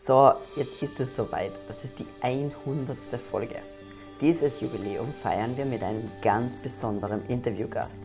So, 0.00 0.32
jetzt 0.54 0.80
ist 0.80 1.00
es 1.00 1.16
soweit. 1.16 1.50
Das 1.66 1.82
ist 1.82 1.98
die 1.98 2.06
100. 2.20 2.96
Folge. 3.32 3.56
Dieses 4.20 4.60
Jubiläum 4.60 5.12
feiern 5.12 5.56
wir 5.56 5.64
mit 5.64 5.82
einem 5.82 6.08
ganz 6.22 6.56
besonderen 6.56 7.26
Interviewgast. 7.26 7.98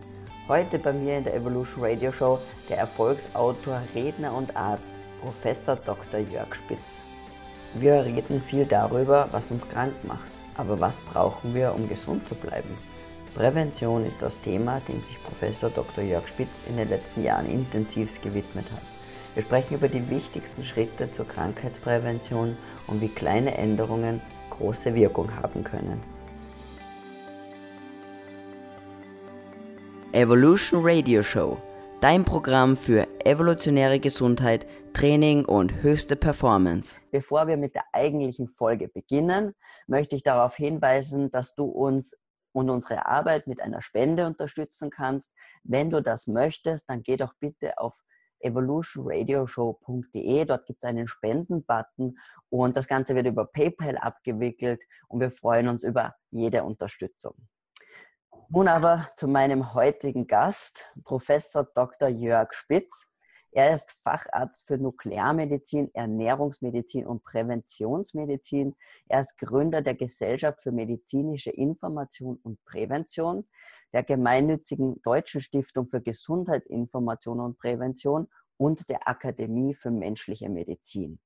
Heute 0.47 0.79
bei 0.79 0.91
mir 0.91 1.19
in 1.19 1.23
der 1.23 1.35
Evolution 1.35 1.83
Radio 1.83 2.11
Show 2.11 2.39
der 2.67 2.79
Erfolgsautor, 2.79 3.79
Redner 3.93 4.33
und 4.33 4.57
Arzt, 4.57 4.91
Professor 5.21 5.75
Dr. 5.75 6.19
Jörg 6.21 6.55
Spitz. 6.55 6.97
Wir 7.75 8.04
reden 8.04 8.41
viel 8.41 8.66
darüber, 8.66 9.28
was 9.32 9.52
uns 9.52 9.68
krank 9.68 9.94
macht. 10.02 10.32
Aber 10.57 10.80
was 10.80 10.98
brauchen 10.98 11.54
wir, 11.54 11.75
um 11.75 11.88
gesund 11.88 12.28
zu 12.28 12.34
bleiben? 12.34 12.75
Prävention 13.36 14.04
ist 14.04 14.20
das 14.20 14.41
Thema, 14.41 14.82
dem 14.88 15.00
sich 15.04 15.23
Professor 15.23 15.70
Dr. 15.70 16.04
Jörg 16.04 16.28
Spitz 16.28 16.64
in 16.68 16.75
den 16.75 16.89
letzten 16.89 17.23
Jahren 17.23 17.48
intensiv 17.48 18.20
gewidmet 18.20 18.66
hat. 18.71 18.93
Wir 19.36 19.41
sprechen 19.41 19.75
über 19.75 19.88
die 19.88 20.07
wichtigsten 20.11 20.63
Schritte 20.63 21.11
zur 21.11 21.25
Krankheitsprävention 21.25 22.55
und 22.86 23.02
wie 23.02 23.09
kleine 23.09 23.57
Änderungen 23.57 24.21
große 24.51 24.93
Wirkung 24.93 25.36
haben 25.36 25.64
können. 25.64 26.04
Evolution 30.11 30.82
Radio 30.83 31.23
Show, 31.23 31.57
dein 32.00 32.23
Programm 32.23 32.78
für 32.78 33.08
evolutionäre 33.25 34.00
Gesundheit, 34.00 34.67
Training 34.94 35.45
und 35.45 35.81
höchste 35.81 36.16
Performance. 36.16 37.02
Bevor 37.09 37.47
wir 37.47 37.58
mit 37.58 37.73
der 37.73 37.86
eigentlichen 37.92 38.47
Folge 38.47 38.88
beginnen, 38.88 39.56
möchte 39.88 40.16
ich 40.16 40.22
darauf 40.22 40.56
hinweisen, 40.56 41.31
dass 41.31 41.56
du 41.56 41.66
uns 41.66 42.16
und 42.52 42.70
unsere 42.70 43.08
Arbeit 43.08 43.47
mit 43.47 43.59
einer 43.59 43.81
Spende 43.81 44.28
unterstützen 44.28 44.92
kannst. 44.92 45.34
Wenn 45.64 45.89
du 45.89 46.03
das 46.03 46.28
möchtest, 46.28 46.88
dann 46.88 47.02
geh 47.02 47.17
doch 47.17 47.34
bitte 47.39 47.80
auf 47.80 47.95
evolutionradioshow.de. 48.44 50.45
Dort 50.45 50.66
gibt 50.66 50.84
es 50.84 50.89
einen 50.89 51.08
Spenden-Button 51.08 52.17
und 52.50 52.75
das 52.75 52.88
Ganze 52.88 53.14
wird 53.16 53.28
über 53.28 53.45
PayPal 53.45 53.97
abgewickelt 53.97 54.84
und 55.08 55.20
wir 55.20 55.31
freuen 55.31 55.67
uns 55.67 55.84
über 55.84 56.16
jede 56.31 56.64
Unterstützung. 56.64 57.36
Nun 58.50 58.67
aber 58.67 59.08
zu 59.16 59.28
meinem 59.28 59.73
heutigen 59.73 60.28
Gast, 60.28 60.86
Professor 61.04 61.64
Dr. 61.64 62.09
Jörg 62.09 62.54
Spitz. 62.54 63.08
Er 63.52 63.72
ist 63.72 63.95
Facharzt 64.04 64.66
für 64.66 64.78
Nuklearmedizin, 64.78 65.92
Ernährungsmedizin 65.94 67.06
und 67.06 67.23
Präventionsmedizin. 67.23 68.76
Er 69.08 69.22
ist 69.22 69.38
Gründer 69.38 69.82
der 69.82 69.94
Gesellschaft 69.94 70.62
für 70.62 70.72
medizinische 70.72 71.52
Information 71.52 72.39
und 72.44 72.64
Prävention, 72.66 73.48
der 73.94 74.04
gemeinnützigen 74.04 75.02
Deutschen 75.04 75.39
Stiftung 75.39 75.86
für 75.86 76.02
Gesundheitsinformation 76.02 77.39
und 77.39 77.60
Prävention 77.60 78.28
und 78.64 78.88
der 78.88 79.09
Akademie 79.09 79.73
für 79.73 79.92
menschliche 79.92 80.47
Medizin. 80.47 81.19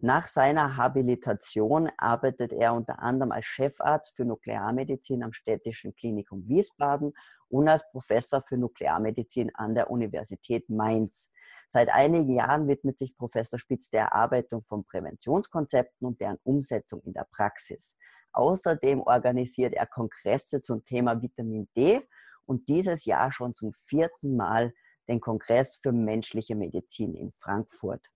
Nach 0.00 0.26
seiner 0.26 0.76
Habilitation 0.76 1.88
arbeitet 1.96 2.52
er 2.52 2.74
unter 2.74 2.98
anderem 2.98 3.30
als 3.30 3.46
Chefarzt 3.46 4.16
für 4.16 4.24
Nuklearmedizin 4.24 5.22
am 5.22 5.32
Städtischen 5.32 5.94
Klinikum 5.94 6.48
Wiesbaden 6.48 7.12
und 7.48 7.68
als 7.68 7.88
Professor 7.92 8.42
für 8.42 8.56
Nuklearmedizin 8.56 9.54
an 9.54 9.76
der 9.76 9.88
Universität 9.88 10.68
Mainz. 10.68 11.30
Seit 11.68 11.90
einigen 11.90 12.32
Jahren 12.32 12.66
widmet 12.66 12.98
sich 12.98 13.16
Professor 13.16 13.60
Spitz 13.60 13.90
der 13.90 14.06
Erarbeitung 14.06 14.64
von 14.64 14.84
Präventionskonzepten 14.84 16.04
und 16.08 16.20
deren 16.20 16.38
Umsetzung 16.42 17.02
in 17.04 17.12
der 17.12 17.28
Praxis. 17.30 17.96
Außerdem 18.32 19.00
organisiert 19.02 19.74
er 19.74 19.86
Kongresse 19.86 20.60
zum 20.60 20.84
Thema 20.84 21.22
Vitamin 21.22 21.68
D 21.76 22.00
und 22.46 22.68
dieses 22.68 23.04
Jahr 23.04 23.30
schon 23.30 23.54
zum 23.54 23.72
vierten 23.74 24.34
Mal 24.34 24.72
den 25.10 25.20
Kongress 25.20 25.76
für 25.76 25.92
menschliche 25.92 26.54
Medizin 26.54 27.14
in 27.14 27.32
Frankfurt. 27.32 28.06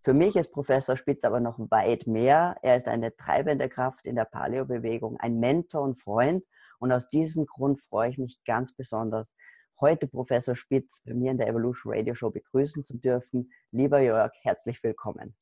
Für 0.00 0.12
mich 0.12 0.36
ist 0.36 0.52
Professor 0.52 0.96
Spitz 0.96 1.24
aber 1.24 1.40
noch 1.40 1.58
weit 1.70 2.06
mehr. 2.06 2.56
Er 2.62 2.76
ist 2.76 2.88
eine 2.88 3.16
treibende 3.16 3.70
Kraft 3.70 4.06
in 4.06 4.16
der 4.16 4.26
Paleo-Bewegung, 4.26 5.16
ein 5.18 5.40
Mentor 5.40 5.80
und 5.80 5.94
Freund. 5.94 6.44
Und 6.78 6.92
aus 6.92 7.08
diesem 7.08 7.46
Grund 7.46 7.80
freue 7.80 8.10
ich 8.10 8.18
mich 8.18 8.44
ganz 8.44 8.74
besonders, 8.74 9.34
heute 9.80 10.06
Professor 10.06 10.54
Spitz 10.54 11.02
bei 11.04 11.14
mir 11.14 11.30
in 11.30 11.38
der 11.38 11.48
Evolution 11.48 11.94
Radio 11.94 12.14
Show 12.14 12.30
begrüßen 12.30 12.84
zu 12.84 12.98
dürfen. 12.98 13.50
Lieber 13.70 14.00
Jörg, 14.00 14.32
herzlich 14.42 14.82
willkommen. 14.82 15.34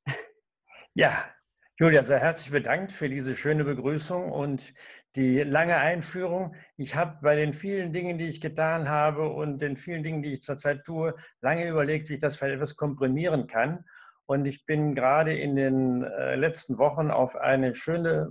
Ja, 0.94 1.24
Julia, 1.80 2.04
sehr 2.04 2.20
herzlich 2.20 2.52
bedankt 2.52 2.92
für 2.92 3.08
diese 3.08 3.34
schöne 3.34 3.64
Begrüßung 3.64 4.30
und 4.30 4.74
die 5.16 5.38
lange 5.38 5.76
Einführung. 5.76 6.54
Ich 6.76 6.94
habe 6.94 7.18
bei 7.22 7.34
den 7.34 7.54
vielen 7.54 7.94
Dingen, 7.94 8.18
die 8.18 8.28
ich 8.28 8.42
getan 8.42 8.90
habe 8.90 9.30
und 9.30 9.62
den 9.62 9.78
vielen 9.78 10.02
Dingen, 10.02 10.22
die 10.22 10.32
ich 10.32 10.42
zurzeit 10.42 10.84
tue, 10.84 11.14
lange 11.40 11.66
überlegt, 11.66 12.10
wie 12.10 12.14
ich 12.14 12.20
das 12.20 12.36
vielleicht 12.36 12.56
etwas 12.56 12.76
komprimieren 12.76 13.46
kann. 13.46 13.84
Und 14.26 14.44
ich 14.44 14.66
bin 14.66 14.94
gerade 14.94 15.34
in 15.34 15.56
den 15.56 16.02
äh, 16.04 16.36
letzten 16.36 16.76
Wochen 16.76 17.10
auf 17.10 17.36
eine 17.36 17.74
schöne 17.74 18.30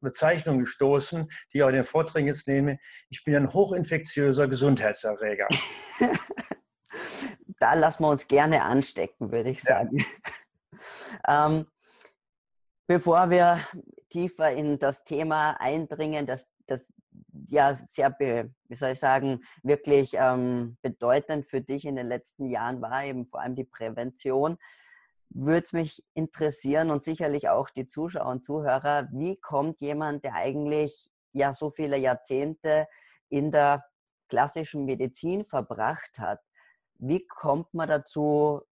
Bezeichnung 0.00 0.60
gestoßen, 0.60 1.28
die 1.52 1.58
ich 1.58 1.64
auch 1.64 1.68
in 1.68 1.74
den 1.74 1.84
Vorträgen 1.84 2.28
jetzt 2.28 2.46
nehme. 2.46 2.78
Ich 3.08 3.24
bin 3.24 3.34
ein 3.34 3.52
hochinfektiöser 3.52 4.46
Gesundheitserreger. 4.46 5.48
da 7.58 7.74
lassen 7.74 8.04
wir 8.04 8.08
uns 8.08 8.28
gerne 8.28 8.62
anstecken, 8.62 9.32
würde 9.32 9.50
ich 9.50 9.62
sagen. 9.62 9.98
Ja. 11.26 11.46
ähm, 11.46 11.66
bevor 12.86 13.30
wir 13.30 13.60
tiefer 14.10 14.52
in 14.52 14.78
das 14.78 15.04
Thema 15.04 15.60
eindringen, 15.60 16.26
das, 16.26 16.48
das 16.66 16.92
ja 17.48 17.76
sehr, 17.86 18.16
wie 18.18 18.74
soll 18.74 18.90
ich 18.90 19.00
sagen, 19.00 19.42
wirklich 19.62 20.14
ähm, 20.14 20.76
bedeutend 20.82 21.46
für 21.46 21.60
dich 21.60 21.84
in 21.84 21.96
den 21.96 22.08
letzten 22.08 22.46
Jahren 22.46 22.80
war, 22.80 23.04
eben 23.04 23.26
vor 23.26 23.40
allem 23.40 23.54
die 23.54 23.64
Prävention, 23.64 24.58
würde 25.30 25.64
es 25.64 25.72
mich 25.72 26.04
interessieren 26.14 26.90
und 26.90 27.02
sicherlich 27.02 27.48
auch 27.48 27.68
die 27.70 27.86
Zuschauer 27.86 28.26
und 28.26 28.44
Zuhörer, 28.44 29.08
wie 29.12 29.36
kommt 29.36 29.80
jemand, 29.80 30.24
der 30.24 30.34
eigentlich 30.34 31.10
ja 31.32 31.52
so 31.52 31.70
viele 31.70 31.96
Jahrzehnte 31.96 32.86
in 33.28 33.50
der 33.50 33.84
klassischen 34.28 34.84
Medizin 34.84 35.44
verbracht 35.44 36.18
hat, 36.18 36.40
wie 36.98 37.26
kommt 37.26 37.74
man 37.74 37.88
dazu, 37.88 38.62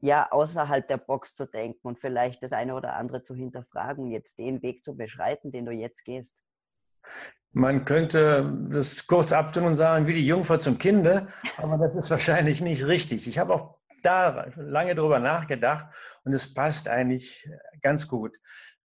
ja, 0.00 0.30
außerhalb 0.30 0.86
der 0.86 0.98
Box 0.98 1.34
zu 1.34 1.46
denken 1.46 1.86
und 1.86 1.98
vielleicht 1.98 2.42
das 2.42 2.52
eine 2.52 2.74
oder 2.74 2.94
andere 2.94 3.22
zu 3.22 3.34
hinterfragen, 3.34 4.10
jetzt 4.10 4.38
den 4.38 4.62
Weg 4.62 4.84
zu 4.84 4.96
beschreiten, 4.96 5.50
den 5.50 5.66
du 5.66 5.72
jetzt 5.72 6.04
gehst? 6.04 6.38
Man 7.52 7.84
könnte 7.84 8.52
das 8.70 9.06
kurz 9.06 9.32
abtun 9.32 9.64
und 9.64 9.76
sagen, 9.76 10.06
wie 10.06 10.12
die 10.12 10.26
Jungfer 10.26 10.58
zum 10.58 10.78
Kinde, 10.78 11.28
aber 11.56 11.78
das 11.78 11.96
ist 11.96 12.10
wahrscheinlich 12.10 12.60
nicht 12.60 12.84
richtig. 12.84 13.26
Ich 13.26 13.38
habe 13.38 13.54
auch 13.54 13.78
da 14.02 14.46
lange 14.56 14.94
drüber 14.94 15.18
nachgedacht 15.18 15.94
und 16.24 16.32
es 16.32 16.52
passt 16.52 16.88
eigentlich 16.88 17.50
ganz 17.82 18.06
gut. 18.06 18.36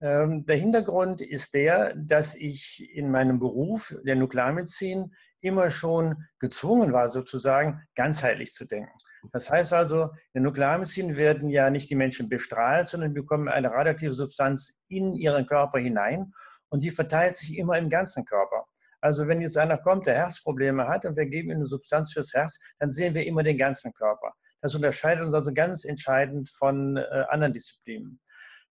Ähm, 0.01 0.47
der 0.47 0.57
Hintergrund 0.57 1.21
ist 1.21 1.55
der, 1.55 1.95
dass 1.95 2.35
ich 2.35 2.89
in 2.95 3.11
meinem 3.11 3.39
Beruf 3.39 3.95
der 4.05 4.17
Nuklearmedizin 4.17 5.15
immer 5.41 5.71
schon 5.71 6.25
gezwungen 6.39 6.93
war, 6.93 7.09
sozusagen 7.09 7.83
ganzheitlich 7.95 8.53
zu 8.53 8.65
denken. 8.65 8.97
Das 9.33 9.51
heißt 9.51 9.73
also, 9.73 10.05
in 10.05 10.43
der 10.43 10.43
Nuklearmedizin 10.43 11.17
werden 11.17 11.49
ja 11.49 11.71
nicht 11.71 11.89
die 11.91 11.95
Menschen 11.95 12.29
bestrahlt, 12.29 12.89
sondern 12.89 13.15
bekommen 13.15 13.49
eine 13.49 13.71
radioaktive 13.71 14.13
Substanz 14.13 14.81
in 14.89 15.15
ihren 15.15 15.47
Körper 15.47 15.79
hinein 15.79 16.33
und 16.71 16.83
die 16.83 16.91
verteilt 16.91 17.37
sich 17.37 17.57
immer 17.57 17.79
im 17.79 17.89
ganzen 17.89 18.25
Körper. 18.25 18.67
Also 19.01 19.27
wenn 19.27 19.41
jetzt 19.41 19.59
einer 19.59 19.79
kommt, 19.79 20.07
der 20.07 20.15
Herzprobleme 20.15 20.87
hat 20.87 21.05
und 21.05 21.17
wir 21.17 21.27
geben 21.27 21.51
ihm 21.51 21.57
eine 21.57 21.67
Substanz 21.67 22.13
fürs 22.13 22.33
Herz, 22.35 22.59
dann 22.79 22.91
sehen 22.91 23.15
wir 23.15 23.27
immer 23.27 23.43
den 23.43 23.57
ganzen 23.57 23.93
Körper. 23.93 24.33
Das 24.61 24.75
unterscheidet 24.75 25.25
uns 25.25 25.35
also 25.35 25.53
ganz 25.53 25.85
entscheidend 25.85 26.49
von 26.51 26.97
äh, 26.97 27.25
anderen 27.29 27.53
Disziplinen. 27.53 28.21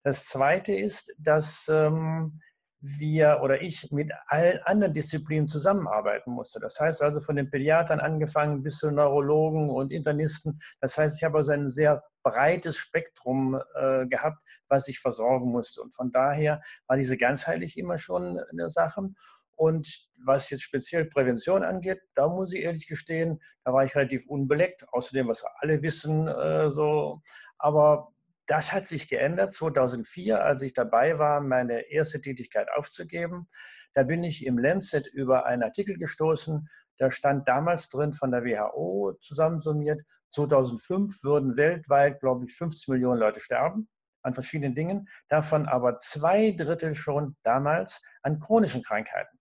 Das 0.04 0.26
Zweite 0.26 0.74
ist, 0.74 1.14
dass 1.18 1.68
ähm, 1.70 2.40
wir 2.82 3.40
oder 3.44 3.62
ich 3.62 3.92
mit 3.92 4.12
allen 4.28 4.60
anderen 4.64 4.94
Disziplinen 4.94 5.48
zusammenarbeiten 5.48 6.32
musste. 6.32 6.60
Das 6.60 6.80
heißt 6.80 7.02
also 7.02 7.20
von 7.20 7.36
den 7.36 7.50
Pädiatern 7.50 8.00
angefangen 8.00 8.64
bis 8.64 8.78
zu 8.78 8.92
Neurologen 8.92 9.70
und 9.70 9.92
Internisten. 9.92 10.60
Das 10.80 10.98
heißt, 10.98 11.18
ich 11.18 11.24
habe 11.24 11.38
also 11.38 11.52
ein 11.52 11.70
sehr 11.70 12.04
breites 12.24 12.78
Spektrum 12.78 13.60
äh, 13.76 14.08
gehabt, 14.08 14.40
was 14.68 14.88
ich 14.88 15.00
versorgen 15.00 15.52
musste. 15.52 15.82
Und 15.82 15.94
von 15.94 16.12
daher 16.12 16.62
war 16.88 16.98
diese 16.98 17.18
ganzheitlich 17.18 17.78
immer 17.78 17.98
schon 17.98 18.40
eine 18.52 18.70
Sache. 18.70 19.10
Und 19.56 20.10
was 20.26 20.50
jetzt 20.50 20.64
speziell 20.64 21.06
Prävention 21.06 21.64
angeht, 21.64 22.02
da 22.16 22.28
muss 22.28 22.52
ich 22.52 22.64
ehrlich 22.64 22.88
gestehen, 22.88 23.40
da 23.64 23.74
war 23.74 23.84
ich 23.84 23.96
relativ 23.96 24.26
unbeleckt, 24.28 24.88
außerdem, 24.92 25.28
was 25.28 25.44
alle 25.60 25.84
wissen, 25.84 26.28
äh, 26.28 26.72
so. 26.72 27.22
Aber 27.60 28.12
das 28.48 28.72
hat 28.72 28.86
sich 28.86 29.08
geändert 29.08 29.54
2004, 29.54 30.44
als 30.44 30.62
ich 30.62 30.74
dabei 30.74 31.20
war, 31.20 31.42
meine 31.42 31.90
erste 31.92 32.22
Tätigkeit 32.22 32.68
aufzugeben. 32.76 33.48
Da 33.94 34.04
bin 34.04 34.24
ich 34.24 34.46
im 34.46 34.58
Lancet 34.58 35.08
über 35.08 35.46
einen 35.46 35.64
Artikel 35.64 35.98
gestoßen. 35.98 36.68
Da 36.98 37.12
stand 37.12 37.48
damals 37.48 37.90
drin 37.90 38.14
von 38.14 38.32
der 38.32 38.44
WHO 38.44 39.18
zusammensummiert, 39.22 40.02
2005 40.32 41.24
würden 41.24 41.58
weltweit, 41.58 42.20
glaube 42.20 42.46
ich, 42.46 42.56
50 42.56 42.88
Millionen 42.88 43.20
Leute 43.20 43.40
sterben 43.40 43.90
an 44.24 44.34
verschiedenen 44.34 44.76
Dingen, 44.76 45.10
davon 45.30 45.68
aber 45.68 45.98
zwei 45.98 46.52
Drittel 46.52 46.94
schon 46.96 47.36
damals 47.44 48.02
an 48.22 48.40
chronischen 48.40 48.84
Krankheiten. 48.84 49.41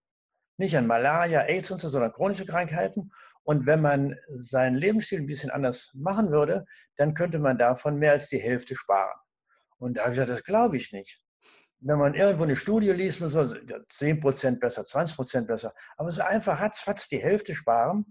Nicht 0.60 0.76
an 0.76 0.86
Malaria, 0.86 1.40
AIDS 1.46 1.70
und 1.70 1.80
so, 1.80 1.88
sondern 1.88 2.12
chronische 2.12 2.44
Krankheiten. 2.44 3.10
Und 3.44 3.64
wenn 3.64 3.80
man 3.80 4.14
seinen 4.34 4.76
Lebensstil 4.76 5.18
ein 5.18 5.26
bisschen 5.26 5.50
anders 5.50 5.90
machen 5.94 6.30
würde, 6.30 6.66
dann 6.96 7.14
könnte 7.14 7.38
man 7.38 7.56
davon 7.56 7.96
mehr 7.96 8.12
als 8.12 8.28
die 8.28 8.38
Hälfte 8.38 8.76
sparen. 8.76 9.18
Und 9.78 9.96
da 9.96 10.02
habe 10.02 10.10
ich 10.10 10.16
gesagt, 10.16 10.30
das 10.30 10.44
glaube 10.44 10.76
ich 10.76 10.92
nicht. 10.92 11.18
Wenn 11.78 11.98
man 11.98 12.12
irgendwo 12.12 12.42
eine 12.42 12.56
Studie 12.56 12.90
liest, 12.90 13.22
man 13.22 13.30
so 13.30 13.40
10% 13.40 14.58
besser, 14.58 14.82
20% 14.82 15.46
besser. 15.46 15.72
Aber 15.96 16.10
so 16.10 16.20
einfach 16.20 16.60
ratzfatz 16.60 17.08
die 17.08 17.22
Hälfte 17.22 17.54
sparen. 17.54 18.04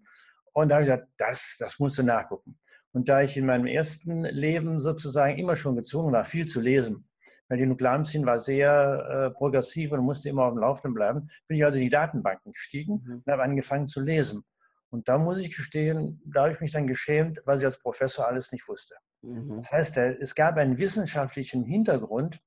Und 0.53 0.69
da 0.69 0.77
habe 0.77 0.85
ich 0.85 0.89
gesagt, 0.89 1.07
das, 1.17 1.55
das 1.59 1.77
musst 1.77 1.99
du 1.99 2.03
nachgucken. 2.03 2.57
Und 2.93 3.09
da 3.09 3.21
ich 3.21 3.37
in 3.37 3.45
meinem 3.45 3.67
ersten 3.67 4.23
Leben 4.23 4.81
sozusagen 4.81 5.37
immer 5.37 5.55
schon 5.55 5.75
gezwungen 5.75 6.11
war, 6.13 6.25
viel 6.25 6.47
zu 6.47 6.61
lesen, 6.61 7.07
weil 7.49 7.57
die 7.57 7.65
Nuklearmedizin 7.65 8.25
war 8.25 8.39
sehr 8.39 9.31
äh, 9.31 9.31
progressiv 9.31 9.91
und 9.91 10.01
musste 10.01 10.29
immer 10.29 10.45
auf 10.45 10.53
dem 10.53 10.61
Laufenden 10.61 10.93
bleiben, 10.93 11.27
bin 11.47 11.57
ich 11.57 11.65
also 11.65 11.77
in 11.77 11.83
die 11.83 11.89
Datenbanken 11.89 12.53
gestiegen 12.53 13.03
mhm. 13.05 13.23
und 13.25 13.31
habe 13.31 13.43
angefangen 13.43 13.87
zu 13.87 13.99
lesen. 13.99 14.43
Und 14.91 15.07
da 15.07 15.17
muss 15.17 15.37
ich 15.37 15.55
gestehen, 15.55 16.21
da 16.25 16.43
habe 16.43 16.53
ich 16.53 16.61
mich 16.61 16.71
dann 16.71 16.87
geschämt, 16.87 17.39
was 17.45 17.59
ich 17.59 17.65
als 17.65 17.79
Professor 17.79 18.27
alles 18.27 18.51
nicht 18.51 18.67
wusste. 18.67 18.95
Mhm. 19.21 19.57
Das 19.57 19.71
heißt, 19.71 19.97
es 19.97 20.33
gab 20.35 20.57
einen 20.57 20.77
wissenschaftlichen 20.77 21.63
Hintergrund 21.63 22.39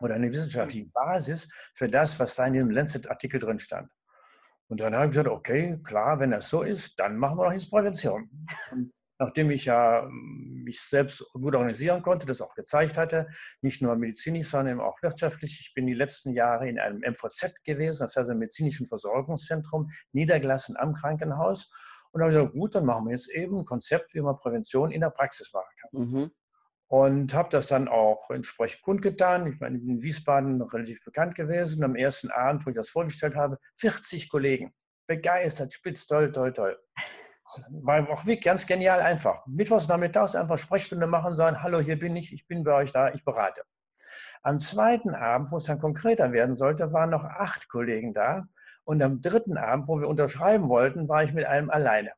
oder 0.00 0.14
eine 0.14 0.30
wissenschaftliche 0.30 0.86
mhm. 0.86 0.92
Basis 0.92 1.48
für 1.74 1.88
das, 1.88 2.18
was 2.18 2.34
da 2.36 2.46
in 2.46 2.54
dem 2.54 2.70
Lancet-Artikel 2.70 3.40
drin 3.40 3.58
stand. 3.58 3.90
Und 4.68 4.80
dann 4.80 4.94
habe 4.94 5.06
ich 5.06 5.10
gesagt, 5.12 5.28
okay, 5.28 5.80
klar, 5.82 6.20
wenn 6.20 6.30
das 6.30 6.48
so 6.48 6.62
ist, 6.62 6.98
dann 7.00 7.16
machen 7.16 7.38
wir 7.38 7.44
doch 7.44 7.52
jetzt 7.52 7.70
Prävention. 7.70 8.28
Und 8.70 8.92
nachdem 9.18 9.50
ich 9.50 9.66
ja 9.66 10.02
hm, 10.02 10.62
mich 10.64 10.80
selbst 10.80 11.24
gut 11.32 11.54
organisieren 11.54 12.02
konnte, 12.02 12.26
das 12.26 12.40
auch 12.40 12.54
gezeigt 12.54 12.96
hatte, 12.96 13.28
nicht 13.60 13.82
nur 13.82 13.94
medizinisch, 13.96 14.48
sondern 14.48 14.80
auch 14.80 15.02
wirtschaftlich. 15.02 15.58
Ich 15.60 15.74
bin 15.74 15.86
die 15.86 15.94
letzten 15.94 16.32
Jahre 16.32 16.68
in 16.68 16.78
einem 16.78 17.00
MVZ 17.00 17.64
gewesen, 17.64 18.00
das 18.00 18.16
heißt 18.16 18.30
einem 18.30 18.38
medizinischen 18.40 18.86
Versorgungszentrum, 18.86 19.90
niedergelassen 20.12 20.76
am 20.76 20.94
Krankenhaus. 20.94 21.70
Und 22.10 22.20
dann 22.20 22.28
habe 22.28 22.32
ich 22.32 22.38
gesagt, 22.38 22.54
gut, 22.54 22.74
dann 22.74 22.86
machen 22.86 23.06
wir 23.06 23.12
jetzt 23.12 23.30
eben 23.30 23.58
ein 23.58 23.64
Konzept, 23.64 24.14
wie 24.14 24.20
man 24.20 24.38
Prävention 24.38 24.90
in 24.90 25.02
der 25.02 25.10
Praxis 25.10 25.52
machen 25.52 25.74
kann. 25.80 25.90
Mhm. 26.00 26.30
Und 26.90 27.34
habe 27.34 27.50
das 27.50 27.66
dann 27.66 27.86
auch 27.86 28.30
entsprechend 28.30 28.80
kundgetan. 28.80 29.46
Ich 29.46 29.60
meine, 29.60 29.76
in 29.76 30.00
Wiesbaden 30.02 30.62
relativ 30.62 31.04
bekannt 31.04 31.34
gewesen. 31.34 31.84
Am 31.84 31.96
ersten 31.96 32.30
Abend, 32.30 32.64
wo 32.64 32.70
ich 32.70 32.76
das 32.76 32.88
vorgestellt 32.88 33.36
habe, 33.36 33.58
40 33.74 34.30
Kollegen. 34.30 34.72
Begeistert, 35.06 35.74
spitz, 35.74 36.06
toll, 36.06 36.32
toll, 36.32 36.54
toll 36.54 36.78
war 37.70 38.08
auch 38.10 38.26
wirklich 38.26 38.44
ganz 38.44 38.66
genial 38.66 39.00
einfach. 39.00 39.46
Mittwochs 39.46 39.88
nachmittags 39.88 40.34
einfach 40.34 40.58
Sprechstunde 40.58 41.06
machen, 41.06 41.34
sagen, 41.34 41.62
hallo, 41.62 41.80
hier 41.80 41.98
bin 41.98 42.16
ich, 42.16 42.32
ich 42.32 42.46
bin 42.46 42.64
bei 42.64 42.74
euch 42.74 42.92
da, 42.92 43.12
ich 43.12 43.24
berate. 43.24 43.62
Am 44.42 44.58
zweiten 44.58 45.14
Abend, 45.14 45.50
wo 45.50 45.56
es 45.56 45.64
dann 45.64 45.78
konkreter 45.78 46.32
werden 46.32 46.54
sollte, 46.54 46.92
waren 46.92 47.10
noch 47.10 47.24
acht 47.24 47.68
Kollegen 47.68 48.14
da. 48.14 48.46
Und 48.84 49.02
am 49.02 49.20
dritten 49.20 49.56
Abend, 49.56 49.88
wo 49.88 50.00
wir 50.00 50.08
unterschreiben 50.08 50.68
wollten, 50.68 51.08
war 51.08 51.22
ich 51.24 51.32
mit 51.32 51.44
einem 51.44 51.70
alleine. 51.70 52.12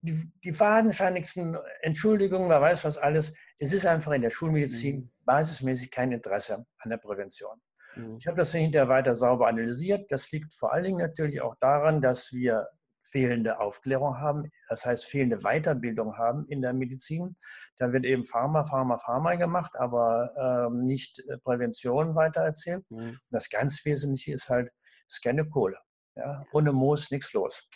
Die, 0.00 0.32
die 0.42 0.52
fadenscheinigsten 0.52 1.56
Entschuldigungen, 1.82 2.48
wer 2.48 2.60
weiß 2.60 2.84
was 2.84 2.98
alles. 2.98 3.32
Es 3.58 3.72
ist 3.72 3.86
einfach 3.86 4.12
in 4.12 4.22
der 4.22 4.30
Schulmedizin 4.30 4.96
mhm. 4.96 5.10
basismäßig 5.24 5.92
kein 5.92 6.10
Interesse 6.10 6.66
an 6.78 6.90
der 6.90 6.96
Prävention. 6.96 7.60
Mhm. 7.94 8.16
Ich 8.18 8.26
habe 8.26 8.36
das 8.36 8.52
hinterher 8.52 8.88
weiter 8.88 9.14
sauber 9.14 9.46
analysiert. 9.46 10.10
Das 10.10 10.30
liegt 10.32 10.52
vor 10.54 10.72
allen 10.72 10.84
Dingen 10.84 10.98
natürlich 10.98 11.40
auch 11.40 11.54
daran, 11.60 12.00
dass 12.02 12.32
wir 12.32 12.66
fehlende 13.04 13.58
Aufklärung 13.60 14.18
haben, 14.18 14.50
das 14.68 14.84
heißt 14.86 15.04
fehlende 15.04 15.38
Weiterbildung 15.38 16.16
haben 16.16 16.46
in 16.48 16.62
der 16.62 16.72
Medizin. 16.72 17.36
Dann 17.78 17.92
wird 17.92 18.04
eben 18.04 18.24
Pharma, 18.24 18.64
Pharma, 18.64 18.98
Pharma 18.98 19.34
gemacht, 19.34 19.72
aber 19.76 20.68
ähm, 20.70 20.86
nicht 20.86 21.18
äh, 21.28 21.38
Prävention 21.38 22.14
weitererzählt. 22.14 22.84
Mhm. 22.90 23.18
Das 23.30 23.50
ganz 23.50 23.84
Wesentliche 23.84 24.32
ist 24.32 24.48
halt, 24.48 24.70
es 25.08 25.16
ist 25.16 25.22
keine 25.22 25.48
Kohle. 25.48 25.78
Ja? 26.16 26.44
Ohne 26.52 26.72
Moos 26.72 27.10
nichts 27.10 27.32
los. 27.32 27.68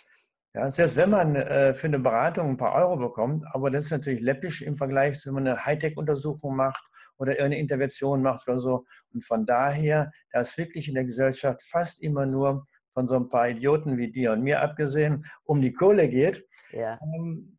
Ja, 0.56 0.70
selbst 0.70 0.96
wenn 0.96 1.10
man 1.10 1.36
äh, 1.36 1.74
für 1.74 1.86
eine 1.86 1.98
Beratung 1.98 2.48
ein 2.48 2.56
paar 2.56 2.74
Euro 2.76 2.96
bekommt, 2.96 3.44
aber 3.52 3.70
das 3.70 3.86
ist 3.86 3.90
natürlich 3.90 4.22
läppisch 4.22 4.62
im 4.62 4.78
Vergleich, 4.78 5.20
wenn 5.26 5.34
man 5.34 5.46
eine 5.46 5.66
Hightech-Untersuchung 5.66 6.56
macht 6.56 6.82
oder 7.18 7.32
irgendeine 7.32 7.58
Intervention 7.58 8.22
macht 8.22 8.48
oder 8.48 8.60
so. 8.60 8.86
Und 9.12 9.22
von 9.22 9.44
daher, 9.44 10.10
da 10.32 10.40
ist 10.40 10.56
wirklich 10.56 10.88
in 10.88 10.94
der 10.94 11.04
Gesellschaft 11.04 11.62
fast 11.62 12.02
immer 12.02 12.24
nur 12.24 12.66
von 12.96 13.08
so 13.08 13.16
ein 13.16 13.28
paar 13.28 13.50
Idioten 13.50 13.98
wie 13.98 14.10
dir 14.10 14.32
und 14.32 14.42
mir 14.42 14.62
abgesehen, 14.62 15.26
um 15.44 15.60
die 15.60 15.74
Kohle 15.74 16.08
geht, 16.08 16.48
ja. 16.72 16.98
ähm, 17.02 17.58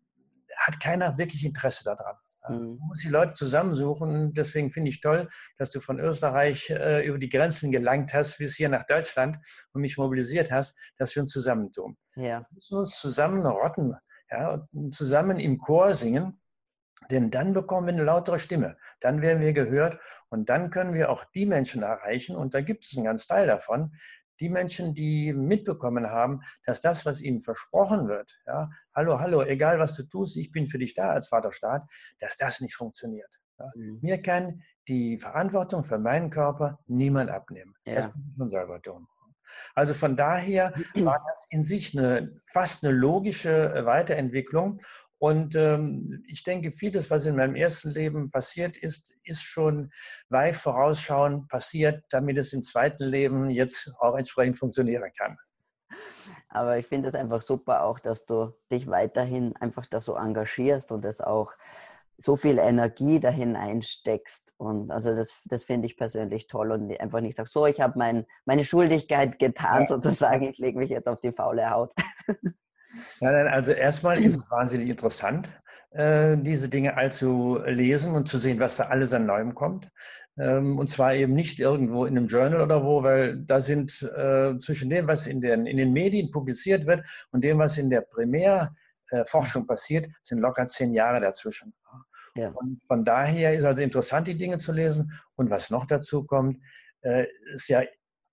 hat 0.55 0.79
keiner 0.79 1.15
wirklich 1.19 1.45
Interesse 1.45 1.83
daran. 1.83 2.15
Mhm. 2.49 2.77
Man 2.79 2.87
muss 2.87 3.01
die 3.01 3.09
Leute 3.09 3.35
zusammensuchen. 3.35 4.33
Deswegen 4.33 4.71
finde 4.71 4.89
ich 4.89 4.99
toll, 4.99 5.29
dass 5.59 5.69
du 5.69 5.79
von 5.79 5.99
Österreich 5.99 6.71
äh, 6.71 7.05
über 7.05 7.19
die 7.19 7.29
Grenzen 7.29 7.71
gelangt 7.71 8.15
hast, 8.15 8.39
bis 8.39 8.55
hier 8.55 8.67
nach 8.67 8.87
Deutschland 8.87 9.37
und 9.73 9.81
mich 9.81 9.95
mobilisiert 9.99 10.51
hast, 10.51 10.75
dass 10.97 11.15
wir 11.15 11.21
uns 11.21 11.31
zusammentun. 11.31 11.95
Ja. 12.15 12.39
Wir 12.39 12.47
müssen 12.49 12.79
uns 12.79 12.99
zusammen 12.99 13.45
rotten, 13.45 13.93
ja, 14.31 14.67
zusammen 14.89 15.37
im 15.39 15.59
Chor 15.59 15.93
singen. 15.93 16.41
Denn 17.11 17.29
dann 17.29 17.53
bekommen 17.53 17.85
wir 17.85 17.93
eine 17.93 18.03
lautere 18.03 18.39
Stimme, 18.39 18.75
dann 19.01 19.21
werden 19.21 19.39
wir 19.39 19.53
gehört 19.53 20.01
und 20.29 20.49
dann 20.49 20.71
können 20.71 20.95
wir 20.95 21.11
auch 21.11 21.23
die 21.25 21.45
Menschen 21.45 21.83
erreichen, 21.83 22.35
und 22.35 22.55
da 22.55 22.61
gibt 22.61 22.85
es 22.85 22.97
einen 22.97 23.05
ganz 23.05 23.27
Teil 23.27 23.45
davon, 23.45 23.93
die 24.39 24.49
Menschen, 24.49 24.93
die 24.93 25.33
mitbekommen 25.33 26.07
haben, 26.09 26.41
dass 26.65 26.81
das, 26.81 27.05
was 27.05 27.21
ihnen 27.21 27.41
versprochen 27.41 28.07
wird, 28.07 28.31
ja, 28.45 28.69
hallo, 28.95 29.19
hallo, 29.19 29.43
egal 29.43 29.79
was 29.79 29.95
du 29.95 30.03
tust, 30.03 30.37
ich 30.37 30.51
bin 30.51 30.67
für 30.67 30.79
dich 30.79 30.93
da 30.93 31.09
als 31.11 31.29
Vaterstaat, 31.29 31.83
dass 32.19 32.37
das 32.37 32.61
nicht 32.61 32.75
funktioniert. 32.75 33.29
Ja. 33.59 33.71
Mhm. 33.75 33.99
Mir 34.01 34.21
kann 34.21 34.61
die 34.87 35.17
Verantwortung 35.17 35.83
für 35.83 35.97
meinen 35.97 36.29
Körper 36.29 36.79
niemand 36.87 37.29
abnehmen. 37.29 37.73
Ja. 37.85 37.95
Das 37.95 38.15
muss 38.15 38.35
schon 38.37 38.49
selber 38.49 38.81
tun. 38.81 39.07
Also 39.75 39.93
von 39.93 40.15
daher 40.15 40.73
war 40.95 41.23
das 41.29 41.47
in 41.49 41.63
sich 41.63 41.97
eine, 41.97 42.41
fast 42.47 42.83
eine 42.83 42.93
logische 42.93 43.85
Weiterentwicklung. 43.85 44.81
Und 45.19 45.55
ähm, 45.55 46.23
ich 46.27 46.43
denke, 46.43 46.71
vieles, 46.71 47.09
was 47.09 47.25
in 47.25 47.35
meinem 47.35 47.55
ersten 47.55 47.89
Leben 47.91 48.29
passiert 48.29 48.77
ist, 48.77 49.13
ist 49.23 49.41
schon 49.41 49.91
weit 50.29 50.55
vorausschauend 50.55 51.47
passiert, 51.47 52.03
damit 52.11 52.37
es 52.37 52.53
im 52.53 52.61
zweiten 52.61 53.05
Leben 53.05 53.49
jetzt 53.49 53.91
auch 53.99 54.15
entsprechend 54.15 54.59
funktionieren 54.59 55.09
kann. 55.17 55.37
Aber 56.49 56.77
ich 56.77 56.85
finde 56.85 57.09
es 57.09 57.15
einfach 57.15 57.41
super 57.41 57.83
auch, 57.83 57.99
dass 57.99 58.25
du 58.25 58.53
dich 58.71 58.87
weiterhin 58.87 59.55
einfach 59.55 59.87
da 59.87 59.99
so 59.99 60.15
engagierst 60.15 60.91
und 60.91 61.03
es 61.05 61.19
auch 61.19 61.51
so 62.19 62.35
viel 62.35 62.57
Energie 62.57 63.19
dahin 63.19 63.55
einsteckst. 63.55 64.53
Und 64.57 64.91
also 64.91 65.15
das, 65.15 65.41
das 65.45 65.63
finde 65.63 65.87
ich 65.87 65.97
persönlich 65.97 66.47
toll 66.47 66.71
und 66.71 66.99
einfach 66.99 67.21
nicht 67.21 67.37
sagst, 67.37 67.53
so, 67.53 67.65
ich 67.65 67.79
habe 67.79 67.97
mein, 67.97 68.25
meine 68.45 68.65
Schuldigkeit 68.65 69.39
getan, 69.39 69.81
ja. 69.81 69.87
sozusagen, 69.87 70.47
ich 70.49 70.57
lege 70.57 70.77
mich 70.77 70.89
jetzt 70.89 71.07
auf 71.07 71.19
die 71.19 71.31
faule 71.31 71.69
Haut. 71.69 71.93
Ja, 73.19 73.29
also 73.29 73.71
erstmal 73.71 74.23
ist 74.23 74.37
es 74.37 74.51
wahnsinnig 74.51 74.89
interessant, 74.89 75.51
äh, 75.91 76.37
diese 76.37 76.69
Dinge 76.69 76.97
allzu 76.97 77.59
lesen 77.65 78.13
und 78.13 78.27
zu 78.27 78.37
sehen, 78.37 78.59
was 78.59 78.77
da 78.77 78.85
alles 78.85 79.13
an 79.13 79.25
Neuem 79.25 79.55
kommt. 79.55 79.89
Ähm, 80.39 80.77
und 80.77 80.89
zwar 80.89 81.15
eben 81.15 81.33
nicht 81.33 81.59
irgendwo 81.59 82.05
in 82.05 82.17
einem 82.17 82.27
Journal 82.27 82.61
oder 82.61 82.83
wo, 82.83 83.01
weil 83.01 83.37
da 83.37 83.59
sind 83.59 83.91
äh, 84.15 84.57
zwischen 84.59 84.89
dem, 84.89 85.07
was 85.07 85.25
in 85.25 85.41
den, 85.41 85.65
in 85.65 85.77
den 85.77 85.93
Medien 85.93 86.29
publiziert 86.29 86.85
wird 86.85 87.03
und 87.31 87.43
dem, 87.43 87.57
was 87.57 87.77
in 87.77 87.89
der 87.89 88.01
Primärforschung 88.01 89.65
passiert, 89.65 90.07
sind 90.23 90.39
locker 90.39 90.67
zehn 90.67 90.93
Jahre 90.93 91.19
dazwischen. 91.21 91.73
Ja. 92.35 92.49
Und 92.49 92.83
von 92.85 93.03
daher 93.03 93.55
ist 93.55 93.65
also 93.65 93.81
interessant, 93.81 94.27
die 94.27 94.37
Dinge 94.37 94.59
zu 94.59 94.71
lesen. 94.71 95.11
Und 95.35 95.49
was 95.49 95.71
noch 95.71 95.87
dazu 95.87 96.23
kommt, 96.23 96.61
äh, 97.01 97.25
ist 97.55 97.67
ja 97.69 97.81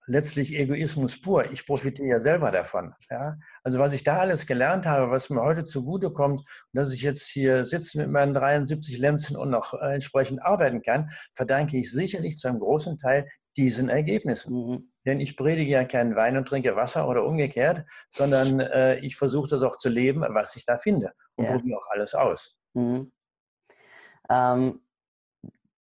letztlich 0.07 0.55
Egoismus 0.55 1.21
pur. 1.21 1.51
Ich 1.51 1.67
profitiere 1.67 2.09
ja 2.09 2.21
selber 2.21 2.51
davon. 2.51 2.95
Ja? 3.11 3.37
Also 3.63 3.79
was 3.79 3.93
ich 3.95 4.05
da 4.05 4.19
alles 4.19 4.47
gelernt 4.47 4.87
habe, 4.87 5.11
was 5.11 5.31
mir 5.31 5.43
heute 5.43 5.65
zugutekommt, 5.65 6.43
dass 6.73 6.93
ich 6.93 7.03
jetzt 7.03 7.27
hier 7.29 7.65
sitze 7.65 7.99
mit 7.99 8.11
meinen 8.11 8.35
73 8.35 8.99
Lenzen 8.99 9.37
und 9.37 9.51
noch 9.51 9.75
äh, 9.75 9.95
entsprechend 9.95 10.43
arbeiten 10.43 10.83
kann, 10.83 11.11
verdanke 11.35 11.79
ich 11.79 11.91
sicherlich 11.91 12.37
zu 12.37 12.49
einem 12.49 12.61
großen 12.61 12.99
Teil 12.99 13.29
diesen 13.57 13.89
Ergebnissen. 13.89 14.53
Mhm. 14.55 14.93
Denn 15.07 15.21
ich 15.21 15.37
predige 15.37 15.71
ja 15.71 15.85
keinen 15.85 16.17
Wein 16.17 16.37
und 16.37 16.49
trinke 16.49 16.77
Wasser 16.77 17.09
oder 17.09 17.25
umgekehrt, 17.25 17.85
sondern 18.11 18.61
äh, 18.61 18.99
ich 18.99 19.17
versuche 19.17 19.49
das 19.49 19.63
auch 19.63 19.77
zu 19.77 19.89
leben, 19.89 20.25
was 20.29 20.57
ich 20.57 20.65
da 20.65 20.77
finde 20.77 21.13
und 21.37 21.45
ja. 21.45 21.53
probiere 21.53 21.79
auch 21.79 21.91
alles 21.91 22.15
aus. 22.15 22.57
Mhm. 22.75 23.13
Ähm, 24.31 24.81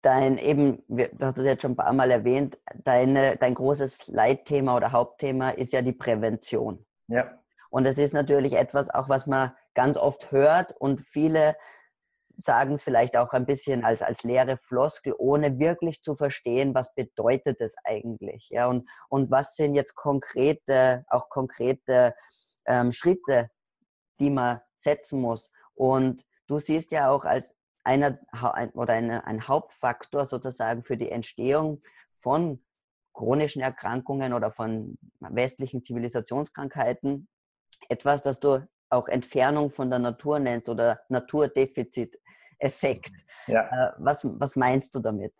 dein 0.04 0.38
eben, 0.38 0.82
du 0.88 1.08
hast 1.20 1.38
es 1.38 1.46
jetzt 1.46 1.62
schon 1.62 1.72
ein 1.72 1.76
paar 1.76 1.92
Mal 1.92 2.10
erwähnt, 2.10 2.58
deine, 2.84 3.36
dein 3.36 3.54
großes 3.54 4.08
Leitthema 4.08 4.76
oder 4.76 4.92
Hauptthema 4.92 5.50
ist 5.50 5.72
ja 5.72 5.82
die 5.82 5.92
Prävention. 5.92 6.84
Ja. 7.08 7.38
Und 7.70 7.84
das 7.84 7.98
ist 7.98 8.12
natürlich 8.12 8.52
etwas 8.54 8.90
auch, 8.90 9.08
was 9.08 9.26
man 9.26 9.52
ganz 9.74 9.96
oft 9.96 10.30
hört 10.30 10.72
und 10.78 11.00
viele 11.00 11.56
sagen 12.36 12.74
es 12.74 12.82
vielleicht 12.82 13.16
auch 13.16 13.32
ein 13.32 13.46
bisschen 13.46 13.84
als, 13.84 14.02
als 14.02 14.24
leere 14.24 14.56
Floskel, 14.56 15.14
ohne 15.16 15.58
wirklich 15.58 16.02
zu 16.02 16.16
verstehen, 16.16 16.74
was 16.74 16.94
bedeutet 16.94 17.60
es 17.60 17.76
eigentlich. 17.84 18.48
Ja? 18.50 18.66
Und, 18.66 18.88
und 19.08 19.30
was 19.30 19.56
sind 19.56 19.74
jetzt 19.74 19.94
konkrete, 19.94 21.04
auch 21.08 21.28
konkrete 21.28 22.14
ähm, 22.66 22.92
Schritte, 22.92 23.50
die 24.18 24.30
man 24.30 24.60
setzen 24.76 25.20
muss. 25.20 25.52
Und 25.74 26.24
du 26.46 26.58
siehst 26.58 26.92
ja 26.92 27.10
auch 27.10 27.24
als 27.24 27.56
einer 27.84 28.18
oder 28.74 28.94
eine, 28.94 29.26
ein 29.26 29.46
Hauptfaktor 29.46 30.24
sozusagen 30.24 30.82
für 30.84 30.96
die 30.96 31.10
Entstehung 31.10 31.82
von 32.20 32.62
chronischen 33.12 33.62
Erkrankungen 33.62 34.32
oder 34.32 34.50
von 34.50 34.98
westlichen 35.20 35.84
Zivilisationskrankheiten 35.84 37.28
etwas, 37.88 38.22
das 38.22 38.40
du 38.40 38.66
auch 38.90 39.08
Entfernung 39.08 39.70
von 39.70 39.90
der 39.90 39.98
Natur 39.98 40.38
nennst 40.38 40.68
oder 40.68 41.00
Naturdefizit 41.08 42.18
Effekt. 42.58 43.12
Ja. 43.46 43.62
Äh, 43.62 43.92
was, 43.98 44.24
was 44.24 44.56
meinst 44.56 44.94
du 44.94 45.00
damit? 45.00 45.34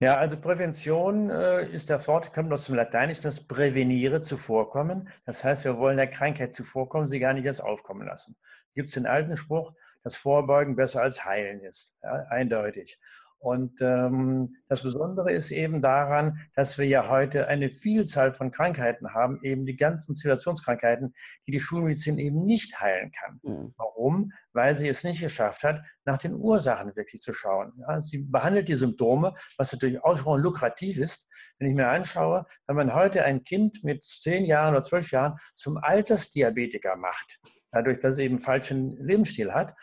Ja, 0.00 0.16
also 0.16 0.36
Prävention 0.36 1.30
äh, 1.30 1.70
ist 1.70 1.88
der 1.88 2.04
Wort, 2.06 2.32
kommt 2.32 2.52
aus 2.52 2.66
dem 2.66 2.74
Lateinischen, 2.74 3.22
das 3.22 3.46
prävenire, 3.46 4.20
zuvorkommen. 4.20 5.08
Das 5.26 5.44
heißt, 5.44 5.64
wir 5.64 5.78
wollen 5.78 5.96
der 5.96 6.08
Krankheit 6.08 6.54
zuvorkommen, 6.54 7.06
sie 7.06 7.20
gar 7.20 7.34
nicht 7.34 7.44
erst 7.44 7.62
aufkommen 7.62 8.06
lassen. 8.06 8.36
Gibt 8.74 8.88
es 8.88 8.94
den 8.94 9.06
alten 9.06 9.36
Spruch, 9.36 9.72
dass 10.02 10.16
Vorbeugen 10.16 10.76
besser 10.76 11.02
als 11.02 11.24
Heilen 11.24 11.60
ist, 11.60 11.96
ja, 12.02 12.26
eindeutig. 12.30 12.98
Und 13.42 13.80
ähm, 13.80 14.54
das 14.68 14.84
Besondere 14.84 15.32
ist 15.32 15.50
eben 15.50 15.82
daran, 15.82 16.38
dass 16.54 16.78
wir 16.78 16.86
ja 16.86 17.08
heute 17.08 17.48
eine 17.48 17.70
Vielzahl 17.70 18.32
von 18.32 18.52
Krankheiten 18.52 19.14
haben, 19.14 19.40
eben 19.42 19.66
die 19.66 19.76
ganzen 19.76 20.14
Zivilisationskrankheiten, 20.14 21.12
die 21.48 21.50
die 21.50 21.58
Schulmedizin 21.58 22.18
eben 22.18 22.44
nicht 22.46 22.80
heilen 22.80 23.10
kann. 23.10 23.40
Mhm. 23.42 23.74
Warum? 23.76 24.32
Weil 24.52 24.76
sie 24.76 24.86
es 24.86 25.02
nicht 25.02 25.20
geschafft 25.20 25.64
hat, 25.64 25.82
nach 26.04 26.18
den 26.18 26.34
Ursachen 26.34 26.94
wirklich 26.94 27.20
zu 27.20 27.32
schauen. 27.32 27.72
Ja, 27.80 28.00
sie 28.00 28.18
behandelt 28.18 28.68
die 28.68 28.76
Symptome, 28.76 29.34
was 29.58 29.72
natürlich 29.72 30.00
auch 30.04 30.16
schon 30.16 30.40
lukrativ 30.40 30.98
ist. 30.98 31.26
Wenn 31.58 31.68
ich 31.68 31.74
mir 31.74 31.88
anschaue, 31.88 32.46
wenn 32.68 32.76
man 32.76 32.94
heute 32.94 33.24
ein 33.24 33.42
Kind 33.42 33.82
mit 33.82 34.04
zehn 34.04 34.44
Jahren 34.44 34.74
oder 34.74 34.82
zwölf 34.82 35.10
Jahren 35.10 35.36
zum 35.56 35.78
Altersdiabetiker 35.78 36.94
macht, 36.94 37.40
dadurch, 37.72 38.00
dass 38.00 38.14
es 38.14 38.20
eben 38.20 38.38
falschen 38.38 38.96
Lebensstil 39.04 39.52
hat, 39.52 39.74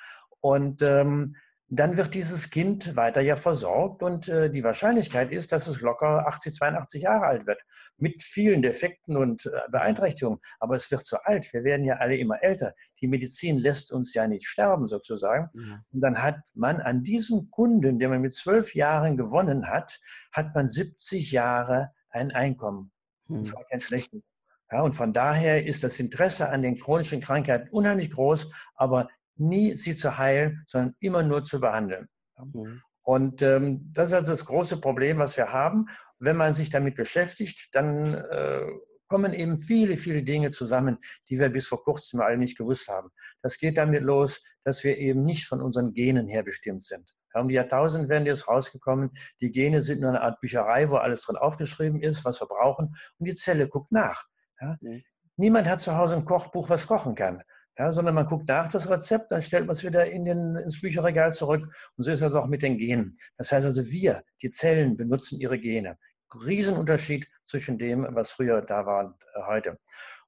und 0.41 0.81
ähm, 0.81 1.36
dann 1.72 1.98
wird 1.98 2.15
dieses 2.15 2.50
Kind 2.50 2.96
weiter 2.96 3.22
ja 3.22 3.36
versorgt 3.36 4.01
und 4.01 4.27
äh, 4.27 4.50
die 4.50 4.63
Wahrscheinlichkeit 4.63 5.31
ist, 5.31 5.51
dass 5.51 5.67
es 5.67 5.81
locker 5.81 6.27
80, 6.27 6.55
82 6.55 7.03
Jahre 7.03 7.27
alt 7.27 7.46
wird, 7.46 7.62
mit 7.98 8.24
vielen 8.24 8.63
Defekten 8.63 9.15
und 9.15 9.46
äh, 9.46 9.51
Beeinträchtigungen. 9.72 10.39
Aber 10.60 10.75
es 10.75 10.89
wird 10.89 11.05
zu 11.05 11.24
alt. 11.25 11.53
Wir 11.53 11.63
werden 11.63 11.86
ja 11.86 11.98
alle 11.98 12.17
immer 12.17 12.41
älter. 12.41 12.74
Die 13.01 13.08
Medizin 13.08 13.60
lässt 13.60 13.91
uns 13.91 14.15
ja 14.15 14.27
nicht 14.27 14.48
sterben 14.48 14.88
sozusagen. 14.88 15.50
Ja. 15.53 15.79
Und 15.91 16.01
dann 16.01 16.22
hat 16.22 16.39
man 16.55 16.81
an 16.81 17.03
diesem 17.03 17.51
Kunden, 17.51 18.00
den 18.00 18.10
man 18.10 18.22
mit 18.22 18.34
zwölf 18.34 18.74
Jahren 18.74 19.15
gewonnen 19.15 19.67
hat, 19.67 20.00
hat 20.31 20.55
man 20.55 20.67
70 20.67 21.31
Jahre 21.31 21.91
ein 22.10 22.31
Einkommen. 22.31 22.91
Hm. 23.27 23.43
Das 23.43 23.53
war 23.53 23.63
kein 23.65 23.81
schlechtes. 23.81 24.22
Ja, 24.71 24.81
und 24.81 24.93
von 24.93 25.13
daher 25.13 25.65
ist 25.65 25.83
das 25.83 25.99
Interesse 25.99 26.49
an 26.49 26.61
den 26.61 26.77
chronischen 26.77 27.21
Krankheiten 27.21 27.69
unheimlich 27.69 28.11
groß, 28.11 28.51
aber 28.75 29.09
nie 29.35 29.75
sie 29.75 29.95
zu 29.95 30.17
heilen, 30.17 30.63
sondern 30.67 30.95
immer 30.99 31.23
nur 31.23 31.43
zu 31.43 31.59
behandeln. 31.59 32.07
Mhm. 32.38 32.81
Und 33.01 33.41
ähm, 33.41 33.91
das 33.93 34.09
ist 34.09 34.13
also 34.13 34.31
das 34.31 34.45
große 34.45 34.79
Problem, 34.79 35.17
was 35.17 35.35
wir 35.38 35.51
haben. 35.51 35.88
Wenn 36.19 36.38
man 36.38 36.53
sich 36.53 36.69
damit 36.69 36.95
beschäftigt, 36.95 37.69
dann 37.71 38.13
äh, 38.13 38.67
kommen 39.07 39.33
eben 39.33 39.57
viele, 39.57 39.97
viele 39.97 40.21
Dinge 40.21 40.51
zusammen, 40.51 40.99
die 41.27 41.39
wir 41.39 41.49
bis 41.49 41.67
vor 41.67 41.83
kurzem 41.83 42.21
alle 42.21 42.38
nicht 42.38 42.57
gewusst 42.57 42.88
haben. 42.88 43.09
Das 43.41 43.57
geht 43.57 43.77
damit 43.77 44.03
los, 44.03 44.43
dass 44.63 44.83
wir 44.83 44.97
eben 44.97 45.23
nicht 45.23 45.47
von 45.47 45.61
unseren 45.61 45.93
Genen 45.93 46.27
her 46.27 46.43
bestimmt 46.43 46.83
sind. 46.83 47.11
Um 47.33 47.47
die 47.47 47.55
Jahrtausende 47.55 48.09
werden 48.09 48.25
jetzt 48.25 48.47
rausgekommen, 48.47 49.11
die 49.41 49.51
Gene 49.51 49.81
sind 49.81 50.01
nur 50.01 50.09
eine 50.09 50.21
Art 50.21 50.39
Bücherei, 50.41 50.89
wo 50.89 50.97
alles 50.97 51.23
drin 51.23 51.35
aufgeschrieben 51.38 52.01
ist, 52.01 52.25
was 52.25 52.39
wir 52.41 52.47
brauchen. 52.47 52.95
Und 53.17 53.27
die 53.27 53.35
Zelle 53.35 53.67
guckt 53.67 53.91
nach. 53.91 54.25
Ja? 54.62 54.78
Mhm. 54.82 55.04
Niemand 55.38 55.68
hat 55.68 55.80
zu 55.80 55.96
Hause 55.96 56.16
ein 56.16 56.25
Kochbuch, 56.25 56.70
was 56.70 56.86
kochen 56.86 57.16
kann 57.16 57.44
ja, 57.80 57.94
sondern 57.94 58.13
man 58.13 58.25
guckt 58.25 58.48
nach 58.50 58.68
das 58.68 58.89
Rezept, 58.89 59.32
dann 59.32 59.42
stellt 59.42 59.66
man 59.66 59.74
es 59.74 59.84
wieder 59.84 60.12
in 60.12 60.25
den, 60.25 60.58
ins 60.58 60.82
Bücherregal 60.82 61.32
zurück. 61.32 61.63
Und 61.96 62.04
so 62.04 62.12
ist 62.12 62.22
das 62.22 62.36
auch 62.36 62.46
mit 62.46 62.62
den 62.62 62.78
Genen. 62.78 63.18
Das 63.38 63.54
heißt 63.54 63.66
also, 63.66 63.89
wir, 63.89 64.22
die 64.42 64.51
Zellen, 64.51 64.98
benutzen 64.98 65.39
ihre 65.39 65.58
Gene. 65.58 65.98
Riesenunterschied 66.46 67.28
zwischen 67.46 67.80
dem, 67.80 68.06
was 68.12 68.32
früher 68.32 68.62
da 68.62 68.86
war 68.86 69.06
und 69.06 69.16
äh, 69.34 69.42
heute. 69.48 69.80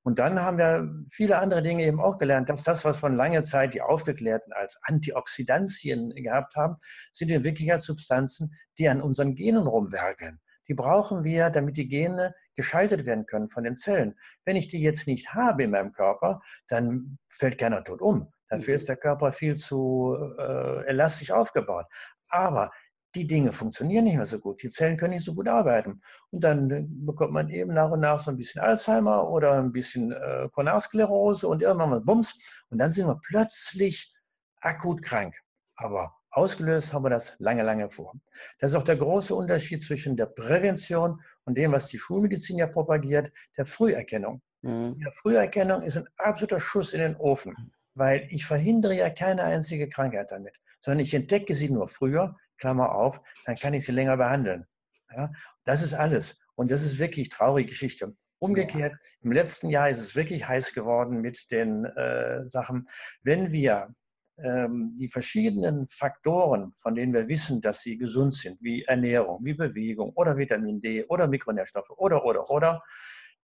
Und 0.04 0.18
dann 0.18 0.42
haben 0.42 0.58
wir 0.58 0.90
viele 1.12 1.38
andere 1.38 1.62
Dinge 1.62 1.84
eben 1.86 2.00
auch 2.00 2.18
gelernt, 2.18 2.50
dass 2.50 2.64
das, 2.64 2.86
was 2.86 3.02
man 3.02 3.18
lange 3.18 3.44
Zeit 3.44 3.74
die 3.74 3.82
Aufgeklärten 3.82 4.52
als 4.54 4.80
Antioxidantien 4.84 6.10
gehabt 6.16 6.56
haben, 6.56 6.76
sind 7.14 7.30
in 7.30 7.44
Wirklichkeit 7.44 7.82
Substanzen, 7.82 8.56
die 8.80 8.88
an 8.88 9.02
unseren 9.02 9.36
Genen 9.36 9.68
rumwerkeln. 9.68 10.40
Die 10.70 10.74
brauchen 10.74 11.24
wir, 11.24 11.50
damit 11.50 11.76
die 11.78 11.88
Gene 11.88 12.34
geschaltet 12.56 13.06
werden 13.06 13.26
können 13.26 13.50
von 13.50 13.64
den 13.64 13.76
Zellen. 13.76 14.16
Wenn 14.46 14.56
ich 14.56 14.68
die 14.68 14.82
jetzt 14.82 15.08
nicht 15.08 15.34
habe 15.34 15.64
in 15.64 15.72
meinem 15.72 15.92
Körper, 15.92 16.42
dann 16.68 17.18
fällt 17.30 17.58
keiner 17.58 17.84
tot 17.84 18.02
um. 18.02 18.32
Dafür 18.50 18.76
ist 18.76 18.84
mhm. 18.84 18.88
der 18.88 18.98
Körper 18.98 19.32
viel 19.32 19.56
zu 19.56 20.18
äh, 20.38 20.86
elastisch 20.88 21.32
aufgebaut. 21.32 21.86
Aber 22.30 22.72
die 23.16 23.28
Dinge 23.28 23.52
funktionieren 23.52 24.06
nicht 24.06 24.16
mehr 24.16 24.26
so 24.26 24.40
gut. 24.40 24.62
Die 24.64 24.70
Zellen 24.70 24.98
können 24.98 25.14
nicht 25.14 25.26
so 25.26 25.34
gut 25.34 25.48
arbeiten. 25.48 26.02
Und 26.32 26.44
dann 26.44 26.72
äh, 26.72 26.86
bekommt 26.88 27.34
man 27.34 27.50
eben 27.50 27.74
nach 27.74 27.92
und 27.92 28.02
nach 28.02 28.20
so 28.20 28.32
ein 28.32 28.38
bisschen 28.38 28.62
Alzheimer 28.62 29.30
oder 29.30 29.54
ein 29.54 29.72
bisschen 29.72 30.12
äh, 30.12 30.50
Koronarsklerose 30.52 31.48
und 31.48 31.62
irgendwann 31.62 31.90
mal 31.90 32.02
Bums. 32.02 32.38
Und 32.70 32.78
dann 32.78 32.92
sind 32.92 33.08
wir 33.08 33.20
plötzlich 33.26 34.14
akut 34.62 35.02
krank. 35.02 35.36
Aber 35.76 36.14
Ausgelöst 36.32 36.94
haben 36.94 37.04
wir 37.04 37.10
das 37.10 37.36
lange, 37.40 37.64
lange 37.64 37.90
vor. 37.90 38.14
Das 38.60 38.72
ist 38.72 38.78
auch 38.78 38.84
der 38.84 38.96
große 38.96 39.36
Unterschied 39.36 39.84
zwischen 39.84 40.16
der 40.16 40.28
Prävention 40.28 41.22
und 41.44 41.58
dem, 41.58 41.74
was 41.74 41.88
die 41.88 41.98
Schulmedizin 41.98 42.58
ja 42.58 42.68
propagiert, 42.68 43.32
der 43.58 43.66
Früherkennung. 43.66 44.42
Mhm. 44.62 44.98
Die 44.98 45.12
Früherkennung 45.12 45.82
ist 45.82 45.98
ein 45.98 46.08
absoluter 46.18 46.60
Schuss 46.60 46.94
in 46.94 47.02
den 47.02 47.16
Ofen, 47.18 47.74
weil 47.96 48.28
ich 48.32 48.46
verhindere 48.46 48.96
ja 48.96 49.10
keine 49.10 49.44
einzige 49.44 49.90
Krankheit 49.90 50.32
damit, 50.32 50.56
sondern 50.80 51.02
ich 51.02 51.14
entdecke 51.14 51.54
sie 51.54 51.70
nur 51.70 51.88
früher, 51.88 52.38
Klammer 52.58 52.96
auf, 52.96 53.22
dann 53.46 53.56
kann 53.56 53.74
ich 53.74 53.86
sie 53.86 53.92
länger 53.92 54.18
behandeln. 54.18 54.66
Ja, 55.14 55.32
das 55.66 55.84
ist 55.84 55.94
alles. 55.94 56.40
Und 56.56 56.72
das 56.72 56.84
ist 56.84 57.00
wirklich 57.00 57.30
traurige 57.30 57.70
Geschichte. 57.70 58.16
Umgekehrt, 58.40 58.96
im 59.22 59.32
letzten 59.32 59.70
Jahr 59.70 59.90
ist 59.90 60.00
es 60.00 60.16
wirklich 60.16 60.48
heiß 60.48 60.74
geworden 60.74 61.22
mit 61.22 61.52
den 61.52 61.86
äh, 61.86 62.50
Sachen. 62.50 62.88
Wenn 63.24 63.52
wir 63.52 63.94
die 64.44 65.08
verschiedenen 65.08 65.88
Faktoren, 65.88 66.74
von 66.76 66.96
denen 66.96 67.14
wir 67.14 67.28
wissen, 67.28 67.62
dass 67.62 67.82
sie 67.82 67.98
gesund 67.98 68.34
sind, 68.34 68.62
wie 68.62 68.84
Ernährung, 68.84 69.44
wie 69.44 69.54
Bewegung 69.54 70.12
oder 70.14 70.38
Vitamin 70.38 70.82
D 70.82 71.06
oder 71.06 71.28
Mikronährstoffe 71.28 71.92
oder, 71.92 72.26
oder, 72.26 72.50
oder, 72.50 72.84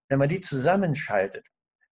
wenn 0.10 0.20
man 0.20 0.30
die 0.30 0.42
zusammenschaltet, 0.42 1.46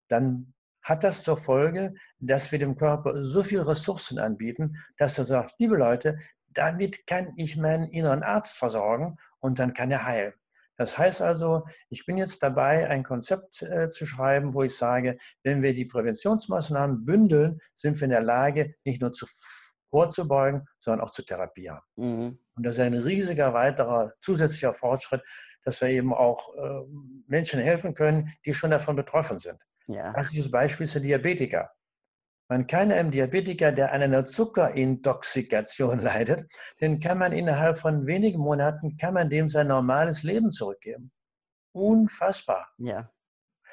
dann 0.08 0.54
hat 0.82 1.04
das 1.04 1.24
zur 1.24 1.38
Folge, 1.38 1.94
dass 2.20 2.52
wir 2.52 2.60
dem 2.60 2.78
Körper 2.78 3.24
so 3.24 3.44
viele 3.44 3.68
Ressourcen 3.68 4.20
anbieten, 4.20 4.78
dass 4.98 5.18
er 5.18 5.26
sagt, 5.26 5.56
liebe 5.60 5.76
Leute, 5.76 6.20
damit 6.48 7.06
kann 7.08 7.34
ich 7.38 7.58
meinen 7.58 7.90
inneren 7.90 8.24
Arzt 8.24 8.58
versorgen 8.58 9.18
und 9.40 9.60
dann 9.60 9.74
kann 9.74 9.92
er 9.92 10.06
heilen. 10.06 10.34
Das 10.78 10.98
heißt 10.98 11.22
also, 11.22 11.66
ich 11.90 12.06
bin 12.06 12.18
jetzt 12.18 12.44
dabei, 12.44 12.90
ein 12.90 13.04
Konzept 13.04 13.62
äh, 13.62 13.90
zu 13.90 14.06
schreiben, 14.06 14.54
wo 14.54 14.64
ich 14.64 14.76
sage, 14.76 15.18
wenn 15.44 15.62
wir 15.62 15.74
die 15.74 15.86
Präventionsmaßnahmen 15.86 17.06
bündeln, 17.06 17.60
sind 17.74 18.00
wir 18.00 18.06
in 18.06 18.12
der 18.12 18.24
Lage, 18.24 18.76
nicht 18.84 19.02
nur 19.02 19.14
zu 19.14 19.26
vorzubeugen, 19.90 20.68
sondern 20.80 21.06
auch 21.06 21.12
zu 21.12 21.24
therapieren. 21.24 21.80
Mhm. 21.96 22.40
Und 22.56 22.66
das 22.66 22.76
ist 22.76 22.82
ein 22.82 22.94
riesiger 22.94 23.54
weiterer 23.54 24.14
zusätzlicher 24.22 24.74
Fortschritt, 24.74 25.22
dass 25.64 25.82
wir 25.82 25.90
eben 25.90 26.14
auch 26.14 26.54
äh, 26.56 26.86
Menschen 27.28 27.60
helfen 27.62 27.94
können, 27.94 28.34
die 28.46 28.54
schon 28.54 28.72
davon 28.72 28.96
betroffen 28.96 29.40
sind. 29.40 29.60
Ja. 29.88 30.14
Klassisches 30.14 30.52
Beispiel 30.52 30.86
ist 30.86 30.96
der 30.96 31.02
Diabetiker. 31.02 31.72
Man 32.48 32.68
kann 32.68 32.92
einem 32.92 33.12
Diabetiker, 33.12 33.72
der 33.72 33.92
an 33.92 34.02
einer 34.02 34.26
Zuckerintoxikation 34.26 36.00
leidet, 36.02 36.50
den 36.80 37.00
kann 37.00 37.18
man 37.18 37.32
innerhalb 37.32 37.78
von 37.78 38.06
wenigen 38.06 38.40
Monaten, 38.40 38.98
kann 38.98 39.16
man 39.16 39.30
dem 39.30 39.50
sein 39.50 39.68
normales 39.68 40.24
Leben 40.24 40.52
zurückgeben. 40.52 41.12
Unfassbar. 41.74 42.70
Ja. 42.78 43.10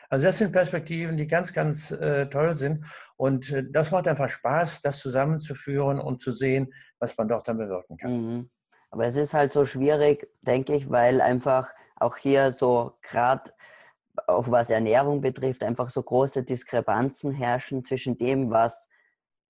Also 0.09 0.27
das 0.27 0.39
sind 0.39 0.53
Perspektiven, 0.53 1.17
die 1.17 1.27
ganz, 1.27 1.53
ganz 1.53 1.91
äh, 1.91 2.27
toll 2.27 2.55
sind. 2.57 2.85
Und 3.17 3.51
äh, 3.51 3.65
das 3.71 3.91
macht 3.91 4.09
einfach 4.09 4.29
Spaß, 4.29 4.83
das 4.83 4.99
zusammenzuführen 4.99 5.99
und 5.99 6.21
zu 6.21 6.33
sehen, 6.33 6.73
was 6.99 7.17
man 7.17 7.29
doch 7.29 7.43
dann 7.43 7.59
bewirken 7.59 7.97
kann. 7.97 8.13
Mhm. 8.13 8.51
Aber 8.91 9.07
es 9.07 9.17
ist 9.17 9.33
halt 9.33 9.53
so 9.53 9.65
schwierig, 9.65 10.29
denke 10.43 10.75
ich, 10.75 10.91
weil 10.91 11.23
einfach 11.23 11.73
auch 11.97 12.19
hier 12.19 12.53
so 12.53 12.99
gerade 13.01 13.53
auch 14.27 14.51
was 14.51 14.71
Ernährung 14.71 15.21
betrifft, 15.21 15.63
einfach 15.63 15.91
so 15.91 16.03
große 16.03 16.43
Diskrepanzen 16.43 17.33
herrschen 17.33 17.85
zwischen 17.85 18.19
dem, 18.19 18.51
was 18.51 18.89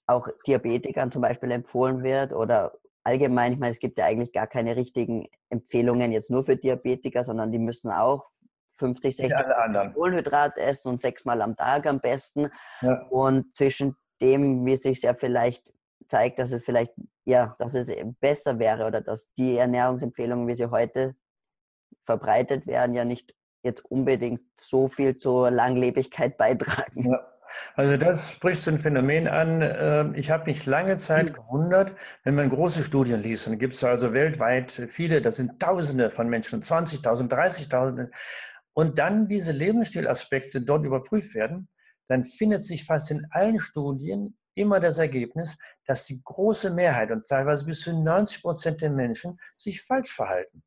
auch 0.07 0.28
Diabetikern 0.47 1.11
zum 1.11 1.23
Beispiel 1.23 1.50
empfohlen 1.50 2.02
wird 2.02 2.33
oder 2.33 2.73
allgemein, 3.04 3.52
ich 3.52 3.59
meine, 3.59 3.73
es 3.73 3.81
gibt 3.81 3.99
ja 3.99 4.04
eigentlich 4.04 4.33
gar 4.33 4.47
keine 4.47 4.76
richtigen 4.76 5.28
Empfehlungen 5.50 6.12
jetzt 6.12 6.31
nur 6.31 6.45
für 6.45 6.57
Diabetiker, 6.57 7.25
sondern 7.25 7.50
die 7.50 7.59
müssen 7.59 7.90
auch 7.90 8.28
50, 8.76 9.16
60 9.16 9.47
Kohlenhydrat 9.95 10.57
essen 10.59 10.88
und 10.88 10.99
sechsmal 10.99 11.42
am 11.42 11.57
Tag 11.57 11.87
am 11.87 12.00
besten. 12.00 12.49
Ja. 12.81 13.02
Und 13.11 13.54
zwischen 13.54 13.97
dem, 14.21 14.64
wie 14.64 14.75
es 14.75 14.83
sich 14.83 15.02
ja 15.02 15.14
vielleicht 15.14 15.64
zeigt, 16.09 16.38
dass 16.38 16.52
es 16.52 16.64
vielleicht, 16.64 16.92
ja, 17.25 17.54
dass 17.59 17.75
es 17.75 17.88
besser 18.21 18.59
wäre 18.59 18.87
oder 18.87 19.00
dass 19.00 19.33
die 19.35 19.57
Ernährungsempfehlungen, 19.57 20.47
wie 20.49 20.54
sie 20.54 20.71
heute 20.71 21.14
verbreitet 22.04 22.66
werden, 22.66 22.95
ja 22.95 23.04
nicht 23.04 23.35
jetzt 23.62 23.85
unbedingt 23.85 24.40
so 24.54 24.88
viel 24.88 25.16
zur 25.16 25.50
Langlebigkeit 25.50 26.37
beitragen. 26.37 27.11
Ja. 27.11 27.33
Also 27.75 27.97
das 27.97 28.33
spricht 28.33 28.62
so 28.62 28.71
ein 28.71 28.78
Phänomen 28.78 29.28
an. 29.28 29.61
Ähm, 29.62 30.14
ich 30.14 30.31
habe 30.31 30.47
mich 30.47 30.66
lange 30.66 30.97
Zeit 30.97 31.28
hm. 31.28 31.35
gewundert, 31.35 31.92
wenn 32.25 32.35
man 32.35 32.50
große 32.50 32.83
Studien 32.83 33.23
liest. 33.23 33.47
Und 33.47 33.59
gibt 33.59 33.75
es 33.75 33.85
also 33.85 34.12
weltweit 34.12 34.71
viele, 34.88 35.21
das 35.21 35.37
sind 35.37 35.61
Tausende 35.61 36.11
von 36.11 36.28
Menschen, 36.28 36.62
20.000, 36.62 37.28
30.000. 37.28 38.11
Und 38.75 38.99
dann 38.99 39.28
diese 39.28 39.52
Lebensstilaspekte 39.52 40.62
dort 40.62 40.85
überprüft 40.87 41.35
werden, 41.35 41.69
dann 42.09 42.25
findet 42.25 42.62
sich 42.62 42.85
fast 42.85 43.11
in 43.11 43.26
allen 43.31 43.61
Studien 43.61 44.37
immer 44.54 44.81
das 44.81 44.99
Ergebnis, 44.99 45.57
dass 45.87 46.07
die 46.07 46.23
große 46.23 46.71
Mehrheit 46.71 47.11
und 47.11 47.26
teilweise 47.26 47.64
bis 47.64 47.81
zu 47.81 48.02
90 48.02 48.42
Prozent 48.42 48.81
der 48.81 48.90
Menschen 48.90 49.38
sich 49.57 49.83
falsch 49.83 50.12
verhalten. 50.12 50.62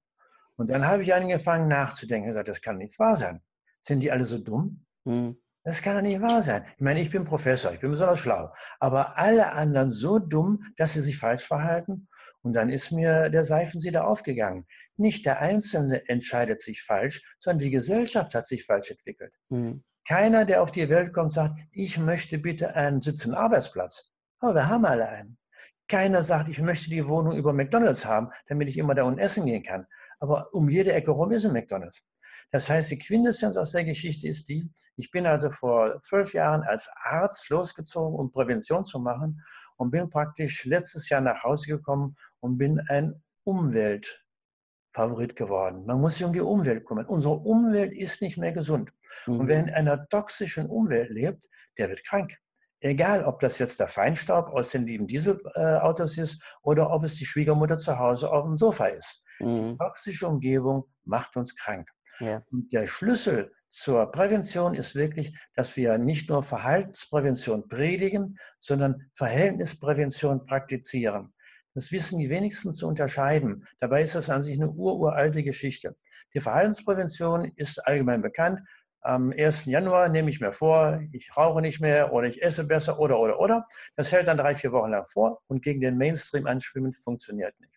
Und 0.58 0.70
dann 0.70 0.86
habe 0.86 1.04
ich 1.04 1.14
angefangen 1.14 1.68
nachzudenken 1.68 2.28
und 2.28 2.32
gesagt, 2.32 2.48
das 2.48 2.62
kann 2.62 2.78
nicht 2.78 2.98
wahr 3.00 3.18
sein. 3.18 3.42
Sind 3.82 4.02
die 4.02 4.12
alle 4.12 4.26
so 4.26 4.38
dumm? 4.38 4.86
Hm. 5.06 5.38
Das 5.66 5.82
kann 5.82 5.96
doch 5.96 6.04
nicht 6.04 6.22
wahr 6.22 6.44
sein. 6.44 6.64
Ich 6.76 6.82
meine, 6.82 7.02
ich 7.02 7.10
bin 7.10 7.26
Professor, 7.26 7.74
ich 7.74 7.80
bin 7.80 7.90
besonders 7.90 8.20
schlau, 8.20 8.54
aber 8.80 9.18
alle 9.18 9.52
anderen 9.54 9.90
so 9.90 10.20
dumm, 10.20 10.64
dass 10.78 10.94
sie 10.94 11.02
sich 11.02 11.18
falsch 11.18 11.44
verhalten. 11.44 12.08
Und 12.44 12.54
dann 12.54 12.70
ist 12.70 12.92
mir 12.92 13.32
der 13.32 13.44
Seifensieder 13.44 14.08
aufgegangen. 14.08 14.68
Nicht 14.96 15.26
der 15.26 15.40
Einzelne 15.40 16.08
entscheidet 16.08 16.62
sich 16.62 16.84
falsch, 16.84 17.24
sondern 17.40 17.64
die 17.66 17.72
Gesellschaft 17.72 18.36
hat 18.36 18.46
sich 18.46 18.64
falsch 18.64 18.92
entwickelt. 18.92 19.34
Mhm. 19.50 19.84
Keiner, 20.08 20.46
der 20.46 20.62
auf 20.62 20.72
die 20.72 20.88
Welt 20.88 21.14
kommt, 21.14 21.34
sagt, 21.34 21.60
ich 21.72 21.98
möchte 21.98 22.38
bitte 22.38 22.76
einen 22.76 23.02
sitzenden 23.02 23.40
Arbeitsplatz. 23.40 24.12
Aber 24.40 24.54
wir 24.54 24.70
haben 24.70 24.86
alle 24.86 25.10
einen. 25.10 25.40
Keiner 25.88 26.22
sagt, 26.22 26.48
ich 26.48 26.62
möchte 26.62 26.92
die 26.92 27.08
Wohnung 27.08 27.36
über 27.36 27.54
McDonalds 27.54 28.06
haben, 28.06 28.30
damit 28.48 28.70
ich 28.70 28.78
immer 28.78 28.94
da 28.94 29.04
unten 29.04 29.20
essen 29.20 29.48
gehen 29.48 29.64
kann. 29.64 29.88
Aber 30.19 30.53
um 30.53 30.69
jede 30.69 30.93
Ecke 30.93 31.12
rum 31.12 31.31
ist 31.31 31.45
ein 31.45 31.53
McDonalds. 31.53 32.03
Das 32.51 32.69
heißt, 32.69 32.91
die 32.91 33.00
Quintessenz 33.00 33.57
aus 33.57 33.72
der 33.72 33.84
Geschichte 33.84 34.27
ist 34.27 34.48
die, 34.48 34.69
ich 34.98 35.12
bin 35.12 35.25
also 35.25 35.50
vor 35.50 36.01
zwölf 36.03 36.34
Jahren 36.34 36.63
als 36.63 36.89
Arzt 37.03 37.50
losgezogen, 37.50 38.17
um 38.17 38.31
Prävention 38.31 38.86
zu 38.86 39.00
machen 39.00 39.41
und 39.77 39.91
bin 39.91 40.10
praktisch 40.10 40.63
letztes 40.65 41.10
Jahr 41.10 41.22
nach 41.22 41.43
Hause 41.43 41.67
gekommen 41.67 42.15
und 42.39 42.57
bin 42.57 42.79
ein 42.88 43.22
Umweltfavorit 43.43 45.36
geworden. 45.36 45.86
Man 45.86 46.00
muss 46.00 46.15
sich 46.15 46.24
um 46.25 46.34
die 46.34 46.41
Umwelt 46.41 46.86
kümmern. 46.86 47.05
Unsere 47.07 47.36
Umwelt 47.36 47.91
ist 47.93 48.22
nicht 48.22 48.38
mehr 48.38 48.53
gesund. 48.53 48.91
Mhm. 49.27 49.39
Und 49.39 49.48
wer 49.48 49.60
in 49.60 49.69
einer 49.69 50.07
toxischen 50.07 50.69
Umwelt 50.69 51.10
lebt, 51.10 51.50
der 51.77 51.89
wird 51.89 52.05
krank. 52.05 52.38
Egal, 52.79 53.25
ob 53.25 53.39
das 53.39 53.57
jetzt 53.57 53.79
der 53.79 53.88
Feinstaub 53.88 54.50
aus 54.50 54.69
den 54.69 54.86
lieben 54.86 55.07
Dieselautos 55.07 56.17
ist 56.17 56.41
oder 56.62 56.91
ob 56.91 57.03
es 57.03 57.15
die 57.15 57.25
Schwiegermutter 57.25 57.77
zu 57.77 57.98
Hause 57.98 58.31
auf 58.31 58.45
dem 58.45 58.57
Sofa 58.57 58.86
ist. 58.88 59.25
Mhm. 59.39 59.72
Die 59.72 59.77
toxische 59.77 60.27
Umgebung 60.27 60.86
macht 61.04 61.36
uns 61.38 61.56
krank. 61.56 61.89
Ja. 62.20 62.44
Und 62.51 62.72
der 62.72 62.88
Schlüssel 62.88 63.51
zur 63.70 64.10
Prävention 64.10 64.74
ist 64.74 64.96
wirklich, 64.96 65.38
dass 65.54 65.75
wir 65.75 65.98
nicht 65.98 66.30
nur 66.30 66.44
Verhaltensprävention 66.44 67.68
predigen, 67.68 68.38
sondern 68.60 69.10
Verhältnisprävention 69.13 70.46
praktizieren. 70.46 71.34
Das 71.74 71.92
wissen 71.92 72.20
die 72.20 72.30
wenigsten 72.30 72.74
zu 72.74 72.88
unterscheiden. 72.88 73.68
Dabei 73.82 74.04
ist 74.04 74.15
das 74.15 74.30
an 74.30 74.44
sich 74.44 74.54
eine 74.54 74.70
ururalte 74.70 75.44
Geschichte. 75.44 75.98
Die 76.34 76.39
Verhaltensprävention 76.39 77.51
ist 77.58 77.86
allgemein 77.86 78.22
bekannt. 78.22 78.62
Am 79.01 79.32
1. 79.32 79.65
Januar 79.65 80.08
nehme 80.08 80.30
ich 80.30 80.39
mir 80.39 80.54
vor, 80.54 81.01
ich 81.12 81.36
rauche 81.36 81.62
nicht 81.62 81.82
mehr 81.82 82.13
oder 82.13 82.27
ich 82.27 82.42
esse 82.42 82.63
besser 82.63 82.98
oder, 82.98 83.20
oder, 83.20 83.39
oder. 83.39 83.68
Das 83.98 84.12
hält 84.12 84.27
dann 84.27 84.38
drei, 84.38 84.56
vier 84.56 84.72
Wochen 84.72 84.92
lang 84.92 85.06
vor 85.06 85.42
und 85.48 85.62
gegen 85.62 85.82
den 85.82 85.98
Mainstream 85.98 86.48
anschwimmen 86.48 86.96
funktioniert 86.96 87.54
nicht. 87.60 87.75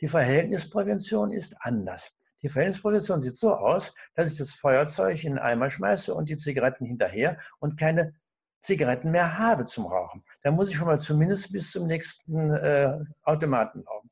Die 0.00 0.08
Verhältnisprävention 0.08 1.32
ist 1.32 1.56
anders. 1.60 2.12
Die 2.42 2.48
Verhältnisprävention 2.48 3.20
sieht 3.20 3.36
so 3.36 3.54
aus, 3.54 3.92
dass 4.14 4.32
ich 4.32 4.38
das 4.38 4.52
Feuerzeug 4.52 5.24
in 5.24 5.32
den 5.32 5.38
Eimer 5.38 5.70
schmeiße 5.70 6.14
und 6.14 6.28
die 6.28 6.36
Zigaretten 6.36 6.86
hinterher 6.86 7.36
und 7.58 7.78
keine 7.78 8.14
Zigaretten 8.60 9.10
mehr 9.10 9.38
habe 9.38 9.64
zum 9.64 9.86
Rauchen. 9.86 10.24
Da 10.42 10.50
muss 10.50 10.70
ich 10.70 10.76
schon 10.76 10.86
mal 10.86 11.00
zumindest 11.00 11.52
bis 11.52 11.70
zum 11.70 11.86
nächsten 11.86 12.50
äh, 12.50 12.98
Automaten 13.22 13.80
rauchen. 13.80 14.10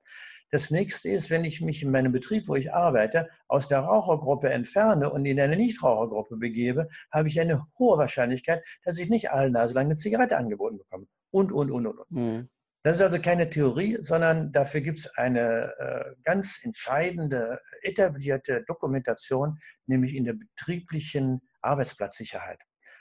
Das 0.50 0.70
nächste 0.70 1.10
ist, 1.10 1.28
wenn 1.30 1.44
ich 1.44 1.60
mich 1.60 1.82
in 1.82 1.90
meinem 1.90 2.12
Betrieb, 2.12 2.46
wo 2.46 2.54
ich 2.54 2.72
arbeite, 2.72 3.28
aus 3.48 3.66
der 3.66 3.80
Rauchergruppe 3.80 4.48
entferne 4.48 5.10
und 5.10 5.26
in 5.26 5.40
eine 5.40 5.56
Nichtrauchergruppe 5.56 6.36
begebe, 6.36 6.88
habe 7.10 7.28
ich 7.28 7.40
eine 7.40 7.66
hohe 7.78 7.98
Wahrscheinlichkeit, 7.98 8.62
dass 8.84 8.98
ich 8.98 9.10
nicht 9.10 9.30
alle 9.30 9.50
Nase 9.50 9.74
lang 9.74 9.86
eine 9.86 9.96
Zigarette 9.96 10.36
angeboten 10.36 10.78
bekomme. 10.78 11.06
Und, 11.32 11.50
und, 11.50 11.70
und, 11.72 11.86
und. 11.86 12.10
Mhm. 12.10 12.48
Das 12.86 12.98
ist 12.98 13.02
also 13.02 13.20
keine 13.20 13.50
Theorie, 13.50 13.98
sondern 14.00 14.52
dafür 14.52 14.80
gibt 14.80 15.00
es 15.00 15.08
eine 15.16 15.74
äh, 15.76 16.14
ganz 16.22 16.60
entscheidende, 16.62 17.60
etablierte 17.82 18.62
Dokumentation, 18.62 19.58
nämlich 19.86 20.14
in 20.14 20.22
der 20.22 20.34
betrieblichen 20.34 21.40
Arbeitsplatzsicherheit. 21.62 22.60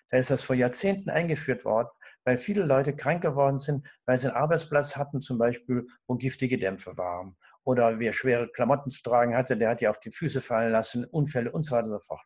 Da 0.09 0.17
ist 0.17 0.31
das 0.31 0.41
vor 0.41 0.55
Jahrzehnten 0.55 1.11
eingeführt 1.11 1.65
worden, 1.65 1.89
weil 2.23 2.39
viele 2.39 2.63
Leute 2.63 2.95
krank 2.95 3.21
geworden 3.21 3.59
sind, 3.59 3.87
weil 4.07 4.17
sie 4.17 4.27
einen 4.27 4.37
Arbeitsplatz 4.37 4.95
hatten, 4.97 5.21
zum 5.21 5.37
Beispiel, 5.37 5.85
wo 6.07 6.15
giftige 6.15 6.57
Dämpfe 6.57 6.97
waren. 6.97 7.37
Oder 7.63 7.99
wer 7.99 8.11
schwere 8.11 8.47
Klamotten 8.47 8.89
zu 8.89 9.03
tragen 9.03 9.35
hatte, 9.35 9.55
der 9.55 9.69
hat 9.69 9.81
die 9.81 9.87
auf 9.87 9.99
die 9.99 10.09
Füße 10.09 10.41
fallen 10.41 10.71
lassen, 10.71 11.05
Unfälle 11.05 11.51
und 11.51 11.61
so 11.61 11.75
weiter 11.75 11.85
und 11.85 11.91
so 11.91 11.99
fort. 11.99 12.25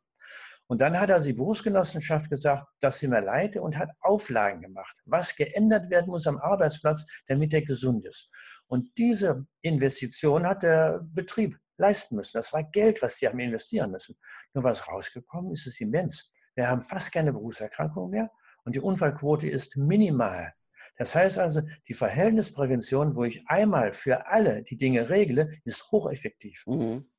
Und 0.69 0.82
dann 0.82 0.99
hat 0.99 1.10
also 1.10 1.27
die 1.27 1.34
Berufsgenossenschaft 1.34 2.29
gesagt, 2.29 2.67
das 2.79 2.99
sind 2.99 3.10
wir 3.10 3.21
leite 3.21 3.60
und 3.60 3.75
hat 3.75 3.89
Auflagen 4.01 4.62
gemacht, 4.62 4.95
was 5.05 5.36
geändert 5.36 5.89
werden 5.89 6.12
muss 6.12 6.27
am 6.27 6.38
Arbeitsplatz, 6.38 7.08
damit 7.27 7.55
er 7.55 7.63
gesund 7.63 8.05
ist. 8.05 8.29
Und 8.67 8.88
diese 8.95 9.47
Investition 9.62 10.45
hat 10.45 10.62
der 10.62 11.01
Betrieb 11.03 11.58
leisten 11.77 12.17
müssen. 12.17 12.38
Das 12.38 12.53
war 12.53 12.63
Geld, 12.63 13.01
was 13.01 13.17
sie 13.17 13.27
haben 13.27 13.39
investieren 13.39 13.89
müssen. 13.89 14.15
Nur 14.53 14.63
was 14.63 14.88
rausgekommen 14.88 15.53
ist, 15.53 15.65
ist 15.65 15.82
immens. 15.82 16.32
Wir 16.53 16.67
haben 16.67 16.84
fast 16.84 17.12
keine 17.12 17.34
Berufserkrankung 17.34 18.12
mehr 18.12 18.29
und 18.63 18.75
die 18.75 18.79
Unfallquote 18.79 19.49
ist 19.49 19.75
minimal. 19.75 20.53
Das 20.97 21.15
heißt 21.15 21.39
also, 21.39 21.62
die 21.88 21.95
Verhältnisprävention, 21.95 23.15
wo 23.15 23.23
ich 23.23 23.41
einmal 23.47 23.91
für 23.91 24.27
alle 24.27 24.62
die 24.62 24.77
Dinge 24.77 25.10
regle, 25.10 25.51
ist 25.63 25.89
hocheffektiv. 25.91 26.63
Mhm. 26.67 27.10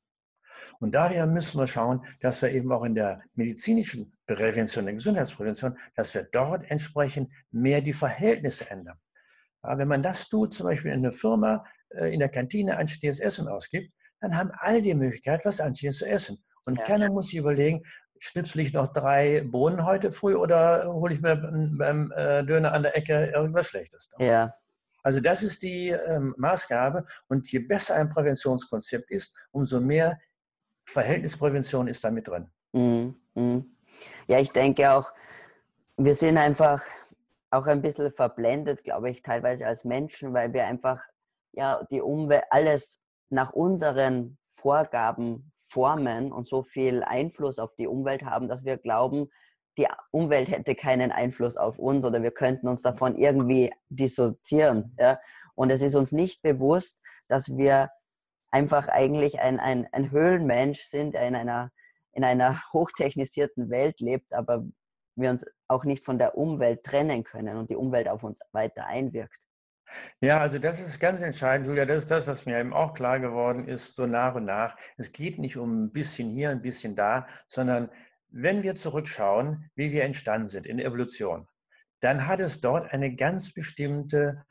Und 0.81 0.95
daher 0.95 1.27
müssen 1.27 1.59
wir 1.59 1.67
schauen, 1.67 2.05
dass 2.21 2.43
wir 2.43 2.51
eben 2.51 2.73
auch 2.73 2.85
in 2.85 2.95
der 2.95 3.23
medizinischen 3.35 4.17
Prävention, 4.27 4.85
der 4.85 4.95
Gesundheitsprävention, 4.95 5.77
dass 5.97 6.15
wir 6.15 6.25
dort 6.25 6.71
entsprechend 6.71 7.31
mehr 7.51 7.81
die 7.81 7.93
Verhältnisse 7.93 8.71
ändern. 8.71 8.99
Ja, 9.63 9.77
wenn 9.79 9.89
man 9.89 10.03
das 10.03 10.29
tut, 10.29 10.55
zum 10.55 10.67
Beispiel 10.67 10.93
in 10.93 10.99
einer 10.99 11.13
Firma, 11.13 11.65
äh, 11.91 12.13
in 12.13 12.21
der 12.21 12.29
Kantine 12.29 12.77
anständiges 12.79 13.21
Essen 13.21 13.49
ausgibt, 13.49 13.93
dann 14.21 14.37
haben 14.37 14.51
alle 14.55 14.83
die 14.83 14.95
Möglichkeit, 14.95 15.45
was 15.45 15.61
anständiges 15.61 15.99
zu 15.99 16.09
essen. 16.09 16.43
Und 16.65 16.79
ja. 16.79 16.85
keiner 16.85 17.11
muss 17.11 17.27
sich 17.27 17.37
überlegen, 17.37 17.83
schnipsel 18.19 18.61
ich 18.61 18.73
noch 18.73 18.93
drei 18.93 19.43
Bohnen 19.47 19.85
heute 19.85 20.13
früh 20.13 20.35
oder 20.35 20.93
hole 20.93 21.15
ich 21.15 21.21
mir 21.21 21.37
beim 21.37 22.13
äh, 22.13 22.45
Döner 22.45 22.73
an 22.73 22.83
der 22.83 22.97
Ecke 22.97 23.33
irgendwas 23.35 23.69
Schlechtes? 23.69 24.11
Ja. 24.19 24.55
Also 25.03 25.21
das 25.21 25.43
ist 25.43 25.63
die 25.63 25.89
ähm, 25.89 26.35
Maßgabe. 26.37 27.07
Und 27.29 27.51
je 27.51 27.61
besser 27.61 27.95
ein 27.95 28.11
Präventionskonzept 28.11 29.11
ist, 29.11 29.33
umso 29.51 29.81
mehr 29.81 30.19
Verhältnisprävention 30.91 31.87
ist 31.87 32.05
da 32.05 32.11
mit 32.11 32.29
drin. 32.29 32.47
Mm, 32.73 33.11
mm. 33.35 33.65
Ja, 34.27 34.39
ich 34.39 34.53
denke 34.53 34.93
auch, 34.93 35.13
wir 35.97 36.15
sind 36.15 36.37
einfach 36.37 36.83
auch 37.51 37.67
ein 37.67 37.83
bisschen 37.83 38.13
verblendet, 38.13 38.85
glaube 38.85 39.11
ich, 39.11 39.23
teilweise 39.23 39.67
als 39.67 39.85
Menschen, 39.85 40.33
weil 40.35 40.53
wir 40.53 40.67
einfach 40.67 41.03
ja 41.53 41.85
die 41.91 42.01
Umwelt 42.01 42.45
alles 42.51 43.03
nach 43.29 43.53
unseren 43.53 44.39
Vorgaben 44.47 45.51
formen 45.53 46.33
und 46.33 46.49
so 46.49 46.63
viel 46.63 47.03
Einfluss 47.03 47.59
auf 47.59 47.75
die 47.77 47.87
Umwelt 47.87 48.25
haben, 48.25 48.49
dass 48.49 48.65
wir 48.65 48.77
glauben, 48.77 49.31
die 49.79 49.87
Umwelt 50.11 50.51
hätte 50.51 50.75
keinen 50.75 51.13
Einfluss 51.13 51.57
auf 51.57 51.79
uns 51.79 52.05
oder 52.05 52.23
wir 52.23 52.33
könnten 52.33 52.69
uns 52.69 52.83
davon 52.83 53.17
irgendwie 53.17 53.73
dissoziieren. 53.89 54.95
Ja? 54.99 55.21
Und 55.55 55.71
es 55.71 55.83
ist 55.83 55.95
uns 55.95 56.13
nicht 56.13 56.43
bewusst, 56.43 57.01
dass 57.29 57.57
wir 57.57 57.91
einfach 58.51 58.89
eigentlich 58.89 59.41
ein, 59.41 59.61
ein, 59.61 59.87
ein 59.93 60.11
Höhlenmensch 60.11 60.83
sind, 60.83 61.15
der 61.15 61.27
in 61.27 61.35
einer, 61.35 61.71
in 62.13 62.25
einer 62.25 62.63
hochtechnisierten 62.73 63.71
Welt 63.71 64.01
lebt, 64.01 64.33
aber 64.33 64.65
wir 65.17 65.31
uns 65.31 65.45
auch 65.69 65.85
nicht 65.85 66.05
von 66.05 66.19
der 66.19 66.37
Umwelt 66.37 66.85
trennen 66.85 67.25
können 67.25 67.57
und 67.57 67.71
die 67.71 67.77
Umwelt 67.77 68.09
auf 68.09 68.23
uns 68.23 68.41
weiter 68.53 68.87
einwirkt. 68.87 69.39
Ja, 70.21 70.39
also 70.41 70.59
das 70.59 70.81
ist 70.81 71.01
ganz 71.01 71.21
entscheidend, 71.21 71.67
Julia. 71.67 71.85
Das 71.85 72.05
ist 72.05 72.11
das, 72.11 72.27
was 72.27 72.47
mir 72.47 72.59
eben 72.59 72.73
auch 72.73 72.95
klar 72.95 73.19
geworden 73.19 73.67
ist, 73.67 73.97
so 73.97 74.07
nach 74.07 74.35
und 74.35 74.45
nach. 74.45 74.77
Es 74.97 75.11
geht 75.13 75.39
nicht 75.39 75.57
um 75.57 75.85
ein 75.85 75.93
bisschen 75.93 76.31
hier, 76.31 76.51
ein 76.51 76.63
bisschen 76.63 76.95
da, 76.95 77.27
sondern 77.49 77.91
wenn 78.29 78.63
wir 78.63 78.77
zurückschauen, 78.77 79.71
wie 79.75 79.91
wir 79.91 80.05
entstanden 80.05 80.47
sind 80.47 80.67
in 80.67 80.79
Evolution, 80.79 81.49
dann 82.01 82.27
hat 82.27 82.41
es 82.41 82.61
dort 82.61 82.93
eine 82.93 83.15
ganz 83.15 83.53
bestimmte 83.53 84.45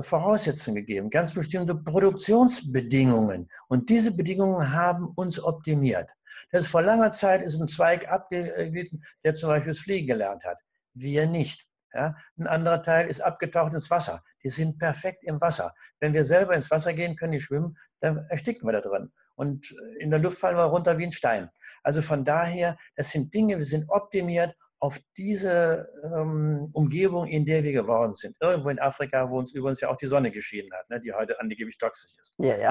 Voraussetzungen 0.00 0.76
gegeben, 0.76 1.10
ganz 1.10 1.32
bestimmte 1.32 1.74
Produktionsbedingungen. 1.74 3.48
Und 3.68 3.88
diese 3.88 4.12
Bedingungen 4.12 4.72
haben 4.72 5.08
uns 5.16 5.42
optimiert. 5.42 6.10
Das 6.50 6.64
ist 6.64 6.70
vor 6.70 6.82
langer 6.82 7.10
Zeit 7.10 7.42
ist 7.42 7.58
ein 7.58 7.68
Zweig 7.68 8.08
abgeglitten, 8.08 9.02
der 9.24 9.34
zum 9.34 9.48
Beispiel 9.48 9.72
das 9.72 9.80
Fliegen 9.80 10.06
gelernt 10.06 10.44
hat. 10.44 10.58
Wir 10.94 11.26
nicht. 11.26 11.66
Ja? 11.94 12.14
Ein 12.38 12.46
anderer 12.46 12.82
Teil 12.82 13.08
ist 13.08 13.20
abgetaucht 13.20 13.74
ins 13.74 13.90
Wasser. 13.90 14.22
Die 14.44 14.48
sind 14.48 14.78
perfekt 14.78 15.24
im 15.24 15.40
Wasser. 15.40 15.74
Wenn 16.00 16.12
wir 16.12 16.24
selber 16.24 16.54
ins 16.54 16.70
Wasser 16.70 16.92
gehen, 16.92 17.16
können 17.16 17.32
die 17.32 17.40
schwimmen, 17.40 17.76
dann 18.00 18.26
ersticken 18.28 18.68
wir 18.68 18.72
da 18.72 18.80
drin. 18.80 19.10
Und 19.34 19.74
in 20.00 20.10
der 20.10 20.18
Luft 20.18 20.38
fallen 20.38 20.56
wir 20.56 20.64
runter 20.64 20.98
wie 20.98 21.04
ein 21.04 21.12
Stein. 21.12 21.48
Also 21.82 22.02
von 22.02 22.24
daher, 22.24 22.76
das 22.96 23.10
sind 23.10 23.32
Dinge, 23.32 23.58
wir 23.58 23.64
sind 23.64 23.88
optimiert 23.88 24.54
auf 24.80 24.98
diese 25.16 25.88
ähm, 26.04 26.70
Umgebung, 26.72 27.26
in 27.26 27.44
der 27.44 27.64
wir 27.64 27.72
geworden 27.72 28.12
sind. 28.12 28.36
Irgendwo 28.40 28.68
in 28.68 28.78
Afrika, 28.78 29.28
wo 29.28 29.38
uns 29.38 29.52
übrigens 29.52 29.80
ja 29.80 29.88
auch 29.88 29.96
die 29.96 30.06
Sonne 30.06 30.30
geschieden 30.30 30.70
hat, 30.72 30.88
ne, 30.88 31.00
die 31.00 31.12
heute 31.12 31.38
angeblich 31.40 31.78
toxisch 31.78 32.16
ist. 32.20 32.34
Ja, 32.38 32.56
ja. 32.56 32.70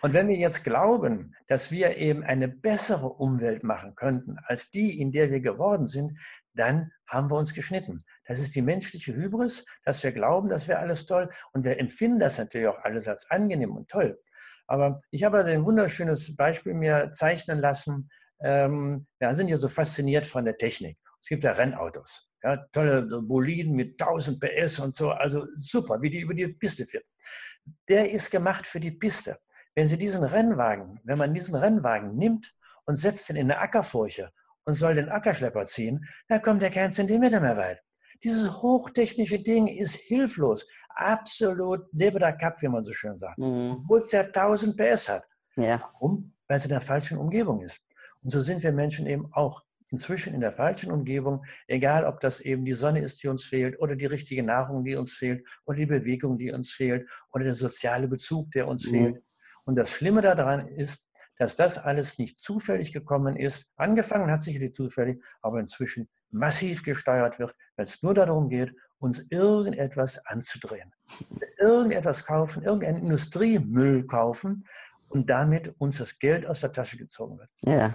Und 0.00 0.12
wenn 0.12 0.28
wir 0.28 0.36
jetzt 0.36 0.64
glauben, 0.64 1.34
dass 1.46 1.70
wir 1.70 1.96
eben 1.96 2.24
eine 2.24 2.48
bessere 2.48 3.08
Umwelt 3.08 3.62
machen 3.62 3.94
könnten 3.94 4.38
als 4.46 4.70
die, 4.70 5.00
in 5.00 5.12
der 5.12 5.30
wir 5.30 5.40
geworden 5.40 5.86
sind, 5.86 6.18
dann 6.54 6.90
haben 7.06 7.30
wir 7.30 7.36
uns 7.36 7.54
geschnitten. 7.54 8.02
Das 8.26 8.38
ist 8.38 8.54
die 8.54 8.62
menschliche 8.62 9.14
Hybris, 9.14 9.64
dass 9.84 10.02
wir 10.02 10.12
glauben, 10.12 10.48
das 10.48 10.68
wäre 10.68 10.78
alles 10.78 11.06
toll. 11.06 11.28
Und 11.52 11.64
wir 11.64 11.78
empfinden 11.78 12.18
das 12.18 12.38
natürlich 12.38 12.68
auch 12.68 12.78
alles 12.82 13.08
als 13.08 13.30
angenehm 13.30 13.76
und 13.76 13.88
toll. 13.88 14.18
Aber 14.66 15.02
ich 15.10 15.24
habe 15.24 15.38
also 15.38 15.50
ein 15.50 15.64
wunderschönes 15.64 16.34
Beispiel 16.36 16.74
mir 16.74 17.10
zeichnen 17.10 17.58
lassen. 17.58 18.08
Ähm, 18.44 19.06
wir 19.18 19.34
sind 19.34 19.48
ja 19.48 19.58
so 19.58 19.68
fasziniert 19.68 20.26
von 20.26 20.44
der 20.44 20.56
Technik. 20.58 20.98
Es 21.20 21.28
gibt 21.28 21.44
ja 21.44 21.52
Rennautos. 21.52 22.28
Ja, 22.42 22.58
tolle 22.72 23.02
Boliden 23.22 23.74
mit 23.74 24.00
1000 24.00 24.38
PS 24.38 24.78
und 24.78 24.94
so. 24.94 25.10
Also 25.10 25.46
super, 25.56 26.02
wie 26.02 26.10
die 26.10 26.20
über 26.20 26.34
die 26.34 26.48
Piste 26.48 26.86
fährt. 26.86 27.06
Der 27.88 28.12
ist 28.12 28.30
gemacht 28.30 28.66
für 28.66 28.80
die 28.80 28.90
Piste. 28.90 29.38
Wenn 29.74 29.88
Sie 29.88 29.96
diesen 29.96 30.22
Rennwagen, 30.22 31.00
wenn 31.04 31.16
man 31.16 31.32
diesen 31.32 31.54
Rennwagen 31.54 32.16
nimmt 32.16 32.54
und 32.84 32.96
setzt 32.96 33.30
ihn 33.30 33.36
in 33.36 33.50
eine 33.50 33.58
Ackerfurche 33.58 34.30
und 34.66 34.74
soll 34.74 34.94
den 34.94 35.08
Ackerschlepper 35.08 35.64
ziehen, 35.64 36.04
dann 36.28 36.42
kommt 36.42 36.62
er 36.62 36.70
keinen 36.70 36.92
Zentimeter 36.92 37.40
mehr 37.40 37.56
weit. 37.56 37.80
Dieses 38.22 38.50
hochtechnische 38.62 39.38
Ding 39.40 39.66
ist 39.66 39.94
hilflos, 39.94 40.66
absolut 40.90 41.80
neben 41.92 42.18
der 42.18 42.34
Cup, 42.34 42.60
wie 42.60 42.68
man 42.68 42.84
so 42.84 42.92
schön 42.92 43.16
sagt, 43.16 43.38
mhm. 43.38 43.78
obwohl 43.78 43.98
es 43.98 44.12
ja 44.12 44.20
1000 44.20 44.76
PS 44.76 45.08
hat. 45.08 45.24
Ja. 45.56 45.80
Warum? 45.80 46.34
Weil 46.46 46.58
es 46.58 46.64
in 46.64 46.70
der 46.70 46.80
falschen 46.82 47.16
Umgebung 47.18 47.62
ist. 47.62 47.80
Und 48.24 48.30
so 48.30 48.40
sind 48.40 48.62
wir 48.62 48.72
Menschen 48.72 49.06
eben 49.06 49.32
auch 49.32 49.62
inzwischen 49.90 50.34
in 50.34 50.40
der 50.40 50.52
falschen 50.52 50.90
Umgebung, 50.90 51.44
egal 51.68 52.04
ob 52.04 52.18
das 52.20 52.40
eben 52.40 52.64
die 52.64 52.72
Sonne 52.72 53.00
ist, 53.00 53.22
die 53.22 53.28
uns 53.28 53.44
fehlt, 53.44 53.78
oder 53.78 53.94
die 53.94 54.06
richtige 54.06 54.42
Nahrung, 54.42 54.84
die 54.84 54.96
uns 54.96 55.12
fehlt, 55.12 55.46
oder 55.66 55.76
die 55.76 55.86
Bewegung, 55.86 56.36
die 56.36 56.50
uns 56.50 56.72
fehlt, 56.72 57.08
oder 57.32 57.44
der 57.44 57.54
soziale 57.54 58.08
Bezug, 58.08 58.50
der 58.50 58.66
uns 58.66 58.86
mhm. 58.86 58.90
fehlt. 58.90 59.22
Und 59.64 59.76
das 59.76 59.90
Schlimme 59.90 60.20
daran 60.20 60.66
ist, 60.68 61.06
dass 61.38 61.56
das 61.56 61.78
alles 61.78 62.18
nicht 62.18 62.40
zufällig 62.40 62.92
gekommen 62.92 63.36
ist. 63.36 63.68
Angefangen 63.76 64.30
hat 64.30 64.42
sicherlich 64.42 64.74
zufällig, 64.74 65.22
aber 65.42 65.60
inzwischen 65.60 66.08
massiv 66.30 66.82
gesteuert 66.82 67.38
wird, 67.38 67.54
weil 67.76 67.86
es 67.86 68.02
nur 68.02 68.14
darum 68.14 68.48
geht, 68.48 68.72
uns 68.98 69.22
irgendetwas 69.30 70.24
anzudrehen. 70.26 70.92
Irgendetwas 71.58 72.24
kaufen, 72.24 72.62
irgendeinen 72.62 73.04
Industriemüll 73.04 74.06
kaufen 74.06 74.66
und 75.08 75.28
damit 75.28 75.74
uns 75.78 75.98
das 75.98 76.18
Geld 76.18 76.46
aus 76.46 76.60
der 76.60 76.72
Tasche 76.72 76.96
gezogen 76.96 77.38
wird. 77.38 77.50
Ja. 77.62 77.94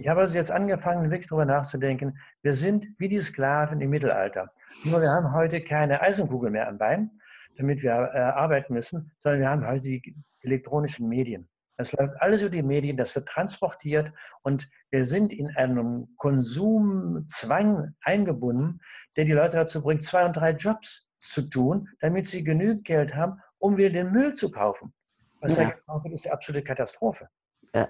Ich 0.00 0.08
habe 0.08 0.22
also 0.22 0.34
jetzt 0.34 0.50
angefangen, 0.50 1.10
wirklich 1.10 1.28
darüber 1.28 1.44
nachzudenken. 1.44 2.18
Wir 2.40 2.54
sind 2.54 2.86
wie 2.96 3.08
die 3.08 3.20
Sklaven 3.20 3.82
im 3.82 3.90
Mittelalter. 3.90 4.50
Nur 4.82 5.02
wir 5.02 5.10
haben 5.10 5.34
heute 5.34 5.60
keine 5.60 6.00
Eisenkugel 6.00 6.50
mehr 6.50 6.68
am 6.68 6.78
Bein, 6.78 7.10
damit 7.58 7.82
wir 7.82 7.90
äh, 7.90 8.18
arbeiten 8.18 8.72
müssen, 8.72 9.12
sondern 9.18 9.40
wir 9.40 9.50
haben 9.50 9.66
heute 9.66 9.82
die 9.82 10.16
elektronischen 10.40 11.06
Medien. 11.06 11.50
Das 11.76 11.92
läuft 11.92 12.14
alles 12.18 12.40
über 12.40 12.50
die 12.50 12.62
Medien, 12.62 12.96
das 12.96 13.14
wird 13.14 13.28
transportiert 13.28 14.10
und 14.40 14.70
wir 14.90 15.06
sind 15.06 15.34
in 15.34 15.54
einem 15.56 16.08
Konsumzwang 16.16 17.94
eingebunden, 18.00 18.80
der 19.16 19.26
die 19.26 19.32
Leute 19.32 19.56
dazu 19.56 19.82
bringt, 19.82 20.02
zwei 20.02 20.24
und 20.24 20.34
drei 20.34 20.52
Jobs 20.52 21.10
zu 21.18 21.42
tun, 21.42 21.86
damit 22.00 22.26
sie 22.26 22.42
genügend 22.42 22.86
Geld 22.86 23.14
haben, 23.14 23.38
um 23.58 23.76
wieder 23.76 23.90
den 23.90 24.12
Müll 24.12 24.32
zu 24.32 24.50
kaufen. 24.50 24.94
Was 25.42 25.58
ja. 25.58 25.64
da 25.64 25.70
gekauft 25.70 26.04
wird, 26.04 26.14
ist 26.14 26.24
eine 26.24 26.32
absolute 26.32 26.64
Katastrophe. 26.64 27.28
Ja. 27.74 27.86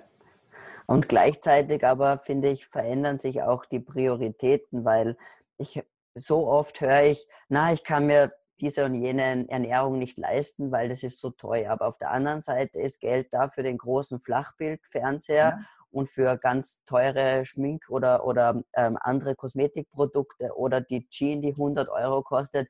Und 0.91 1.09
gleichzeitig 1.09 1.87
aber, 1.87 2.19
finde 2.19 2.49
ich, 2.49 2.67
verändern 2.67 3.21
sich 3.21 3.43
auch 3.43 3.65
die 3.65 3.79
Prioritäten, 3.79 4.85
weil 4.85 5.17
ich 5.57 5.85
so 6.17 6.49
oft 6.49 6.81
höre 6.81 7.05
ich, 7.05 7.29
na, 7.49 7.73
ich 7.73 7.85
kann 7.85 8.09
mir 8.09 8.33
diese 8.59 8.85
und 8.87 8.97
jene 8.97 9.49
Ernährung 9.49 10.01
nicht 10.01 10.19
leisten, 10.19 10.73
weil 10.73 10.89
das 10.89 11.05
ist 11.05 11.21
so 11.21 11.31
teuer. 11.31 11.71
Aber 11.71 11.87
auf 11.87 11.97
der 11.99 12.11
anderen 12.11 12.41
Seite 12.43 12.81
ist 12.81 13.01
Geld 13.01 13.29
da 13.31 13.51
für 13.51 13.63
den 13.63 13.79
großen 13.79 14.19
Flachbildfernseher 14.19 15.37
ja. 15.37 15.59
und 15.93 16.11
für 16.11 16.37
ganz 16.37 16.85
teure 16.87 17.47
Schmink- 17.47 17.89
oder, 17.89 18.27
oder 18.27 18.61
ähm, 18.73 18.99
andere 19.01 19.37
Kosmetikprodukte 19.37 20.57
oder 20.57 20.81
die 20.81 21.09
Jeans, 21.09 21.43
die 21.43 21.53
100 21.53 21.89
Euro 21.89 22.25
kostet. 22.25 22.69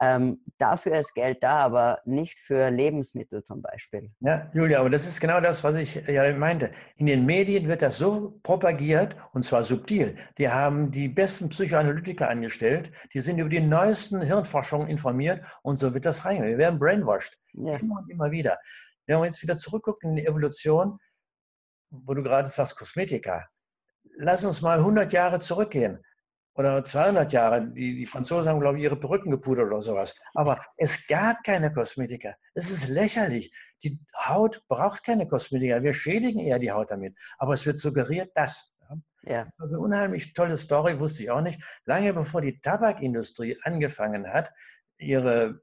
Ähm, 0.00 0.40
dafür 0.58 0.98
ist 0.98 1.14
Geld 1.14 1.42
da, 1.42 1.58
aber 1.60 2.00
nicht 2.04 2.38
für 2.38 2.70
Lebensmittel 2.70 3.42
zum 3.42 3.62
Beispiel. 3.62 4.10
Ja, 4.20 4.50
Julia, 4.52 4.80
aber 4.80 4.90
das 4.90 5.06
ist 5.06 5.20
genau 5.20 5.40
das, 5.40 5.64
was 5.64 5.76
ich 5.76 5.94
ja 6.06 6.30
meinte. 6.36 6.70
In 6.96 7.06
den 7.06 7.24
Medien 7.24 7.66
wird 7.66 7.80
das 7.80 7.96
so 7.96 8.38
propagiert 8.42 9.16
und 9.32 9.42
zwar 9.42 9.64
subtil. 9.64 10.16
Die 10.36 10.50
haben 10.50 10.90
die 10.90 11.08
besten 11.08 11.48
Psychoanalytiker 11.48 12.28
angestellt, 12.28 12.92
die 13.14 13.20
sind 13.20 13.38
über 13.38 13.48
die 13.48 13.60
neuesten 13.60 14.20
Hirnforschungen 14.20 14.88
informiert 14.88 15.40
und 15.62 15.78
so 15.78 15.94
wird 15.94 16.04
das 16.04 16.24
reingehen. 16.24 16.50
Wir 16.50 16.58
werden 16.58 16.78
brainwashed. 16.78 17.38
Ja. 17.54 17.76
Immer 17.76 18.00
und 18.00 18.10
immer 18.10 18.30
wieder. 18.30 18.58
Wenn 19.06 19.18
wir 19.18 19.24
jetzt 19.24 19.42
wieder 19.42 19.56
zurückgucken 19.56 20.10
in 20.10 20.16
die 20.16 20.26
Evolution, 20.26 20.98
wo 21.90 22.12
du 22.12 22.22
gerade 22.22 22.48
sagst, 22.48 22.76
Kosmetika, 22.76 23.46
lass 24.18 24.44
uns 24.44 24.60
mal 24.60 24.78
100 24.78 25.10
Jahre 25.12 25.38
zurückgehen 25.38 26.04
oder 26.56 26.84
200 26.84 27.32
Jahre. 27.32 27.66
Die, 27.68 27.96
die 27.96 28.06
Franzosen 28.06 28.48
haben, 28.48 28.60
glaube 28.60 28.78
ich, 28.78 28.84
ihre 28.84 28.98
Perücken 28.98 29.30
gepudert 29.30 29.66
oder 29.66 29.82
sowas. 29.82 30.14
Aber 30.34 30.60
es 30.76 31.06
gab 31.06 31.44
keine 31.44 31.72
Kosmetika. 31.72 32.34
Es 32.54 32.70
ist 32.70 32.88
lächerlich. 32.88 33.52
Die 33.84 33.98
Haut 34.14 34.62
braucht 34.68 35.04
keine 35.04 35.28
Kosmetika. 35.28 35.82
Wir 35.82 35.94
schädigen 35.94 36.40
eher 36.40 36.58
die 36.58 36.72
Haut 36.72 36.90
damit. 36.90 37.16
Aber 37.38 37.54
es 37.54 37.66
wird 37.66 37.78
suggeriert, 37.78 38.30
dass. 38.34 38.72
Ja. 39.22 39.48
Also 39.58 39.80
unheimlich 39.80 40.34
tolle 40.34 40.56
Story, 40.56 41.00
wusste 41.00 41.24
ich 41.24 41.30
auch 41.30 41.40
nicht. 41.40 41.60
Lange 41.84 42.12
bevor 42.12 42.42
die 42.42 42.60
Tabakindustrie 42.60 43.58
angefangen 43.62 44.32
hat, 44.32 44.52
ihre 44.98 45.60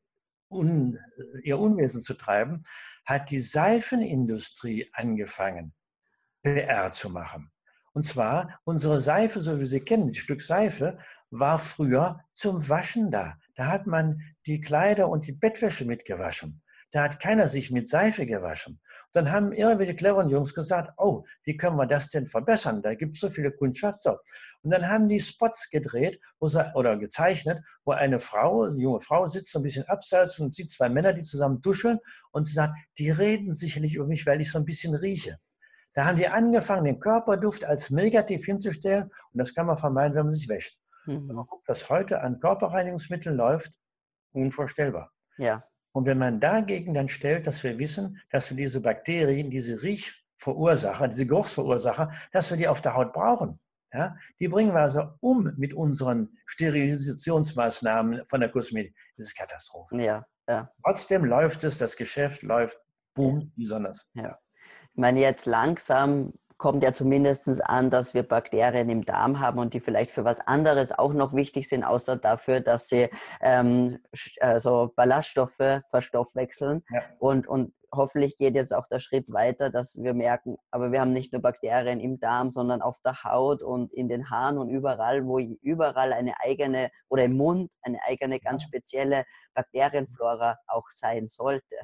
Un, 0.51 0.99
ihr 1.43 1.57
Unwesen 1.57 2.01
zu 2.01 2.13
treiben, 2.13 2.63
hat 3.05 3.31
die 3.31 3.39
Seifenindustrie 3.39 4.89
angefangen, 4.93 5.73
PR 6.43 6.91
zu 6.91 7.09
machen. 7.09 7.52
Und 7.93 8.03
zwar, 8.03 8.59
unsere 8.63 8.99
Seife, 8.99 9.41
so 9.41 9.59
wie 9.59 9.65
Sie 9.65 9.79
kennen, 9.79 10.07
das 10.07 10.17
Stück 10.17 10.41
Seife, 10.41 10.97
war 11.29 11.59
früher 11.59 12.19
zum 12.33 12.67
Waschen 12.69 13.11
da. 13.11 13.37
Da 13.55 13.67
hat 13.67 13.87
man 13.87 14.19
die 14.45 14.59
Kleider 14.59 15.09
und 15.09 15.27
die 15.27 15.31
Bettwäsche 15.31 15.85
mitgewaschen. 15.85 16.61
Da 16.93 17.01
hat 17.03 17.19
keiner 17.19 17.47
sich 17.47 17.71
mit 17.71 17.87
Seife 17.87 18.27
gewaschen. 18.27 18.73
Und 18.73 19.15
dann 19.15 19.31
haben 19.31 19.51
irgendwelche 19.51 19.95
cleveren 19.95 20.29
Jungs 20.29 20.53
gesagt, 20.53 20.91
oh, 20.97 21.23
wie 21.43 21.57
können 21.57 21.75
wir 21.75 21.87
das 21.87 22.09
denn 22.09 22.27
verbessern? 22.27 22.83
Da 22.83 22.93
gibt 22.93 23.15
es 23.15 23.19
so 23.19 23.29
viele 23.29 23.51
Kundschaft. 23.51 24.03
So. 24.03 24.19
Und 24.61 24.69
dann 24.71 24.87
haben 24.87 25.09
die 25.09 25.19
Spots 25.19 25.71
gedreht 25.71 26.19
sie, 26.41 26.71
oder 26.75 26.95
gezeichnet, 26.97 27.63
wo 27.83 27.93
eine 27.93 28.19
Frau, 28.19 28.65
eine 28.65 28.77
junge 28.77 28.99
Frau 28.99 29.27
sitzt 29.27 29.51
so 29.51 29.59
ein 29.59 29.63
bisschen 29.63 29.87
abseits 29.87 30.37
und 30.37 30.53
sieht 30.53 30.71
zwei 30.71 30.87
Männer, 30.87 31.13
die 31.13 31.23
zusammen 31.23 31.61
duscheln 31.61 31.97
und 32.31 32.45
sie 32.45 32.53
sagt, 32.53 32.75
die 32.99 33.09
reden 33.09 33.55
sicherlich 33.55 33.95
über 33.95 34.05
mich, 34.05 34.27
weil 34.27 34.39
ich 34.39 34.51
so 34.51 34.59
ein 34.59 34.65
bisschen 34.65 34.93
rieche. 34.93 35.39
Da 35.93 36.05
haben 36.05 36.17
die 36.17 36.27
angefangen, 36.27 36.85
den 36.85 36.99
Körperduft 36.99 37.65
als 37.65 37.89
negativ 37.91 38.45
hinzustellen 38.45 39.03
und 39.03 39.39
das 39.39 39.53
kann 39.53 39.67
man 39.67 39.77
vermeiden, 39.77 40.15
wenn 40.15 40.25
man 40.25 40.31
sich 40.31 40.49
wäscht. 40.49 40.77
Mhm. 41.05 41.27
Wenn 41.27 41.35
man 41.35 41.45
guckt, 41.45 41.67
was 41.67 41.89
heute 41.89 42.21
an 42.21 42.39
Körperreinigungsmitteln 42.39 43.35
läuft, 43.35 43.71
unvorstellbar. 44.31 45.11
Ja. 45.37 45.63
Und 45.91 46.05
wenn 46.05 46.17
man 46.17 46.39
dagegen 46.39 46.93
dann 46.93 47.07
stellt, 47.07 47.45
dass 47.45 47.63
wir 47.63 47.77
wissen, 47.77 48.19
dass 48.31 48.49
wir 48.49 48.57
diese 48.57 48.81
Bakterien, 48.81 49.51
diese 49.51 49.81
Riechverursacher, 49.83 51.07
diese 51.07 51.27
Geruchsverursacher, 51.27 52.11
dass 52.31 52.49
wir 52.49 52.57
die 52.57 52.67
auf 52.67 52.81
der 52.81 52.95
Haut 52.95 53.13
brauchen. 53.13 53.59
Ja, 53.93 54.17
die 54.39 54.47
bringen 54.47 54.73
wir 54.73 54.81
also 54.81 55.03
um 55.19 55.53
mit 55.55 55.75
unseren 55.75 56.35
Sterilisationsmaßnahmen 56.47 58.25
von 58.25 58.39
der 58.39 58.49
Kosmetik. 58.49 58.95
Das 59.17 59.27
ist 59.27 59.37
Katastrophe. 59.37 60.01
Ja, 60.01 60.25
ja. 60.49 60.71
Trotzdem 60.83 61.25
läuft 61.25 61.63
es, 61.63 61.77
das 61.77 61.95
Geschäft 61.95 62.41
läuft, 62.41 62.79
boom, 63.13 63.51
besonders. 63.55 64.09
Ja. 64.15 64.39
Ich 64.93 64.99
meine, 64.99 65.19
jetzt 65.19 65.47
langsam 65.47 66.33
kommt 66.57 66.83
ja 66.83 66.93
zumindest 66.93 67.49
an, 67.67 67.89
dass 67.89 68.13
wir 68.13 68.23
Bakterien 68.23 68.89
im 68.89 69.03
Darm 69.03 69.39
haben 69.39 69.59
und 69.59 69.73
die 69.73 69.79
vielleicht 69.79 70.11
für 70.11 70.23
was 70.23 70.39
anderes 70.39 70.91
auch 70.91 71.13
noch 71.13 71.33
wichtig 71.33 71.67
sind, 71.67 71.83
außer 71.83 72.15
dafür, 72.15 72.61
dass 72.61 72.87
sie 72.87 73.09
ähm, 73.41 73.99
also 74.39 74.93
Ballaststoffe 74.95 75.81
verstoffwechseln. 75.89 76.83
Ja. 76.89 77.01
Und, 77.19 77.47
und 77.47 77.73
hoffentlich 77.91 78.37
geht 78.37 78.55
jetzt 78.55 78.73
auch 78.73 78.87
der 78.87 78.99
Schritt 78.99 79.31
weiter, 79.31 79.69
dass 79.71 80.01
wir 80.01 80.13
merken, 80.13 80.57
aber 80.71 80.91
wir 80.91 81.01
haben 81.01 81.11
nicht 81.11 81.33
nur 81.33 81.41
Bakterien 81.41 81.99
im 81.99 82.19
Darm, 82.19 82.51
sondern 82.51 82.81
auf 82.81 82.99
der 83.01 83.23
Haut 83.23 83.63
und 83.63 83.91
in 83.91 84.07
den 84.07 84.29
Haaren 84.29 84.57
und 84.57 84.69
überall, 84.69 85.25
wo 85.25 85.39
überall 85.39 86.13
eine 86.13 86.39
eigene 86.39 86.91
oder 87.09 87.25
im 87.25 87.35
Mund 87.35 87.73
eine 87.81 87.99
eigene 88.07 88.39
ganz 88.39 88.63
spezielle 88.63 89.25
Bakterienflora 89.53 90.59
auch 90.67 90.89
sein 90.89 91.27
sollte. 91.27 91.75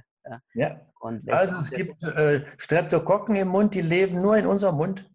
Ja. 0.53 0.82
also 1.27 1.58
es 1.58 1.71
gibt 1.71 2.03
äh, 2.03 2.45
Streptokokken 2.58 3.36
im 3.36 3.47
Mund, 3.47 3.73
die 3.73 3.82
leben 3.82 4.21
nur 4.21 4.38
in 4.38 4.45
unserem 4.45 4.75
Mund. 4.75 5.10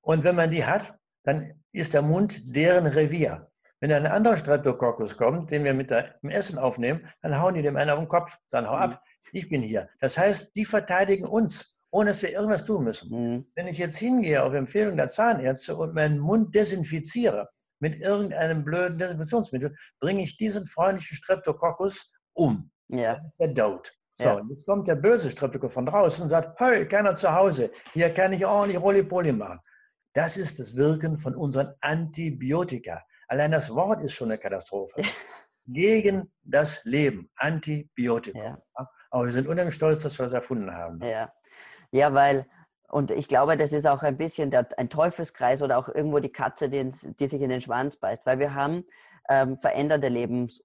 Und 0.00 0.24
wenn 0.24 0.36
man 0.36 0.50
die 0.50 0.64
hat, 0.64 0.94
dann 1.24 1.52
ist 1.72 1.94
der 1.94 2.02
Mund 2.02 2.42
deren 2.44 2.86
Revier. 2.86 3.50
Wenn 3.80 3.92
ein 3.92 4.06
anderer 4.06 4.36
Streptococcus 4.36 5.16
kommt, 5.16 5.50
den 5.50 5.64
wir 5.64 5.74
mit 5.74 5.90
dem 5.90 6.30
Essen 6.30 6.58
aufnehmen, 6.58 7.06
dann 7.20 7.38
hauen 7.38 7.54
die 7.54 7.62
dem 7.62 7.76
einen 7.76 7.90
auf 7.90 7.98
den 7.98 8.08
Kopf, 8.08 8.36
sagen, 8.46 8.66
hau 8.66 8.74
ab, 8.74 8.90
mhm. 8.90 9.30
ich 9.32 9.48
bin 9.48 9.62
hier. 9.62 9.88
Das 10.00 10.16
heißt, 10.16 10.56
die 10.56 10.64
verteidigen 10.64 11.26
uns, 11.26 11.74
ohne 11.90 12.10
dass 12.10 12.22
wir 12.22 12.30
irgendwas 12.30 12.64
tun 12.64 12.84
müssen. 12.84 13.10
Mhm. 13.10 13.46
Wenn 13.54 13.66
ich 13.66 13.78
jetzt 13.78 13.98
hingehe 13.98 14.42
auf 14.42 14.54
Empfehlung 14.54 14.96
der 14.96 15.08
Zahnärzte 15.08 15.76
und 15.76 15.94
meinen 15.94 16.18
Mund 16.18 16.54
desinfiziere 16.54 17.50
mit 17.80 18.00
irgendeinem 18.00 18.64
blöden 18.64 18.96
Desinfektionsmittel, 18.96 19.76
bringe 20.00 20.22
ich 20.22 20.36
diesen 20.36 20.66
freundlichen 20.66 21.16
Streptococcus 21.16 22.10
um. 22.32 22.70
Ja. 22.88 23.20
Der 23.38 23.48
Dote. 23.48 23.90
So, 24.14 24.24
ja. 24.24 24.42
jetzt 24.48 24.64
kommt 24.64 24.86
der 24.86 24.94
böse 24.94 25.30
Streptokokken 25.30 25.74
von 25.74 25.86
draußen 25.86 26.22
und 26.22 26.28
sagt, 26.28 26.58
hey, 26.60 26.86
keiner 26.86 27.16
zu 27.16 27.34
Hause, 27.34 27.70
hier 27.92 28.10
kann 28.10 28.32
ich 28.32 28.46
ordentlich 28.46 28.80
Rollipoli 28.80 29.32
machen. 29.32 29.58
Das 30.14 30.36
ist 30.36 30.60
das 30.60 30.76
Wirken 30.76 31.16
von 31.16 31.34
unseren 31.34 31.74
Antibiotika. 31.80 33.02
Allein 33.26 33.50
das 33.50 33.74
Wort 33.74 34.02
ist 34.02 34.12
schon 34.12 34.30
eine 34.30 34.38
Katastrophe. 34.38 35.02
Gegen 35.66 36.32
das 36.42 36.84
Leben, 36.84 37.28
Antibiotika. 37.36 38.38
Ja. 38.38 38.58
Aber 39.10 39.24
wir 39.24 39.32
sind 39.32 39.48
unheimlich 39.48 39.74
stolz, 39.74 40.02
dass 40.02 40.16
wir 40.18 40.24
das 40.24 40.32
erfunden 40.32 40.72
haben. 40.72 41.00
Ja, 41.02 41.32
ja 41.90 42.14
weil, 42.14 42.46
und 42.88 43.10
ich 43.10 43.26
glaube, 43.26 43.56
das 43.56 43.72
ist 43.72 43.86
auch 43.86 44.02
ein 44.04 44.16
bisschen 44.16 44.52
der, 44.52 44.68
ein 44.76 44.90
Teufelskreis 44.90 45.62
oder 45.62 45.78
auch 45.78 45.88
irgendwo 45.88 46.20
die 46.20 46.30
Katze, 46.32 46.68
die, 46.68 46.92
die 47.18 47.26
sich 47.26 47.40
in 47.40 47.48
den 47.48 47.60
Schwanz 47.60 47.96
beißt, 47.96 48.24
weil 48.26 48.38
wir 48.38 48.54
haben 48.54 48.84
ähm, 49.28 49.56
veränderte 49.58 50.08
Lebens, 50.08 50.62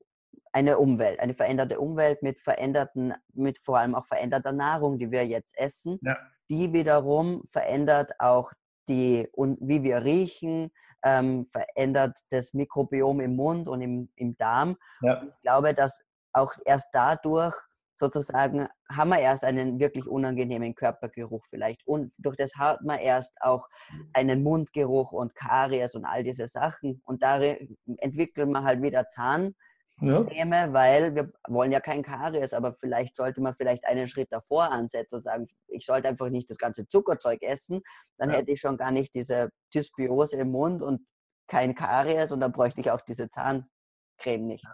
eine 0.52 0.78
Umwelt, 0.80 1.20
eine 1.20 1.34
veränderte 1.34 1.80
Umwelt 1.80 2.24
mit 2.24 2.42
veränderten, 2.42 3.14
mit 3.34 3.60
vor 3.60 3.78
allem 3.78 3.96
auch 3.96 4.06
veränderter 4.08 4.52
Nahrung, 4.52 4.98
die 4.98 5.12
wir 5.12 5.26
jetzt 5.26 5.58
essen, 5.58 6.00
ja. 6.02 6.18
die 6.50 6.74
wiederum 6.74 7.44
verändert 7.52 8.12
auch 8.20 8.52
die, 8.88 9.28
und 9.34 9.58
wie 9.62 9.84
wir 9.84 10.04
riechen, 10.04 10.72
ähm, 11.04 11.46
verändert 11.46 12.20
das 12.32 12.54
Mikrobiom 12.54 13.22
im 13.22 13.36
Mund 13.36 13.68
und 13.68 13.82
im, 13.82 14.10
im 14.16 14.36
Darm. 14.38 14.78
Ja. 15.02 15.24
ich 15.24 15.42
glaube, 15.42 15.74
dass 15.74 16.04
auch 16.34 16.54
erst 16.66 16.90
dadurch 16.94 17.56
sozusagen 17.96 18.68
haben 18.90 19.10
wir 19.10 19.20
erst 19.20 19.44
einen 19.44 19.80
wirklich 19.80 20.08
unangenehmen 20.08 20.74
Körpergeruch 20.74 21.46
vielleicht. 21.50 21.86
Und 21.86 22.14
durch 22.18 22.38
das 22.38 22.56
hat 22.56 22.82
man 22.82 22.98
erst 22.98 23.34
auch 23.42 23.68
einen 24.14 24.42
Mundgeruch 24.42 25.12
und 25.12 25.36
Karies 25.36 25.96
und 25.96 26.06
all 26.06 26.24
diese 26.24 26.48
Sachen. 26.48 27.02
Und 27.06 27.22
da 27.22 27.42
entwickelt 27.42 28.50
man 28.50 28.64
halt 28.64 28.82
wieder 28.82 29.10
Zahn 29.10 29.54
Ja. 30.02 30.74
weil 30.74 31.16
wir 31.16 31.32
wollen 31.48 31.72
ja 31.72 31.80
kein 31.80 32.04
Karies, 32.04 32.54
aber 32.54 32.74
vielleicht 32.74 33.18
sollte 33.18 33.42
man 33.42 33.56
vielleicht 33.56 33.86
einen 33.86 34.08
Schritt 34.08 34.32
davor 34.32 34.72
ansetzen 34.72 35.16
und 35.16 35.22
sagen, 35.22 35.48
ich 35.68 35.86
sollte 35.86 36.08
einfach 36.08 36.30
nicht 36.30 36.50
das 36.50 36.58
ganze 36.58 36.88
Zuckerzeug 36.88 37.42
essen, 37.42 37.82
dann 38.18 38.30
ja. 38.30 38.38
hätte 38.38 38.52
ich 38.52 38.62
schon 38.62 38.78
gar 38.78 38.92
nicht 38.92 39.14
diese 39.14 39.50
Dysbiose 39.74 40.38
im 40.38 40.52
Mund 40.52 40.82
und 40.82 41.06
kein 41.48 41.76
Karies 41.76 42.32
und 42.32 42.40
dann 42.40 42.52
bräuchte 42.52 42.80
ich 42.82 42.92
auch 42.92 43.02
diese 43.02 43.28
Zahncreme 43.30 44.46
nicht. 44.46 44.66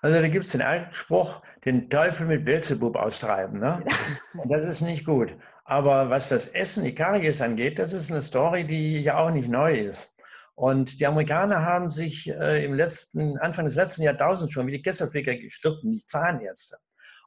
Also 0.00 0.20
da 0.20 0.28
gibt 0.28 0.44
es 0.44 0.52
den 0.52 0.62
alten 0.62 0.92
Spruch, 0.92 1.42
den 1.64 1.90
Teufel 1.90 2.26
mit 2.26 2.44
Belzebub 2.44 2.96
austreiben. 2.96 3.58
Ne? 3.58 3.82
Das 4.48 4.64
ist 4.64 4.80
nicht 4.80 5.04
gut. 5.04 5.36
Aber 5.64 6.10
was 6.10 6.28
das 6.28 6.46
Essen, 6.46 6.84
die 6.84 6.94
Karies 6.94 7.40
angeht, 7.40 7.78
das 7.78 7.92
ist 7.92 8.10
eine 8.10 8.22
Story, 8.22 8.64
die 8.64 9.00
ja 9.00 9.18
auch 9.18 9.30
nicht 9.30 9.48
neu 9.48 9.74
ist. 9.74 10.13
Und 10.56 11.00
die 11.00 11.06
Amerikaner 11.06 11.62
haben 11.62 11.90
sich 11.90 12.28
äh, 12.30 12.64
im 12.64 12.74
letzten, 12.74 13.38
Anfang 13.38 13.64
des 13.64 13.74
letzten 13.74 14.02
Jahrtausends 14.02 14.52
schon 14.52 14.66
wie 14.66 14.72
die 14.72 14.82
Kesselflicker 14.82 15.34
gestritten, 15.34 15.90
die 15.90 16.06
Zahnärzte. 16.06 16.76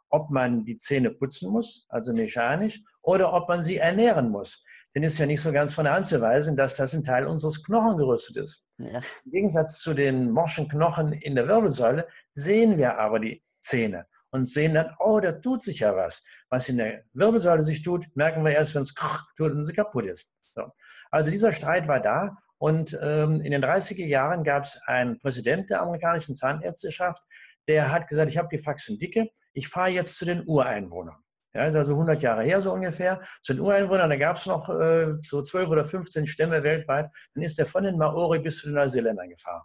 Ob 0.09 0.29
man 0.29 0.63
die 0.63 0.77
Zähne 0.77 1.11
putzen 1.11 1.51
muss, 1.51 1.85
also 1.89 2.13
mechanisch, 2.13 2.81
oder 3.01 3.33
ob 3.33 3.49
man 3.49 3.61
sie 3.61 3.77
ernähren 3.77 4.29
muss. 4.29 4.63
Denn 4.95 5.03
es 5.03 5.13
ist 5.13 5.19
ja 5.19 5.25
nicht 5.25 5.41
so 5.41 5.51
ganz 5.51 5.73
von 5.73 5.83
der 5.83 5.93
Hand 5.93 6.05
zu 6.05 6.21
weisen, 6.21 6.55
dass 6.55 6.77
das 6.77 6.93
ein 6.93 7.03
Teil 7.03 7.27
unseres 7.27 7.61
Knochengerüstes 7.63 8.35
ist. 8.37 8.63
Ja. 8.77 9.01
Im 9.25 9.31
Gegensatz 9.31 9.79
zu 9.79 9.93
den 9.93 10.31
morschen 10.31 10.69
Knochen 10.69 11.11
in 11.11 11.35
der 11.35 11.47
Wirbelsäule 11.47 12.07
sehen 12.31 12.77
wir 12.77 12.97
aber 12.97 13.19
die 13.19 13.43
Zähne 13.59 14.07
und 14.31 14.47
sehen 14.47 14.73
dann, 14.73 14.95
oh, 14.99 15.19
da 15.19 15.33
tut 15.33 15.61
sich 15.61 15.79
ja 15.79 15.95
was. 15.95 16.23
Was 16.49 16.69
in 16.69 16.77
der 16.77 17.03
Wirbelsäule 17.13 17.63
sich 17.63 17.81
tut, 17.81 18.07
merken 18.15 18.45
wir 18.45 18.53
erst, 18.53 18.75
wenn 18.75 18.83
es 18.83 18.93
tut 18.93 19.51
und 19.51 19.65
sie 19.65 19.73
kaputt 19.73 20.05
ist. 20.05 20.29
So. 20.55 20.63
Also 21.11 21.29
dieser 21.31 21.51
Streit 21.51 21.87
war 21.87 21.99
da 21.99 22.37
und 22.59 22.97
ähm, 23.01 23.41
in 23.41 23.51
den 23.51 23.63
30er 23.63 24.05
Jahren 24.05 24.43
gab 24.43 24.63
es 24.63 24.79
einen 24.85 25.19
Präsident 25.19 25.69
der 25.69 25.81
amerikanischen 25.81 26.35
Zahnärzteschaft, 26.35 27.21
der 27.67 27.91
hat 27.91 28.07
gesagt, 28.07 28.31
ich 28.31 28.37
habe 28.37 28.47
die 28.51 28.57
Faxen 28.57 28.97
dicke, 28.97 29.29
ich 29.53 29.67
fahre 29.67 29.89
jetzt 29.89 30.17
zu 30.17 30.25
den 30.25 30.47
Ureinwohnern. 30.47 31.17
Ja, 31.53 31.65
ist 31.65 31.75
also 31.75 31.93
100 31.93 32.21
Jahre 32.21 32.43
her 32.43 32.61
so 32.61 32.71
ungefähr. 32.71 33.21
Zu 33.41 33.53
den 33.53 33.61
Ureinwohnern, 33.61 34.09
da 34.09 34.15
gab 34.15 34.37
es 34.37 34.45
noch 34.45 34.69
äh, 34.69 35.13
so 35.21 35.41
12 35.41 35.69
oder 35.69 35.85
15 35.85 36.27
Stämme 36.27 36.61
weltweit. 36.63 37.09
Dann 37.33 37.43
ist 37.43 37.57
er 37.57 37.65
von 37.65 37.83
den 37.83 37.97
Maori 37.97 38.39
bis 38.39 38.57
zu 38.57 38.67
den 38.67 38.75
Neuseeländern 38.75 39.29
gefahren 39.29 39.63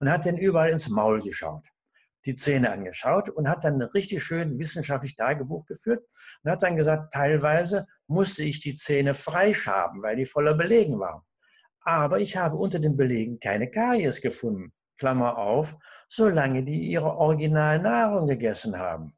und 0.00 0.10
hat 0.10 0.24
denen 0.24 0.38
überall 0.38 0.70
ins 0.70 0.88
Maul 0.88 1.22
geschaut, 1.22 1.64
die 2.24 2.34
Zähne 2.34 2.72
angeschaut 2.72 3.28
und 3.28 3.48
hat 3.48 3.64
dann 3.64 3.80
richtig 3.82 4.24
schön 4.24 4.58
wissenschaftlich 4.58 5.14
Tagebuch 5.14 5.66
geführt 5.66 6.04
und 6.42 6.50
hat 6.50 6.62
dann 6.62 6.76
gesagt, 6.76 7.12
teilweise 7.12 7.86
musste 8.06 8.42
ich 8.42 8.60
die 8.60 8.74
Zähne 8.74 9.14
freischaben, 9.14 10.02
weil 10.02 10.16
die 10.16 10.26
voller 10.26 10.54
Belegen 10.54 10.98
waren 10.98 11.22
aber 11.88 12.20
ich 12.20 12.36
habe 12.36 12.56
unter 12.56 12.78
den 12.78 12.96
Belegen 12.96 13.40
keine 13.40 13.70
Karies 13.70 14.20
gefunden. 14.20 14.72
Klammer 14.98 15.38
auf, 15.38 15.74
solange 16.08 16.62
die 16.62 16.90
ihre 16.90 17.16
Originalnahrung 17.16 18.26
gegessen 18.26 18.78
haben. 18.78 19.16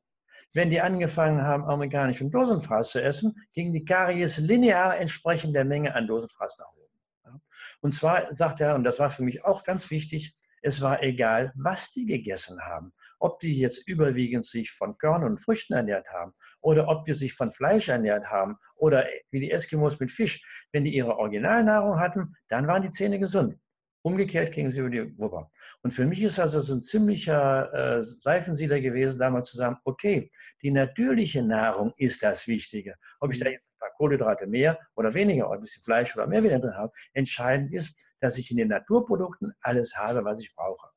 Wenn 0.52 0.70
die 0.70 0.80
angefangen 0.80 1.42
haben, 1.42 1.64
amerikanischen 1.64 2.30
Dosenfraß 2.30 2.90
zu 2.90 3.02
essen, 3.02 3.34
ging 3.54 3.72
die 3.72 3.84
Karies 3.84 4.38
linear 4.38 4.98
entsprechend 4.98 5.56
der 5.56 5.64
Menge 5.64 5.94
an 5.94 6.06
Dosenfraß 6.06 6.58
nach 6.58 6.72
oben. 6.72 7.42
Und 7.80 7.92
zwar 7.92 8.32
sagt 8.34 8.60
er, 8.60 8.74
und 8.74 8.84
das 8.84 9.00
war 9.00 9.10
für 9.10 9.22
mich 9.22 9.44
auch 9.44 9.64
ganz 9.64 9.90
wichtig, 9.90 10.36
es 10.62 10.80
war 10.80 11.02
egal, 11.02 11.52
was 11.56 11.90
die 11.90 12.06
gegessen 12.06 12.60
haben. 12.60 12.92
Ob 13.20 13.38
die 13.38 13.56
jetzt 13.56 13.86
überwiegend 13.86 14.44
sich 14.44 14.72
von 14.72 14.98
Körnern 14.98 15.30
und 15.30 15.40
Früchten 15.40 15.74
ernährt 15.74 16.08
haben 16.08 16.32
oder 16.60 16.88
ob 16.88 17.04
die 17.04 17.14
sich 17.14 17.34
von 17.34 17.52
Fleisch 17.52 17.88
ernährt 17.88 18.30
haben 18.30 18.56
oder 18.76 19.06
wie 19.30 19.40
die 19.40 19.52
Eskimos 19.52 20.00
mit 20.00 20.10
Fisch. 20.10 20.42
Wenn 20.72 20.84
die 20.84 20.94
ihre 20.94 21.16
Originalnahrung 21.16 22.00
hatten, 22.00 22.34
dann 22.48 22.66
waren 22.66 22.82
die 22.82 22.90
Zähne 22.90 23.20
gesund. 23.20 23.56
Umgekehrt 24.02 24.54
gingen 24.54 24.70
sie 24.70 24.80
über 24.80 24.88
die 24.88 25.18
Wupper. 25.18 25.50
Und 25.82 25.90
für 25.90 26.06
mich 26.06 26.22
ist 26.22 26.40
also 26.40 26.62
so 26.62 26.74
ein 26.74 26.80
ziemlicher 26.80 27.98
äh, 27.98 28.04
Seifensieder 28.04 28.80
gewesen, 28.80 29.18
damals 29.18 29.50
zu 29.50 29.58
sagen, 29.58 29.76
okay, 29.84 30.32
die 30.62 30.70
natürliche 30.70 31.42
Nahrung 31.42 31.92
ist 31.98 32.22
das 32.22 32.46
Wichtige. 32.46 32.94
Ob 33.20 33.32
ich 33.32 33.40
da 33.40 33.50
jetzt 33.50 33.70
ein 33.70 33.78
paar 33.78 33.90
Kohlenhydrate 33.98 34.46
mehr 34.46 34.78
oder 34.96 35.12
weniger 35.12 35.48
oder 35.48 35.58
ein 35.58 35.60
bisschen 35.60 35.82
Fleisch 35.82 36.16
oder 36.16 36.26
mehr 36.26 36.42
wieder 36.42 36.58
drin 36.58 36.76
habe, 36.76 36.92
entscheidend 37.12 37.74
ist, 37.74 37.94
dass 38.20 38.38
ich 38.38 38.50
in 38.50 38.56
den 38.56 38.68
Naturprodukten 38.68 39.52
alles 39.60 39.94
habe, 39.96 40.24
was 40.24 40.40
ich 40.40 40.54
brauche. 40.54 40.88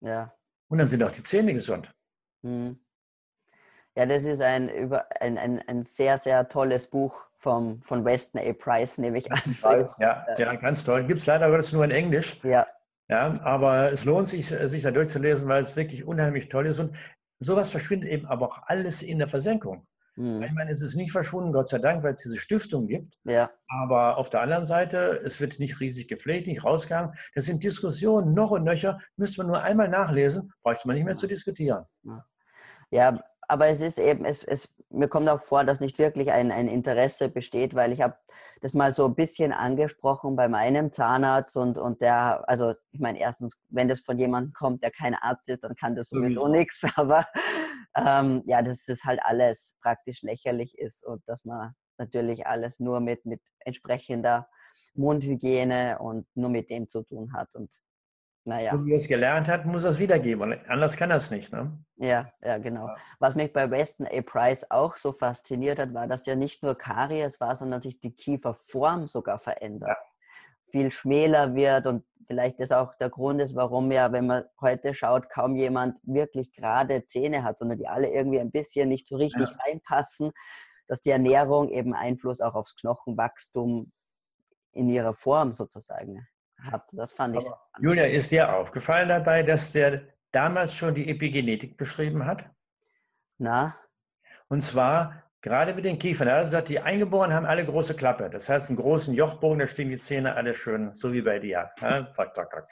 Ja. 0.00 0.32
Und 0.68 0.78
dann 0.78 0.88
sind 0.88 1.02
auch 1.02 1.10
die 1.10 1.22
Zähne 1.22 1.52
gesund. 1.52 1.92
Mhm. 2.42 2.78
Ja, 3.96 4.06
das 4.06 4.24
ist 4.24 4.40
ein, 4.40 4.70
ein, 5.20 5.38
ein, 5.38 5.62
ein 5.68 5.82
sehr, 5.84 6.18
sehr 6.18 6.48
tolles 6.48 6.88
Buch 6.88 7.14
vom, 7.38 7.80
von 7.82 8.04
Weston 8.04 8.40
A. 8.40 8.52
Price, 8.52 8.98
nehme 8.98 9.18
ich 9.18 9.30
an. 9.30 9.56
Price, 9.60 9.96
ja, 10.00 10.26
ja, 10.36 10.54
ganz 10.56 10.84
toll. 10.84 11.04
Gibt 11.04 11.20
es 11.20 11.26
leider 11.26 11.48
Gottes 11.48 11.72
nur 11.72 11.84
in 11.84 11.92
Englisch. 11.92 12.40
Ja. 12.42 12.66
Ja, 13.08 13.38
aber 13.42 13.92
es 13.92 14.04
lohnt 14.04 14.28
sich, 14.28 14.48
sich 14.48 14.82
da 14.82 14.90
durchzulesen, 14.90 15.46
weil 15.46 15.62
es 15.62 15.76
wirklich 15.76 16.04
unheimlich 16.04 16.48
toll 16.48 16.66
ist. 16.66 16.78
Und 16.78 16.96
sowas 17.38 17.70
verschwindet 17.70 18.10
eben 18.10 18.26
aber 18.26 18.46
auch 18.46 18.62
alles 18.66 19.02
in 19.02 19.18
der 19.18 19.28
Versenkung. 19.28 19.86
Mhm. 20.16 20.42
Ich 20.42 20.52
meine, 20.52 20.70
es 20.70 20.80
ist 20.80 20.94
nicht 20.96 21.12
verschwunden, 21.12 21.52
Gott 21.52 21.68
sei 21.68 21.78
Dank, 21.78 22.02
weil 22.02 22.12
es 22.12 22.22
diese 22.22 22.38
Stiftung 22.38 22.86
gibt. 22.86 23.14
Ja. 23.24 23.50
Aber 23.68 24.16
auf 24.16 24.30
der 24.30 24.42
anderen 24.42 24.64
Seite, 24.64 25.20
es 25.24 25.40
wird 25.40 25.58
nicht 25.58 25.80
riesig 25.80 26.08
gepflegt, 26.08 26.46
nicht 26.46 26.64
rausgegangen. 26.64 27.12
Das 27.34 27.46
sind 27.46 27.62
Diskussionen 27.62 28.34
noch 28.34 28.50
und 28.50 28.64
nöcher. 28.64 28.98
Müsste 29.16 29.38
man 29.38 29.48
nur 29.48 29.62
einmal 29.62 29.88
nachlesen, 29.88 30.52
bräuchte 30.62 30.86
man 30.86 30.96
nicht 30.96 31.04
mehr 31.04 31.16
zu 31.16 31.26
diskutieren. 31.26 31.84
Ja, 32.90 33.20
aber 33.48 33.68
es 33.68 33.80
ist 33.80 33.98
eben, 33.98 34.24
es, 34.24 34.42
es, 34.44 34.72
mir 34.90 35.08
kommt 35.08 35.28
auch 35.28 35.40
vor, 35.40 35.64
dass 35.64 35.80
nicht 35.80 35.98
wirklich 35.98 36.30
ein, 36.32 36.52
ein 36.52 36.68
Interesse 36.68 37.28
besteht, 37.28 37.74
weil 37.74 37.92
ich 37.92 38.00
habe 38.00 38.16
das 38.60 38.72
mal 38.74 38.94
so 38.94 39.04
ein 39.04 39.14
bisschen 39.14 39.52
angesprochen 39.52 40.36
bei 40.36 40.48
meinem 40.48 40.90
Zahnarzt 40.92 41.56
und, 41.56 41.76
und 41.78 42.00
der, 42.00 42.48
also 42.48 42.72
ich 42.92 43.00
meine, 43.00 43.18
erstens, 43.18 43.60
wenn 43.68 43.88
das 43.88 44.00
von 44.00 44.18
jemandem 44.18 44.52
kommt, 44.52 44.82
der 44.82 44.90
kein 44.90 45.14
Arzt 45.14 45.48
ist, 45.48 45.64
dann 45.64 45.76
kann 45.76 45.94
das 45.94 46.08
sowieso 46.08 46.48
nichts, 46.48 46.82
aber 46.96 47.26
ähm, 47.96 48.42
ja, 48.46 48.62
dass 48.62 48.84
das 48.84 49.04
halt 49.04 49.20
alles 49.22 49.76
praktisch 49.82 50.22
lächerlich 50.22 50.78
ist 50.78 51.04
und 51.04 51.22
dass 51.26 51.44
man 51.44 51.74
natürlich 51.98 52.46
alles 52.46 52.80
nur 52.80 53.00
mit, 53.00 53.24
mit 53.24 53.40
entsprechender 53.60 54.48
Mundhygiene 54.94 55.98
und 55.98 56.26
nur 56.34 56.50
mit 56.50 56.70
dem 56.70 56.88
zu 56.88 57.02
tun 57.02 57.32
hat 57.32 57.54
und 57.54 57.72
naja. 58.44 58.74
Und 58.74 58.84
wie 58.84 58.92
er 58.92 58.96
es 58.96 59.08
gelernt 59.08 59.48
hat, 59.48 59.64
muss 59.64 59.84
er 59.84 59.90
es 59.90 59.98
wiedergeben. 59.98 60.60
anders 60.68 60.96
kann 60.96 61.10
er 61.10 61.16
es 61.16 61.30
nicht. 61.30 61.50
Ne? 61.52 61.66
Ja, 61.96 62.30
ja, 62.42 62.58
genau. 62.58 62.88
Ja. 62.88 62.96
Was 63.18 63.34
mich 63.34 63.52
bei 63.52 63.70
Weston 63.70 64.06
A. 64.06 64.20
Price 64.20 64.70
auch 64.70 64.96
so 64.96 65.12
fasziniert 65.12 65.78
hat, 65.78 65.94
war, 65.94 66.06
dass 66.06 66.26
ja 66.26 66.34
nicht 66.34 66.62
nur 66.62 66.76
Karies 66.76 67.40
war, 67.40 67.56
sondern 67.56 67.80
sich 67.80 68.00
die 68.00 68.14
Kieferform 68.14 69.06
sogar 69.06 69.38
verändert. 69.38 69.88
Ja. 69.88 69.96
Viel 70.70 70.90
schmäler 70.90 71.54
wird 71.54 71.86
und 71.86 72.04
vielleicht 72.26 72.60
ist 72.60 72.72
auch 72.72 72.94
der 72.96 73.08
Grund 73.08 73.40
ist, 73.40 73.54
warum 73.54 73.90
ja, 73.90 74.12
wenn 74.12 74.26
man 74.26 74.44
heute 74.60 74.92
schaut, 74.92 75.30
kaum 75.30 75.56
jemand 75.56 75.96
wirklich 76.02 76.52
gerade 76.52 77.06
Zähne 77.06 77.44
hat, 77.44 77.58
sondern 77.58 77.78
die 77.78 77.88
alle 77.88 78.08
irgendwie 78.08 78.40
ein 78.40 78.50
bisschen 78.50 78.88
nicht 78.90 79.06
so 79.06 79.16
richtig 79.16 79.48
ja. 79.48 79.56
reinpassen, 79.66 80.32
dass 80.86 81.00
die 81.00 81.10
Ernährung 81.10 81.70
eben 81.70 81.94
Einfluss 81.94 82.42
auch 82.42 82.54
aufs 82.54 82.76
Knochenwachstum 82.76 83.90
in 84.72 84.90
ihrer 84.90 85.14
Form 85.14 85.52
sozusagen 85.52 86.26
hat. 86.70 86.86
Das 86.92 87.12
fand 87.12 87.36
ich. 87.36 87.44
Julia, 87.80 88.06
ist 88.06 88.30
dir 88.30 88.54
aufgefallen 88.54 89.08
dabei, 89.08 89.42
dass 89.42 89.72
der 89.72 90.02
damals 90.32 90.74
schon 90.74 90.94
die 90.94 91.08
Epigenetik 91.08 91.76
beschrieben 91.76 92.26
hat? 92.26 92.50
Na? 93.38 93.76
Und 94.48 94.62
zwar 94.62 95.22
gerade 95.40 95.74
mit 95.74 95.84
den 95.84 95.98
Kiefern. 95.98 96.28
Er 96.28 96.36
hat 96.36 96.44
gesagt, 96.44 96.68
die 96.68 96.80
Eingeborenen 96.80 97.36
haben 97.36 97.46
alle 97.46 97.64
große 97.64 97.94
Klappe. 97.94 98.30
Das 98.30 98.48
heißt, 98.48 98.68
einen 98.68 98.78
großen 98.78 99.14
Jochbogen, 99.14 99.58
da 99.58 99.66
stehen 99.66 99.90
die 99.90 99.98
Zähne 99.98 100.34
alle 100.34 100.54
schön, 100.54 100.94
so 100.94 101.12
wie 101.12 101.22
bei 101.22 101.38
dir. 101.38 101.70
Ja, 101.80 102.10
zack, 102.12 102.34
zack, 102.34 102.50
zack. 102.50 102.68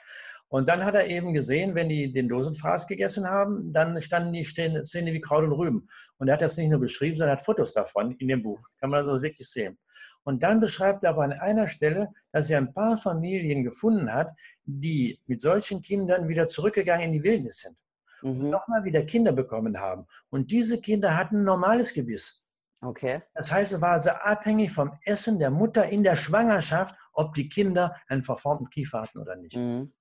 Und 0.47 0.69
dann 0.69 0.85
hat 0.85 0.93
er 0.93 1.07
eben 1.07 1.33
gesehen, 1.33 1.73
wenn 1.73 1.89
die 1.89 2.13
den 2.13 2.29
Dosenfraß 2.29 2.87
gegessen 2.87 3.27
haben, 3.27 3.73
dann 3.73 3.99
standen 4.01 4.33
die 4.33 4.43
Szene 4.43 5.13
wie 5.13 5.21
Kraut 5.21 5.43
und 5.43 5.51
Rüben. 5.51 5.87
Und 6.17 6.27
er 6.27 6.33
hat 6.33 6.41
das 6.41 6.57
nicht 6.57 6.69
nur 6.69 6.79
beschrieben, 6.79 7.17
sondern 7.17 7.37
hat 7.37 7.45
Fotos 7.45 7.73
davon 7.73 8.11
in 8.17 8.27
dem 8.27 8.43
Buch. 8.43 8.59
Kann 8.79 8.91
man 8.91 8.99
also 8.99 9.21
wirklich 9.21 9.49
sehen. 9.49 9.79
Und 10.23 10.43
dann 10.43 10.59
beschreibt 10.59 11.03
er 11.03 11.11
aber 11.11 11.23
an 11.23 11.33
einer 11.33 11.67
Stelle, 11.67 12.13
dass 12.31 12.49
er 12.49 12.57
ein 12.57 12.73
paar 12.73 12.97
Familien 12.97 13.63
gefunden 13.63 14.11
hat, 14.13 14.31
die 14.63 15.19
mit 15.25 15.41
solchen 15.41 15.81
Kindern 15.81 16.27
wieder 16.27 16.47
zurückgegangen 16.47 17.07
in 17.07 17.11
die 17.11 17.23
Wildnis 17.23 17.59
sind. 17.59 17.77
Mhm. 18.21 18.29
Und 18.41 18.49
nochmal 18.49 18.83
wieder 18.83 19.03
Kinder 19.03 19.33
bekommen 19.33 19.79
haben. 19.79 20.05
Und 20.29 20.51
diese 20.51 20.79
Kinder 20.79 21.17
hatten 21.17 21.41
ein 21.41 21.43
normales 21.43 21.93
Gebiss. 21.93 22.41
Okay. 22.81 23.21
Das 23.33 23.51
heißt, 23.51 23.73
es 23.73 23.81
war 23.81 23.93
also 23.93 24.09
abhängig 24.09 24.71
vom 24.71 24.97
Essen 25.05 25.39
der 25.39 25.51
Mutter 25.51 25.87
in 25.87 26.03
der 26.03 26.15
Schwangerschaft, 26.15 26.95
ob 27.13 27.33
die 27.33 27.47
Kinder 27.47 27.95
einen 28.07 28.23
verformten 28.23 28.67
Kiefer 28.69 29.01
hatten 29.01 29.19
oder 29.19 29.35
nicht. 29.35 29.55
Mhm. 29.55 29.93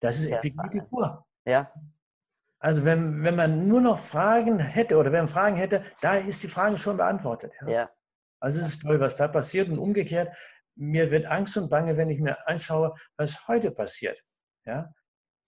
Das 0.00 0.18
ist 0.18 0.26
Epigenie 0.26 0.82
pur. 0.82 1.26
Ja. 1.44 1.72
Also 2.58 2.84
wenn, 2.84 3.22
wenn 3.22 3.36
man 3.36 3.68
nur 3.68 3.80
noch 3.80 3.98
Fragen 3.98 4.58
hätte 4.58 4.96
oder 4.96 5.12
wenn 5.12 5.20
man 5.20 5.28
Fragen 5.28 5.56
hätte, 5.56 5.84
da 6.00 6.14
ist 6.14 6.42
die 6.42 6.48
Frage 6.48 6.78
schon 6.78 6.96
beantwortet. 6.96 7.52
Ja. 7.60 7.68
ja. 7.68 7.90
Also 8.44 8.60
es 8.60 8.68
ist 8.68 8.82
toll, 8.82 9.00
was 9.00 9.16
da 9.16 9.26
passiert 9.26 9.70
und 9.70 9.78
umgekehrt, 9.78 10.28
mir 10.76 11.10
wird 11.10 11.24
Angst 11.24 11.56
und 11.56 11.70
Bange, 11.70 11.96
wenn 11.96 12.10
ich 12.10 12.20
mir 12.20 12.46
anschaue, 12.46 12.94
was 13.16 13.48
heute 13.48 13.70
passiert. 13.70 14.20
Ja? 14.66 14.92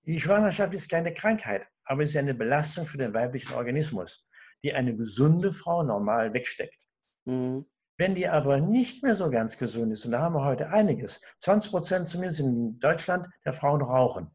Die 0.07 0.19
Schwangerschaft 0.19 0.73
ist 0.73 0.89
keine 0.89 1.13
Krankheit, 1.13 1.67
aber 1.85 2.03
es 2.03 2.11
ist 2.11 2.17
eine 2.17 2.33
Belastung 2.33 2.87
für 2.87 2.97
den 2.97 3.13
weiblichen 3.13 3.53
Organismus, 3.53 4.27
die 4.65 4.73
eine 4.73 4.97
gesunde 4.97 5.53
Frau 5.53 5.83
normal 5.83 6.33
wegsteckt. 6.33 6.87
Mhm. 7.27 7.67
Wenn 7.99 8.15
die 8.15 8.29
aber 8.29 8.61
nicht 8.61 9.03
mehr 9.03 9.15
so 9.15 9.31
ganz 9.31 9.59
gesund 9.59 9.93
ist, 9.93 10.07
und 10.07 10.13
da 10.13 10.21
haben 10.21 10.35
wir 10.35 10.45
heute 10.45 10.71
einiges, 10.71 11.21
20 11.41 11.71
Prozent 11.71 12.09
zumindest 12.09 12.41
in 12.41 12.79
Deutschland 12.79 13.29
der 13.45 13.53
Frauen 13.53 13.83
rauchen 13.83 14.31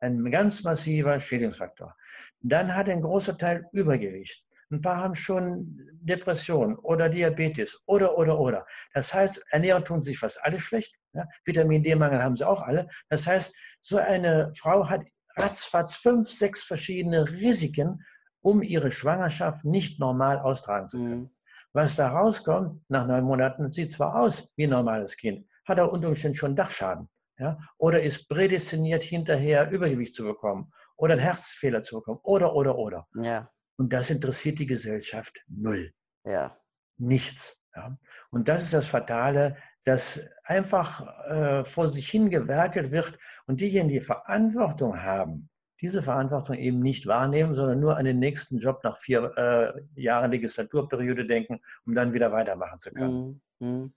ein 0.00 0.30
ganz 0.30 0.62
massiver 0.62 1.18
Schädigungsfaktor. 1.20 1.94
Dann 2.40 2.74
hat 2.74 2.88
ein 2.88 3.02
großer 3.02 3.36
Teil 3.36 3.66
Übergewicht. 3.72 4.46
Ein 4.70 4.80
paar 4.80 4.96
haben 4.96 5.14
schon 5.14 5.80
Depression 6.00 6.76
oder 6.76 7.08
Diabetes 7.08 7.80
oder, 7.86 8.16
oder, 8.18 8.38
oder. 8.38 8.66
Das 8.94 9.12
heißt, 9.14 9.42
Ernährung 9.50 9.84
tun 9.84 10.02
sich 10.02 10.18
fast 10.18 10.42
alle 10.44 10.58
schlecht. 10.58 10.94
Ja? 11.12 11.24
Vitamin 11.44 11.82
D-Mangel 11.82 12.22
haben 12.22 12.36
sie 12.36 12.46
auch 12.46 12.62
alle. 12.62 12.88
Das 13.08 13.26
heißt, 13.26 13.54
so 13.80 13.98
eine 13.98 14.52
Frau 14.56 14.88
hat 14.88 15.02
ratzfatz 15.36 15.96
fünf, 15.96 16.28
sechs 16.28 16.64
verschiedene 16.64 17.28
Risiken, 17.30 18.02
um 18.40 18.62
ihre 18.62 18.90
Schwangerschaft 18.90 19.64
nicht 19.64 20.00
normal 20.00 20.38
austragen 20.38 20.88
zu 20.88 20.98
können. 20.98 21.20
Mhm. 21.20 21.30
Was 21.72 21.94
da 21.94 22.08
rauskommt, 22.08 22.82
nach 22.88 23.06
neun 23.06 23.24
Monaten, 23.24 23.68
sieht 23.68 23.92
zwar 23.92 24.20
aus 24.20 24.48
wie 24.56 24.64
ein 24.64 24.70
normales 24.70 25.16
Kind, 25.16 25.46
hat 25.66 25.78
aber 25.78 25.92
unter 25.92 26.08
Umständen 26.08 26.36
schon 26.36 26.56
Dachschaden 26.56 27.08
ja, 27.38 27.58
oder 27.78 28.02
ist 28.02 28.28
prädestiniert, 28.28 29.02
hinterher 29.02 29.70
Übergewicht 29.70 30.14
zu 30.14 30.24
bekommen 30.24 30.72
oder 30.96 31.12
einen 31.12 31.22
Herzfehler 31.22 31.82
zu 31.82 31.96
bekommen 31.96 32.20
oder, 32.22 32.54
oder, 32.54 32.76
oder. 32.78 33.06
Ja. 33.14 33.50
Und 33.76 33.92
das 33.92 34.10
interessiert 34.10 34.58
die 34.58 34.66
Gesellschaft 34.66 35.44
null. 35.48 35.92
Ja. 36.24 36.58
Nichts. 36.98 37.58
Ja. 37.74 37.96
Und 38.30 38.48
das 38.48 38.62
ist 38.62 38.72
das 38.72 38.88
Fatale, 38.88 39.56
dass 39.84 40.20
einfach 40.44 41.06
äh, 41.28 41.64
vor 41.64 41.90
sich 41.90 42.08
hingewerkelt 42.08 42.90
wird 42.90 43.18
und 43.46 43.60
diejenigen, 43.60 44.00
die 44.00 44.04
Verantwortung 44.04 45.02
haben, 45.02 45.48
diese 45.80 46.02
Verantwortung 46.02 46.56
eben 46.56 46.80
nicht 46.80 47.06
wahrnehmen, 47.06 47.54
sondern 47.54 47.80
nur 47.80 47.96
an 47.96 48.06
den 48.06 48.18
nächsten 48.18 48.58
Job 48.58 48.80
nach 48.82 48.96
vier 48.96 49.32
äh, 49.36 50.00
Jahren 50.00 50.30
Legislaturperiode 50.30 51.26
denken, 51.26 51.60
um 51.84 51.94
dann 51.94 52.14
wieder 52.14 52.32
weitermachen 52.32 52.78
zu 52.78 52.90
können. 52.92 53.42
Mhm. 53.60 53.68
mhm. 53.68 53.94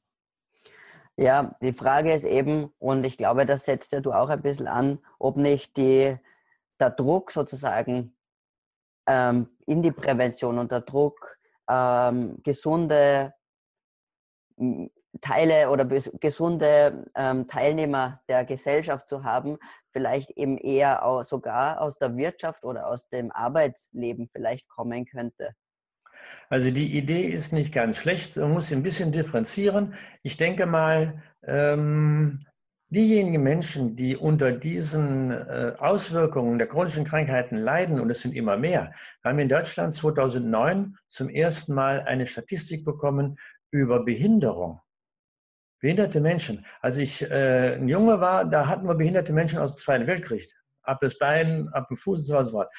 Ja, 1.16 1.54
die 1.62 1.74
Frage 1.74 2.14
ist 2.14 2.24
eben, 2.24 2.72
und 2.80 3.04
ich 3.04 3.18
glaube, 3.18 3.46
das 3.46 3.66
setzt 3.66 3.92
ja 3.92 4.00
du 4.00 4.14
auch 4.14 4.30
ein 4.30 4.42
bisschen 4.42 4.70
an, 4.70 5.00
ob 5.20 5.36
nicht 5.36 5.76
die, 5.76 6.16
der 6.80 6.92
Druck 6.92 7.34
sozusagen 7.34 8.16
ähm, 9.10 9.50
in 9.66 9.82
die 9.82 9.92
Prävention 9.92 10.60
und 10.60 10.72
der 10.72 10.82
Druck, 10.82 11.38
ähm, 11.68 12.38
gesunde 12.44 13.34
Teile 15.22 15.70
oder 15.70 15.86
gesunde 15.86 17.06
ähm, 17.16 17.48
Teilnehmer 17.48 18.22
der 18.30 18.46
Gesellschaft 18.46 19.10
zu 19.10 19.24
haben, 19.24 19.58
vielleicht 19.92 20.32
eben 20.32 20.58
eher 20.58 21.04
auch 21.04 21.24
sogar 21.24 21.82
aus 21.82 21.98
der 21.98 22.16
Wirtschaft 22.16 22.64
oder 22.64 22.88
aus 22.88 23.10
dem 23.10 23.32
Arbeitsleben 23.32 24.30
vielleicht 24.32 24.70
kommen 24.70 25.06
könnte. 25.06 25.56
Also 26.50 26.70
die 26.70 26.98
Idee 26.98 27.24
ist 27.28 27.54
nicht 27.54 27.74
ganz 27.74 27.98
schlecht, 27.98 28.38
man 28.38 28.52
muss 28.52 28.72
ein 28.72 28.84
bisschen 28.84 29.12
differenzieren. 29.12 29.96
Ich 30.22 30.38
denke 30.38 30.66
mal, 30.66 31.24
ähm, 31.44 32.40
diejenigen 32.90 33.44
Menschen, 33.44 33.96
die 33.96 34.18
unter 34.18 34.52
diesen 34.52 35.32
äh, 35.32 35.74
Auswirkungen 35.78 36.58
der 36.58 36.68
chronischen 36.68 37.06
Krankheiten 37.06 37.58
leiden, 37.58 38.00
und 38.00 38.10
es 38.10 38.22
sind 38.22 38.36
immer 38.36 38.58
mehr, 38.58 38.94
haben 39.24 39.40
in 39.40 39.50
Deutschland 39.50 39.94
2009 39.94 40.98
zum 41.08 41.30
ersten 41.30 41.74
Mal 41.74 42.02
eine 42.02 42.26
Statistik 42.26 42.84
bekommen 42.86 43.38
über 43.72 44.04
Behinderung. 44.04 44.82
Behinderte 45.82 46.20
Menschen. 46.20 46.66
Als 46.82 46.98
ich 46.98 47.22
äh, 47.22 47.76
ein 47.76 47.88
Junge 47.88 48.20
war, 48.20 48.44
da 48.46 48.68
hatten 48.68 48.88
wir 48.88 48.96
behinderte 48.96 49.32
Menschen 49.32 49.60
aus 49.60 49.76
dem 49.76 49.80
Zweiten 49.80 50.08
Weltkrieg 50.08 50.54
ab 50.90 51.00
das 51.02 51.18
Bein, 51.18 51.70
ab 51.70 51.88
dem 51.88 51.98
Fuß 51.98 52.20
und 52.20 52.26
so 52.26 52.58
weiter. 52.58 52.70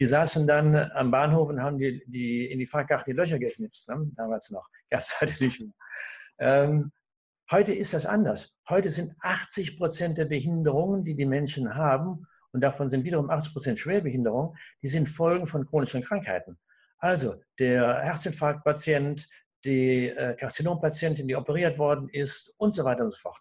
Die 0.00 0.06
saßen 0.06 0.46
dann 0.46 0.74
am 0.74 1.10
Bahnhof 1.10 1.48
und 1.48 1.62
haben 1.62 1.78
die, 1.78 2.02
die 2.06 2.46
in 2.50 2.58
die 2.58 2.66
Fahrkarten 2.66 3.12
die 3.12 3.16
Löcher 3.16 3.38
geknipst, 3.38 3.88
ne? 3.88 4.10
damals 4.16 4.50
noch. 4.50 4.66
Es 4.90 5.20
heute 5.20 5.44
nicht 5.44 5.60
mehr. 5.60 5.72
Ähm, 6.38 6.92
heute 7.50 7.74
ist 7.74 7.92
das 7.92 8.06
anders. 8.06 8.54
Heute 8.68 8.90
sind 8.90 9.14
80 9.20 9.78
Prozent 9.78 10.18
der 10.18 10.26
Behinderungen, 10.26 11.02
die 11.02 11.14
die 11.14 11.24
Menschen 11.24 11.74
haben, 11.74 12.26
und 12.52 12.60
davon 12.60 12.90
sind 12.90 13.04
wiederum 13.04 13.30
80 13.30 13.52
Prozent 13.52 13.78
Schwerbehinderungen, 13.78 14.56
die 14.82 14.88
sind 14.88 15.08
Folgen 15.08 15.46
von 15.46 15.66
chronischen 15.66 16.02
Krankheiten. 16.02 16.58
Also 16.98 17.40
der 17.58 18.02
Herzinfarktpatient, 18.02 19.26
die 19.64 20.08
äh, 20.08 20.34
Karzinompatientin, 20.34 21.28
die 21.28 21.36
operiert 21.36 21.78
worden 21.78 22.10
ist 22.10 22.52
und 22.58 22.74
so 22.74 22.84
weiter 22.84 23.04
und 23.04 23.10
so 23.10 23.18
fort. 23.18 23.38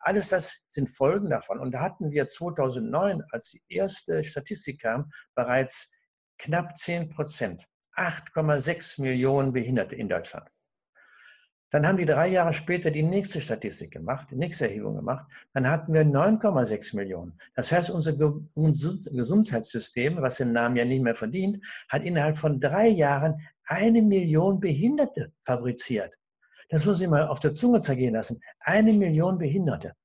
Alles 0.00 0.28
das 0.28 0.64
sind 0.66 0.88
Folgen 0.88 1.30
davon. 1.30 1.60
Und 1.60 1.72
da 1.72 1.80
hatten 1.80 2.10
wir 2.10 2.26
2009, 2.26 3.22
als 3.30 3.50
die 3.50 3.62
erste 3.68 4.24
Statistik 4.24 4.82
kam, 4.82 5.10
bereits 5.34 5.90
knapp 6.38 6.76
10 6.76 7.10
Prozent, 7.10 7.64
8,6 7.96 9.00
Millionen 9.00 9.52
Behinderte 9.52 9.94
in 9.94 10.08
Deutschland. 10.08 10.48
Dann 11.74 11.86
haben 11.88 11.98
die 11.98 12.06
drei 12.06 12.28
Jahre 12.28 12.52
später 12.52 12.92
die 12.92 13.02
nächste 13.02 13.40
Statistik 13.40 13.90
gemacht, 13.90 14.28
die 14.30 14.36
nächste 14.36 14.68
Erhebung 14.68 14.94
gemacht. 14.94 15.26
Dann 15.54 15.68
hatten 15.68 15.92
wir 15.92 16.02
9,6 16.02 16.94
Millionen. 16.94 17.36
Das 17.56 17.72
heißt, 17.72 17.90
unser 17.90 18.12
Gesundheitssystem, 18.12 20.22
was 20.22 20.36
den 20.36 20.52
Namen 20.52 20.76
ja 20.76 20.84
nicht 20.84 21.02
mehr 21.02 21.16
verdient, 21.16 21.58
hat 21.88 22.04
innerhalb 22.04 22.36
von 22.36 22.60
drei 22.60 22.86
Jahren 22.86 23.40
eine 23.64 24.02
Million 24.02 24.60
Behinderte 24.60 25.32
fabriziert. 25.42 26.14
Das 26.68 26.86
muss 26.86 27.00
ich 27.00 27.08
mal 27.08 27.26
auf 27.26 27.40
der 27.40 27.54
Zunge 27.54 27.80
zergehen 27.80 28.14
lassen. 28.14 28.40
Eine 28.60 28.92
Million 28.92 29.36
Behinderte. 29.36 29.96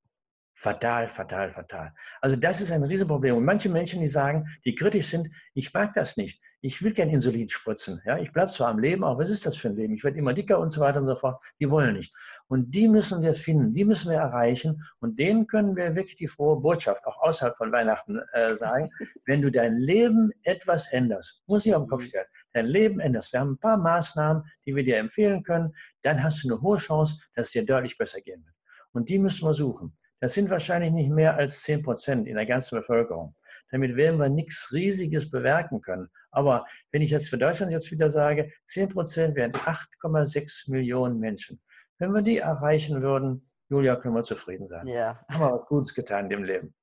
Fatal, 0.61 1.07
fatal, 1.07 1.51
fatal. 1.51 1.93
Also 2.19 2.35
das 2.35 2.59
ist 2.59 2.69
ein 2.69 2.83
Riesenproblem. 2.83 3.37
Und 3.37 3.45
manche 3.45 3.69
Menschen, 3.69 4.01
die 4.01 4.09
sagen, 4.09 4.45
die 4.65 4.75
kritisch 4.75 5.07
sind, 5.07 5.29
ich 5.53 5.73
mag 5.73 5.93
das 5.93 6.17
nicht. 6.17 6.41
Ich 6.59 6.81
will 6.83 6.93
kein 6.93 7.09
Insulin 7.09 7.47
spritzen. 7.47 8.01
Ja, 8.05 8.17
ich 8.17 8.33
bleibe 8.33 8.51
zwar 8.51 8.67
am 8.67 8.79
Leben, 8.79 9.05
aber 9.05 9.19
was 9.21 9.29
ist 9.29 9.45
das 9.45 9.55
für 9.55 9.69
ein 9.69 9.77
Leben? 9.77 9.93
Ich 9.93 10.03
werde 10.03 10.19
immer 10.19 10.33
dicker 10.33 10.59
und 10.59 10.69
so 10.69 10.81
weiter 10.81 10.99
und 10.99 11.07
so 11.07 11.15
fort. 11.15 11.41
Die 11.61 11.69
wollen 11.69 11.93
nicht. 11.93 12.13
Und 12.49 12.75
die 12.75 12.89
müssen 12.89 13.21
wir 13.21 13.35
finden, 13.35 13.73
die 13.73 13.85
müssen 13.85 14.11
wir 14.11 14.17
erreichen. 14.17 14.83
Und 14.99 15.17
denen 15.17 15.47
können 15.47 15.77
wir 15.77 15.95
wirklich 15.95 16.17
die 16.17 16.27
frohe 16.27 16.59
Botschaft, 16.59 17.07
auch 17.07 17.17
außerhalb 17.21 17.55
von 17.55 17.71
Weihnachten, 17.71 18.19
äh, 18.33 18.57
sagen. 18.57 18.89
Wenn 19.25 19.41
du 19.41 19.49
dein 19.49 19.77
Leben 19.77 20.29
etwas 20.43 20.91
änderst, 20.91 21.41
muss 21.47 21.65
ich 21.65 21.73
auf 21.73 21.83
den 21.83 21.89
Kopf 21.89 22.03
stellen, 22.03 22.27
dein 22.51 22.65
Leben 22.65 22.99
änderst. 22.99 23.31
Wir 23.31 23.39
haben 23.39 23.51
ein 23.51 23.59
paar 23.59 23.77
Maßnahmen, 23.77 24.43
die 24.65 24.75
wir 24.75 24.83
dir 24.83 24.97
empfehlen 24.97 25.41
können. 25.41 25.73
Dann 26.01 26.21
hast 26.21 26.43
du 26.43 26.49
eine 26.49 26.61
hohe 26.61 26.79
Chance, 26.79 27.15
dass 27.33 27.45
es 27.45 27.53
dir 27.53 27.65
deutlich 27.65 27.97
besser 27.97 28.19
gehen 28.19 28.43
wird. 28.43 28.55
Und 28.91 29.07
die 29.07 29.19
müssen 29.19 29.47
wir 29.47 29.53
suchen. 29.53 29.95
Das 30.21 30.33
sind 30.33 30.49
wahrscheinlich 30.49 30.91
nicht 30.91 31.09
mehr 31.09 31.35
als 31.35 31.61
10 31.63 31.83
Prozent 31.83 32.27
in 32.27 32.35
der 32.35 32.45
ganzen 32.45 32.77
Bevölkerung. 32.77 33.35
Damit 33.71 33.95
werden 33.95 34.19
wir 34.19 34.29
nichts 34.29 34.71
Riesiges 34.73 35.29
bewerken 35.29 35.81
können. 35.81 36.09
Aber 36.31 36.65
wenn 36.91 37.01
ich 37.01 37.11
jetzt 37.11 37.29
für 37.29 37.37
Deutschland 37.37 37.71
jetzt 37.71 37.91
wieder 37.91 38.09
sage, 38.09 38.51
10 38.65 38.89
Prozent 38.89 39.35
wären 39.35 39.51
8,6 39.51 40.69
Millionen 40.69 41.19
Menschen. 41.19 41.61
Wenn 41.99 42.11
wir 42.11 42.21
die 42.21 42.39
erreichen 42.39 43.01
würden, 43.01 43.49
Julia, 43.69 43.95
können 43.95 44.15
wir 44.15 44.23
zufrieden 44.23 44.67
sein. 44.67 44.87
Ja. 44.87 45.23
Haben 45.29 45.41
wir 45.41 45.51
was 45.51 45.67
Gutes 45.67 45.93
getan 45.93 46.25
in 46.25 46.29
dem 46.29 46.43
Leben. 46.43 46.73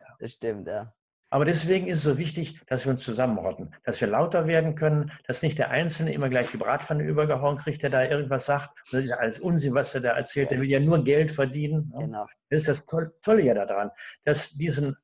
Ja. 0.00 0.16
Das 0.18 0.32
stimmt, 0.32 0.66
ja. 0.66 0.94
Aber 1.32 1.46
deswegen 1.46 1.86
ist 1.86 1.98
es 1.98 2.04
so 2.04 2.18
wichtig, 2.18 2.60
dass 2.66 2.84
wir 2.84 2.90
uns 2.90 3.02
zusammenrotten, 3.02 3.74
dass 3.84 3.98
wir 4.02 4.08
lauter 4.08 4.46
werden 4.46 4.74
können, 4.74 5.10
dass 5.26 5.40
nicht 5.40 5.58
der 5.58 5.70
Einzelne 5.70 6.12
immer 6.12 6.28
gleich 6.28 6.50
die 6.50 6.58
Bratpfanne 6.58 7.04
übergehauen 7.04 7.56
kriegt, 7.56 7.82
der 7.82 7.88
da 7.88 8.04
irgendwas 8.04 8.44
sagt. 8.44 8.78
Das 8.92 9.04
ist 9.04 9.08
ja 9.08 9.16
alles 9.16 9.40
Unsinn, 9.40 9.72
was 9.72 9.94
er 9.94 10.02
da 10.02 10.10
erzählt. 10.10 10.50
Der 10.50 10.60
will 10.60 10.68
ja 10.68 10.78
nur 10.78 11.02
Geld 11.02 11.32
verdienen. 11.32 11.90
Genau. 11.98 12.26
Das 12.50 12.68
ist 12.68 12.68
das 12.68 12.84
Tolle 13.22 13.42
ja 13.42 13.54
daran, 13.54 13.90
dass 14.24 14.50
diesen 14.50 14.94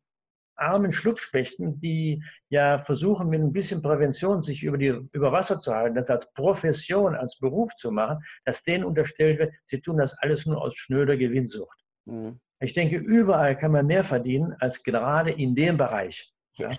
armen 0.56 0.92
Schluckspechten, 0.92 1.78
die 1.78 2.22
ja 2.50 2.78
versuchen, 2.78 3.30
mit 3.30 3.40
ein 3.40 3.54
bisschen 3.54 3.80
Prävention 3.80 4.42
sich 4.42 4.62
über, 4.64 4.76
die, 4.76 5.00
über 5.12 5.32
Wasser 5.32 5.58
zu 5.58 5.74
halten, 5.74 5.94
das 5.94 6.10
als 6.10 6.30
Profession, 6.34 7.14
als 7.14 7.38
Beruf 7.38 7.74
zu 7.74 7.90
machen, 7.90 8.22
dass 8.44 8.62
denen 8.62 8.84
unterstellt 8.84 9.38
wird, 9.38 9.54
sie 9.64 9.80
tun 9.80 9.96
das 9.96 10.12
alles 10.18 10.44
nur 10.44 10.60
aus 10.60 10.74
schnöder 10.76 11.16
Gewinnsucht. 11.16 11.86
Mhm. 12.04 12.38
Ich 12.60 12.72
denke, 12.72 12.96
überall 12.96 13.56
kann 13.56 13.72
man 13.72 13.86
mehr 13.86 14.04
verdienen 14.04 14.54
als 14.60 14.82
gerade 14.82 15.30
in 15.30 15.54
dem 15.54 15.76
Bereich. 15.76 16.32
Ja? 16.54 16.76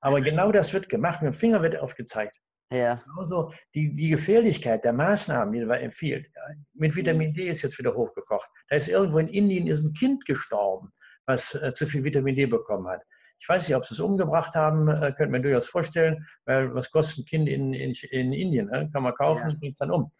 Aber 0.00 0.20
genau 0.20 0.52
das 0.52 0.72
wird 0.72 0.88
gemacht, 0.88 1.22
mit 1.22 1.32
dem 1.32 1.38
Finger 1.38 1.62
wird 1.62 1.78
aufgezeigt. 1.78 2.36
Ja. 2.70 3.02
Genauso 3.04 3.52
die, 3.74 3.94
die 3.94 4.08
Gefährlichkeit 4.08 4.84
der 4.84 4.92
Maßnahmen, 4.92 5.52
die 5.52 5.64
man 5.64 5.78
empfiehlt. 5.78 6.26
Ja, 6.34 6.42
mit 6.74 6.96
Vitamin 6.96 7.32
D 7.34 7.48
ist 7.48 7.62
jetzt 7.62 7.78
wieder 7.78 7.94
hochgekocht. 7.94 8.48
Da 8.68 8.76
ist 8.76 8.88
irgendwo 8.88 9.18
in 9.18 9.28
Indien 9.28 9.66
ist 9.66 9.84
ein 9.84 9.92
Kind 9.92 10.24
gestorben, 10.24 10.90
was 11.26 11.54
äh, 11.54 11.74
zu 11.74 11.86
viel 11.86 12.02
Vitamin 12.02 12.34
D 12.34 12.46
bekommen 12.46 12.88
hat. 12.88 13.02
Ich 13.38 13.48
weiß 13.48 13.68
nicht, 13.68 13.76
ob 13.76 13.84
sie 13.84 13.94
es 13.94 14.00
umgebracht 14.00 14.54
haben, 14.54 14.88
äh, 14.88 15.12
könnte 15.12 15.32
man 15.32 15.42
durchaus 15.42 15.66
vorstellen, 15.66 16.26
weil 16.46 16.74
was 16.74 16.90
kostet 16.90 17.24
ein 17.24 17.26
Kind 17.26 17.48
in, 17.48 17.74
in, 17.74 17.92
in 18.10 18.32
Indien? 18.32 18.66
Ne? 18.66 18.88
Kann 18.92 19.02
man 19.02 19.14
kaufen, 19.14 19.50
ja. 19.50 19.56
bringt 19.58 19.74
es 19.74 19.78
dann 19.78 19.90
um. 19.90 20.10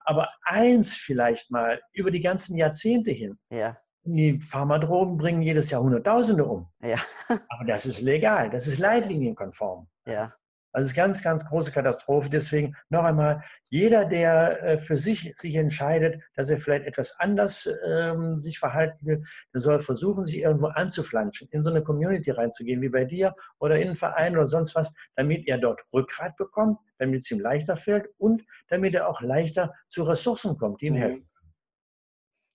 Aber 0.00 0.30
eins 0.44 0.94
vielleicht 0.94 1.50
mal 1.50 1.80
über 1.92 2.10
die 2.10 2.22
ganzen 2.22 2.56
Jahrzehnte 2.56 3.10
hin. 3.10 3.38
Ja. 3.50 3.76
Die 4.10 4.40
Pharmadrogen 4.40 5.18
bringen 5.18 5.42
jedes 5.42 5.68
Jahr 5.70 5.82
Hunderttausende 5.82 6.46
um. 6.46 6.66
Ja. 6.80 6.96
Aber 7.48 7.64
das 7.66 7.84
ist 7.84 8.00
legal, 8.00 8.48
das 8.48 8.66
ist 8.66 8.78
leitlinienkonform. 8.78 9.86
Ja. 10.06 10.32
Also 10.72 10.86
es 10.86 10.92
ist 10.92 10.98
eine 10.98 11.08
ganz, 11.08 11.22
ganz 11.22 11.44
große 11.44 11.72
Katastrophe. 11.72 12.30
Deswegen 12.30 12.74
noch 12.88 13.04
einmal, 13.04 13.42
jeder, 13.68 14.06
der 14.06 14.62
äh, 14.62 14.78
für 14.78 14.96
sich 14.96 15.34
sich 15.36 15.56
entscheidet, 15.56 16.22
dass 16.36 16.48
er 16.48 16.58
vielleicht 16.58 16.86
etwas 16.86 17.16
anders 17.18 17.68
ähm, 17.86 18.38
sich 18.38 18.58
verhalten 18.58 19.04
will, 19.04 19.24
der 19.52 19.60
soll 19.60 19.78
versuchen, 19.78 20.24
sich 20.24 20.38
irgendwo 20.38 20.68
anzuflanschen, 20.68 21.48
in 21.50 21.60
so 21.60 21.68
eine 21.68 21.82
Community 21.82 22.30
reinzugehen, 22.30 22.80
wie 22.80 22.88
bei 22.88 23.04
dir 23.04 23.34
oder 23.58 23.76
in 23.76 23.88
einen 23.88 23.96
Verein 23.96 24.36
oder 24.36 24.46
sonst 24.46 24.74
was, 24.74 24.94
damit 25.16 25.46
er 25.46 25.58
dort 25.58 25.82
Rückgrat 25.92 26.34
bekommt, 26.36 26.78
damit 26.96 27.20
es 27.20 27.30
ihm 27.30 27.40
leichter 27.40 27.76
fällt 27.76 28.08
und 28.16 28.42
damit 28.68 28.94
er 28.94 29.06
auch 29.06 29.20
leichter 29.20 29.74
zu 29.88 30.02
Ressourcen 30.02 30.56
kommt, 30.56 30.80
die 30.80 30.86
ihm 30.86 30.94
mhm. 30.94 30.98
helfen. 30.98 31.30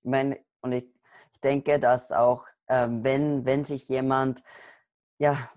Ich 0.01 0.10
meine, 0.10 0.39
und 0.62 0.72
ich 0.72 0.86
denke, 1.44 1.80
dass 1.80 2.12
auch, 2.12 2.46
ähm, 2.68 3.04
wenn, 3.04 3.46
wenn 3.46 3.64
sich 3.64 3.88
jemand 3.89 4.44
ja, 5.20 5.50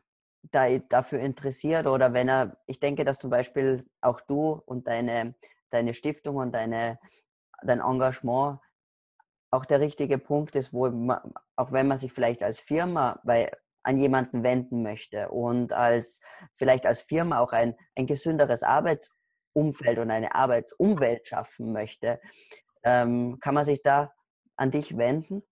da, 0.53 0.78
dafür 0.78 1.20
interessiert 1.20 1.87
oder 1.87 2.12
wenn 2.12 2.28
er, 2.28 2.57
ich 2.66 2.80
denke, 2.80 3.05
dass 3.05 3.18
zum 3.18 3.30
Beispiel 3.30 3.87
auch 4.01 4.20
du 4.20 4.62
und 4.66 4.87
deine, 4.87 5.34
deine 5.70 5.95
Stiftung 5.95 6.37
und 6.37 6.53
deine, 6.53 6.99
dein 7.62 7.80
Engagement 7.80 8.61
auch 9.51 9.64
der 9.64 9.80
richtige 9.80 10.18
Punkt 10.18 10.57
ist, 10.57 10.72
wo 10.72 10.91
man, 10.91 11.32
auch 11.57 11.72
wenn 11.72 11.89
man 11.89 11.99
sich 11.99 12.12
vielleicht 12.12 12.43
als 12.43 12.59
Firma 12.59 13.20
bei, 13.24 13.51
an 13.82 13.99
jemanden 13.99 14.43
wenden 14.43 14.82
möchte 14.82 15.28
und 15.28 15.72
als 15.72 16.20
vielleicht 16.57 16.87
als 16.87 17.01
Firma 17.01 17.39
auch 17.39 17.53
ein, 17.53 17.76
ein 17.95 18.07
gesünderes 18.07 18.62
Arbeitsumfeld 18.62 19.99
und 19.99 20.11
eine 20.11 20.34
Arbeitsumwelt 20.34 21.28
schaffen 21.28 21.72
möchte, 21.72 22.20
ähm, 22.82 23.39
kann 23.41 23.55
man 23.55 23.64
sich 23.64 23.82
da 23.82 24.12
an 24.57 24.70
dich 24.70 24.97
wenden? 24.97 25.43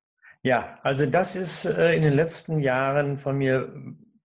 Ja, 0.44 0.78
also 0.82 1.06
das 1.06 1.36
ist 1.36 1.64
äh, 1.64 1.94
in 1.96 2.02
den 2.02 2.12
letzten 2.12 2.58
Jahren 2.60 3.16
von 3.16 3.38
mir 3.38 3.72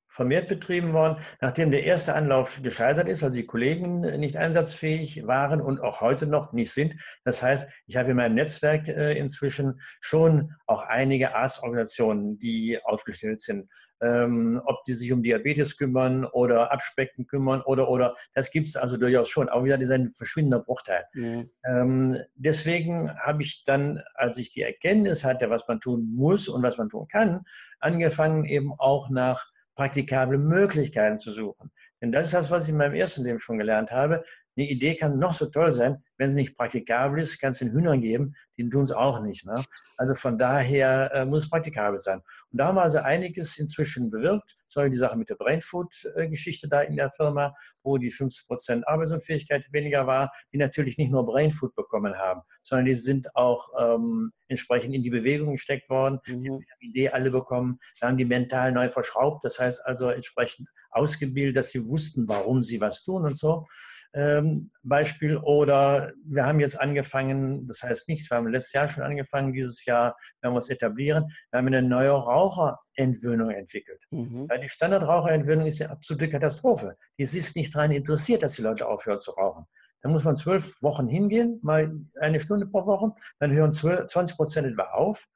vermehrt 0.10 0.48
betrieben 0.48 0.92
worden, 0.94 1.18
nachdem 1.40 1.70
der 1.70 1.84
erste 1.84 2.16
Anlauf 2.16 2.62
gescheitert 2.64 3.08
ist, 3.08 3.24
also 3.24 3.38
die 3.38 3.46
Kollegen 3.46 4.02
nicht 4.20 4.36
einsatzfähig 4.36 5.26
waren 5.28 5.62
und 5.62 5.80
auch 5.80 6.02
heute 6.02 6.26
noch 6.26 6.52
nicht 6.52 6.72
sind. 6.72 6.96
Das 7.24 7.44
heißt, 7.44 7.70
ich 7.86 7.96
habe 7.96 8.10
in 8.10 8.18
meinem 8.18 8.34
Netzwerk 8.34 8.88
äh, 8.88 9.14
inzwischen 9.18 9.80
schon 10.02 10.56
auch 10.66 10.82
einige 10.82 11.36
Arztorganisationen, 11.36 12.40
die 12.40 12.80
aufgestellt 12.84 13.40
sind. 13.40 13.70
Ähm, 14.02 14.62
ob 14.64 14.86
die 14.86 14.94
sich 14.94 15.12
um 15.12 15.22
Diabetes 15.22 15.76
kümmern 15.76 16.24
oder 16.24 16.72
Abspecken 16.72 17.28
kümmern 17.28 17.62
oder, 17.62 17.90
oder, 17.90 18.16
das 18.34 18.50
gibt 18.50 18.68
es 18.68 18.78
also 18.78 18.96
durchaus 18.96 19.28
schon. 19.28 19.50
Aber 19.50 19.66
wieder 19.66 19.80
ist 19.80 19.92
ein 19.92 20.14
verschwindender 20.16 20.60
Bruchteil. 20.60 21.04
Mhm. 21.14 21.50
Ähm, 21.66 22.18
deswegen 22.36 23.14
habe 23.20 23.44
ich 23.44 23.64
dann, 23.66 24.02
als 24.16 24.38
ich 24.38 24.52
die 24.52 24.62
Erkenntnis 24.62 25.26
hatte, 25.26 25.50
was 25.50 25.68
man 25.68 25.82
tun 25.82 26.16
muss 26.16 26.48
und 26.48 26.64
was 26.64 26.78
man 26.78 26.88
tun 26.88 27.08
kann, 27.10 27.44
angefangen 27.80 28.46
eben 28.46 28.72
auch 28.78 29.10
nach 29.10 29.52
praktikable 29.80 30.38
Möglichkeiten 30.38 31.20
zu 31.20 31.32
suchen. 31.32 31.72
Denn 32.02 32.12
das 32.12 32.26
ist 32.26 32.34
das, 32.34 32.52
was 32.52 32.66
ich 32.66 32.72
in 32.72 32.78
meinem 32.78 32.96
ersten 32.96 33.24
Leben 33.24 33.40
schon 33.40 33.58
gelernt 33.58 33.92
habe. 33.92 34.26
Eine 34.60 34.68
Idee 34.68 34.96
kann 34.96 35.20
noch 35.20 35.32
so 35.32 35.46
toll 35.46 35.72
sein, 35.72 36.04
wenn 36.18 36.32
sie 36.32 36.36
nicht 36.36 36.58
praktikabel 36.58 37.22
ist, 37.22 37.40
kann 37.40 37.52
es 37.52 37.60
den 37.60 37.72
Hühnern 37.72 38.02
geben, 38.02 38.36
die 38.58 38.68
tun 38.68 38.84
es 38.84 38.92
auch 38.92 39.22
nicht. 39.22 39.46
Ne? 39.46 39.64
Also 39.96 40.14
von 40.16 40.38
daher 40.38 41.10
äh, 41.14 41.26
muss 41.26 41.44
es 41.44 41.50
praktikabel 41.50 41.98
sein. 41.98 42.20
Und 42.52 42.58
da 42.58 42.68
haben 42.68 42.76
wir 42.76 42.82
also 42.82 43.00
einiges 43.00 43.58
inzwischen 43.58 44.12
bewirkt. 44.12 44.58
Solche 44.68 44.92
die 44.92 44.98
Sache 44.98 45.18
mit 45.18 45.30
der 45.30 45.36
Brainfood-Geschichte 45.36 46.68
da 46.68 46.82
in 46.82 46.98
der 46.98 47.10
Firma, 47.10 47.56
wo 47.84 47.98
die 47.98 48.12
50% 48.12 48.84
Arbeitsunfähigkeit 48.84 49.64
weniger 49.72 50.08
war, 50.08 50.30
die 50.52 50.58
natürlich 50.58 50.98
nicht 50.98 51.10
nur 51.10 51.26
Brainfood 51.26 51.74
bekommen 51.74 52.18
haben, 52.18 52.42
sondern 52.62 52.86
die 52.86 52.96
sind 52.96 53.34
auch 53.38 53.70
ähm, 53.80 54.34
entsprechend 54.50 54.94
in 54.94 55.04
die 55.04 55.10
Bewegung 55.10 55.54
gesteckt 55.54 55.90
worden, 55.90 56.20
mhm. 56.28 56.42
die 56.44 56.50
haben 56.50 56.66
die 56.82 56.88
Idee 56.88 57.10
alle 57.10 57.32
bekommen, 57.32 57.80
da 58.02 58.10
haben 58.10 58.18
die 58.18 58.26
mental 58.26 58.74
neu 58.74 58.90
verschraubt, 58.90 59.46
das 59.46 59.58
heißt 59.58 59.86
also 59.86 60.10
entsprechend 60.10 60.68
ausgebildet, 60.92 61.56
dass 61.56 61.72
sie 61.72 61.88
wussten, 61.88 62.28
warum 62.28 62.62
sie 62.62 62.82
was 62.82 63.04
tun 63.04 63.26
und 63.26 63.38
so 63.38 63.66
ähm, 64.14 64.72
Beispiel. 64.84 65.38
Oder 65.38 66.12
wir 66.26 66.46
haben 66.46 66.60
jetzt 66.60 66.80
angefangen, 66.80 67.68
das 67.68 67.84
heißt 67.84 68.08
nichts, 68.08 68.30
wir 68.30 68.38
haben 68.38 68.48
letztes 68.48 68.74
Jahr 68.74 68.88
schon 68.88 69.04
angefangen, 69.04 69.54
dieses 69.54 69.86
Jahr 69.86 70.16
werden 70.42 70.54
wir 70.54 70.58
uns 70.58 70.70
etablieren. 70.70 71.26
Wir 71.52 71.58
haben 71.58 71.68
eine 71.68 71.82
neue 71.82 72.12
Raucherentwöhnung 72.12 73.52
entwickelt. 73.52 74.02
Mhm. 74.12 74.50
Weil 74.50 74.60
die 74.60 74.70
Standardraucherentwöhnung 74.70 75.68
ist 75.68 75.82
eine 75.82 75.92
absolute 75.92 76.30
Katastrophe. 76.30 76.96
Die 77.18 77.24
ist 77.24 77.56
nicht 77.56 77.76
daran 77.76 77.92
interessiert, 77.92 78.44
dass 78.44 78.56
die 78.56 78.62
Leute 78.62 78.88
aufhören 78.88 79.22
zu 79.22 79.32
rauchen. 79.32 79.66
Da 80.02 80.10
muss 80.10 80.24
man 80.24 80.36
zwölf 80.36 80.82
Wochen 80.82 81.08
hingehen, 81.08 81.60
mal 81.62 81.92
eine 82.22 82.40
Stunde 82.40 82.66
pro 82.66 82.86
Woche, 82.86 83.14
dann 83.40 83.52
hören 83.52 83.74
20 83.74 84.38
Prozent 84.38 84.68
etwa 84.68 84.84
auf 84.92 85.28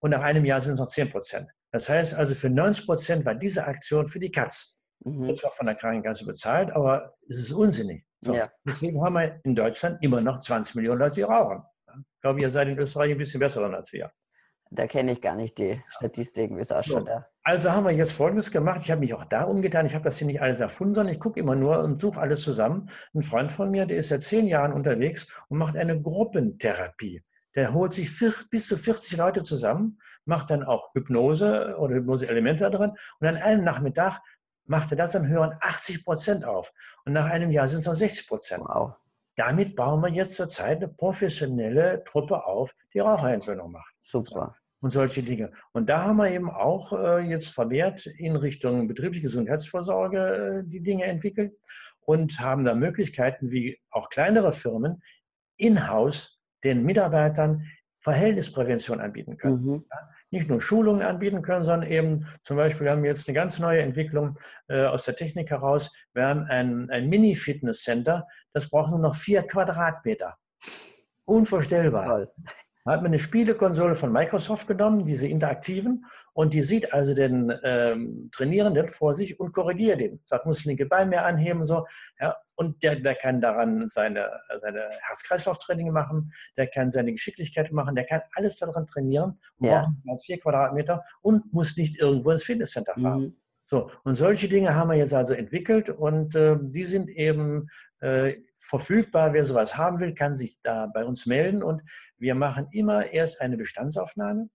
und 0.00 0.10
nach 0.10 0.22
einem 0.22 0.44
Jahr 0.44 0.60
sind 0.60 0.74
es 0.74 0.80
noch 0.80 0.88
10 0.88 1.10
Prozent. 1.10 1.48
Das 1.70 1.88
heißt 1.88 2.14
also, 2.14 2.34
für 2.34 2.50
90 2.50 2.86
Prozent 2.86 3.24
war 3.24 3.34
diese 3.34 3.64
Aktion 3.66 4.08
für 4.08 4.18
die 4.18 4.30
Katz. 4.30 4.74
Mhm. 5.04 5.26
Wird 5.26 5.38
zwar 5.38 5.52
von 5.52 5.66
der 5.66 5.74
Krankenkasse 5.74 6.26
bezahlt, 6.26 6.70
aber 6.70 7.14
es 7.28 7.38
ist 7.38 7.52
unsinnig. 7.52 8.04
So. 8.20 8.34
Ja. 8.34 8.50
Deswegen 8.64 9.00
haben 9.02 9.14
wir 9.14 9.40
in 9.44 9.54
Deutschland 9.54 9.98
immer 10.02 10.20
noch 10.20 10.40
20 10.40 10.74
Millionen 10.74 10.98
Leute, 10.98 11.16
die 11.16 11.22
rauchen. 11.22 11.62
Ich 11.86 12.20
glaube, 12.20 12.40
ihr 12.40 12.50
seid 12.50 12.68
in 12.68 12.78
Österreich 12.78 13.12
ein 13.12 13.18
bisschen 13.18 13.40
besser 13.40 13.62
als 13.62 13.92
wir. 13.92 14.10
Da 14.70 14.86
kenne 14.86 15.12
ich 15.12 15.22
gar 15.22 15.34
nicht 15.34 15.56
die 15.56 15.82
Statistiken, 15.96 16.56
wie 16.58 16.60
es 16.60 16.70
ausschaut. 16.70 17.06
So. 17.06 17.22
Also 17.42 17.72
haben 17.72 17.84
wir 17.84 17.92
jetzt 17.92 18.12
Folgendes 18.12 18.50
gemacht. 18.50 18.82
Ich 18.82 18.90
habe 18.90 19.00
mich 19.00 19.14
auch 19.14 19.24
da 19.24 19.44
umgetan. 19.44 19.86
Ich 19.86 19.94
habe 19.94 20.04
das 20.04 20.18
hier 20.18 20.26
nicht 20.26 20.42
alles 20.42 20.60
erfunden, 20.60 20.94
sondern 20.94 21.14
ich 21.14 21.20
gucke 21.20 21.40
immer 21.40 21.56
nur 21.56 21.78
und 21.78 22.00
suche 22.00 22.20
alles 22.20 22.42
zusammen. 22.42 22.90
Ein 23.14 23.22
Freund 23.22 23.50
von 23.50 23.70
mir, 23.70 23.86
der 23.86 23.96
ist 23.96 24.08
seit 24.08 24.20
zehn 24.20 24.46
Jahren 24.46 24.74
unterwegs 24.74 25.26
und 25.48 25.56
macht 25.56 25.76
eine 25.76 26.00
Gruppentherapie. 26.00 27.22
Der 27.54 27.72
holt 27.72 27.94
sich 27.94 28.10
bis 28.50 28.68
zu 28.68 28.76
40 28.76 29.16
Leute 29.16 29.42
zusammen, 29.42 29.98
macht 30.26 30.50
dann 30.50 30.62
auch 30.62 30.90
Hypnose 30.94 31.76
oder 31.78 31.94
Hypnose-Elemente 31.94 32.64
da 32.64 32.70
drin. 32.70 32.92
Und 33.20 33.26
an 33.26 33.36
einem 33.36 33.64
Nachmittag 33.64 34.20
machte 34.68 34.96
das, 34.96 35.12
dann 35.12 35.26
hören 35.26 35.54
80 35.60 36.04
Prozent 36.04 36.44
auf. 36.44 36.72
Und 37.04 37.12
nach 37.12 37.26
einem 37.26 37.50
Jahr 37.50 37.68
sind 37.68 37.80
es 37.80 37.86
noch 37.86 37.94
60 37.94 38.28
Prozent. 38.28 38.64
Wow. 38.64 38.94
Damit 39.36 39.76
bauen 39.76 40.00
wir 40.00 40.10
jetzt 40.10 40.34
zurzeit 40.34 40.78
eine 40.78 40.88
professionelle 40.88 42.02
Truppe 42.04 42.44
auf, 42.44 42.74
die 42.92 42.98
Raucherentwöhnung 42.98 43.70
macht. 43.70 43.94
Super. 44.02 44.56
Und 44.80 44.90
solche 44.90 45.22
Dinge. 45.22 45.52
Und 45.72 45.88
da 45.88 46.04
haben 46.04 46.16
wir 46.16 46.30
eben 46.30 46.50
auch 46.50 46.92
äh, 46.92 47.20
jetzt 47.20 47.48
vermehrt 47.48 48.06
in 48.06 48.36
Richtung 48.36 48.86
betriebliche 48.86 49.22
Gesundheitsvorsorge 49.22 50.64
äh, 50.64 50.68
die 50.68 50.80
Dinge 50.80 51.04
entwickelt 51.04 51.56
und 52.00 52.38
haben 52.40 52.64
da 52.64 52.74
Möglichkeiten, 52.74 53.50
wie 53.50 53.78
auch 53.90 54.08
kleinere 54.08 54.52
Firmen 54.52 55.02
in-house 55.56 56.38
den 56.64 56.84
Mitarbeitern 56.84 57.64
Verhältnisprävention 58.00 59.00
anbieten 59.00 59.36
können. 59.36 59.64
Mhm. 59.64 59.84
Ja, 59.90 60.08
nicht 60.30 60.48
nur 60.48 60.60
Schulungen 60.60 61.02
anbieten 61.02 61.42
können, 61.42 61.64
sondern 61.64 61.90
eben 61.90 62.26
zum 62.42 62.56
Beispiel, 62.56 62.84
wir 62.84 62.92
haben 62.92 63.04
jetzt 63.04 63.28
eine 63.28 63.34
ganz 63.34 63.58
neue 63.58 63.80
Entwicklung 63.82 64.38
äh, 64.68 64.84
aus 64.84 65.04
der 65.04 65.16
Technik 65.16 65.50
heraus. 65.50 65.90
Wir 66.12 66.26
haben 66.26 66.44
ein, 66.44 66.90
ein 66.90 67.08
Mini-Fitness-Center, 67.08 68.26
das 68.52 68.68
braucht 68.68 68.90
nur 68.90 69.00
noch 69.00 69.14
vier 69.14 69.42
Quadratmeter. 69.42 70.36
Unvorstellbar. 71.24 72.06
Toll. 72.06 72.32
Da 72.84 72.92
hat 72.92 73.02
man 73.02 73.08
eine 73.08 73.18
Spielekonsole 73.18 73.94
von 73.94 74.12
Microsoft 74.12 74.66
genommen, 74.66 75.04
diese 75.04 75.28
interaktiven, 75.28 76.06
und 76.32 76.54
die 76.54 76.62
sieht 76.62 76.92
also 76.92 77.14
den 77.14 77.52
ähm, 77.64 78.30
Trainierenden 78.32 78.88
vor 78.88 79.14
sich 79.14 79.38
und 79.38 79.52
korrigiert 79.52 80.00
den. 80.00 80.20
Sagt, 80.24 80.46
muss 80.46 80.64
linke 80.64 80.86
Bein 80.86 81.08
mehr 81.08 81.26
anheben, 81.26 81.64
so. 81.64 81.86
Ja, 82.20 82.36
und 82.54 82.82
der, 82.82 82.96
der 82.96 83.14
kann 83.14 83.40
daran 83.40 83.88
seine, 83.88 84.28
seine 84.60 84.88
Herz-Kreislauf-Training 85.00 85.90
machen, 85.92 86.32
der 86.56 86.66
kann 86.66 86.90
seine 86.90 87.12
Geschicklichkeit 87.12 87.72
machen, 87.72 87.94
der 87.94 88.04
kann 88.04 88.22
alles 88.34 88.56
daran 88.56 88.86
trainieren, 88.86 89.38
ja. 89.60 89.82
braucht 89.82 89.92
als 90.08 90.24
vier 90.24 90.40
Quadratmeter 90.40 91.04
und 91.20 91.52
muss 91.52 91.76
nicht 91.76 92.00
irgendwo 92.00 92.30
ins 92.30 92.44
Fitnesscenter 92.44 92.94
fahren. 92.96 93.20
Mhm. 93.20 93.36
So, 93.70 93.90
und 94.02 94.14
solche 94.14 94.48
Dinge 94.48 94.74
haben 94.74 94.88
wir 94.88 94.96
jetzt 94.96 95.12
also 95.12 95.34
entwickelt 95.34 95.90
und 95.90 96.34
äh, 96.34 96.56
die 96.58 96.86
sind 96.86 97.10
eben 97.10 97.68
äh, 98.00 98.36
verfügbar. 98.54 99.34
Wer 99.34 99.44
sowas 99.44 99.76
haben 99.76 100.00
will, 100.00 100.14
kann 100.14 100.34
sich 100.34 100.58
da 100.62 100.86
bei 100.86 101.04
uns 101.04 101.26
melden 101.26 101.62
und 101.62 101.82
wir 102.16 102.34
machen 102.34 102.68
immer 102.72 103.12
erst 103.12 103.42
eine 103.42 103.58
Bestandsaufnahme 103.58 104.48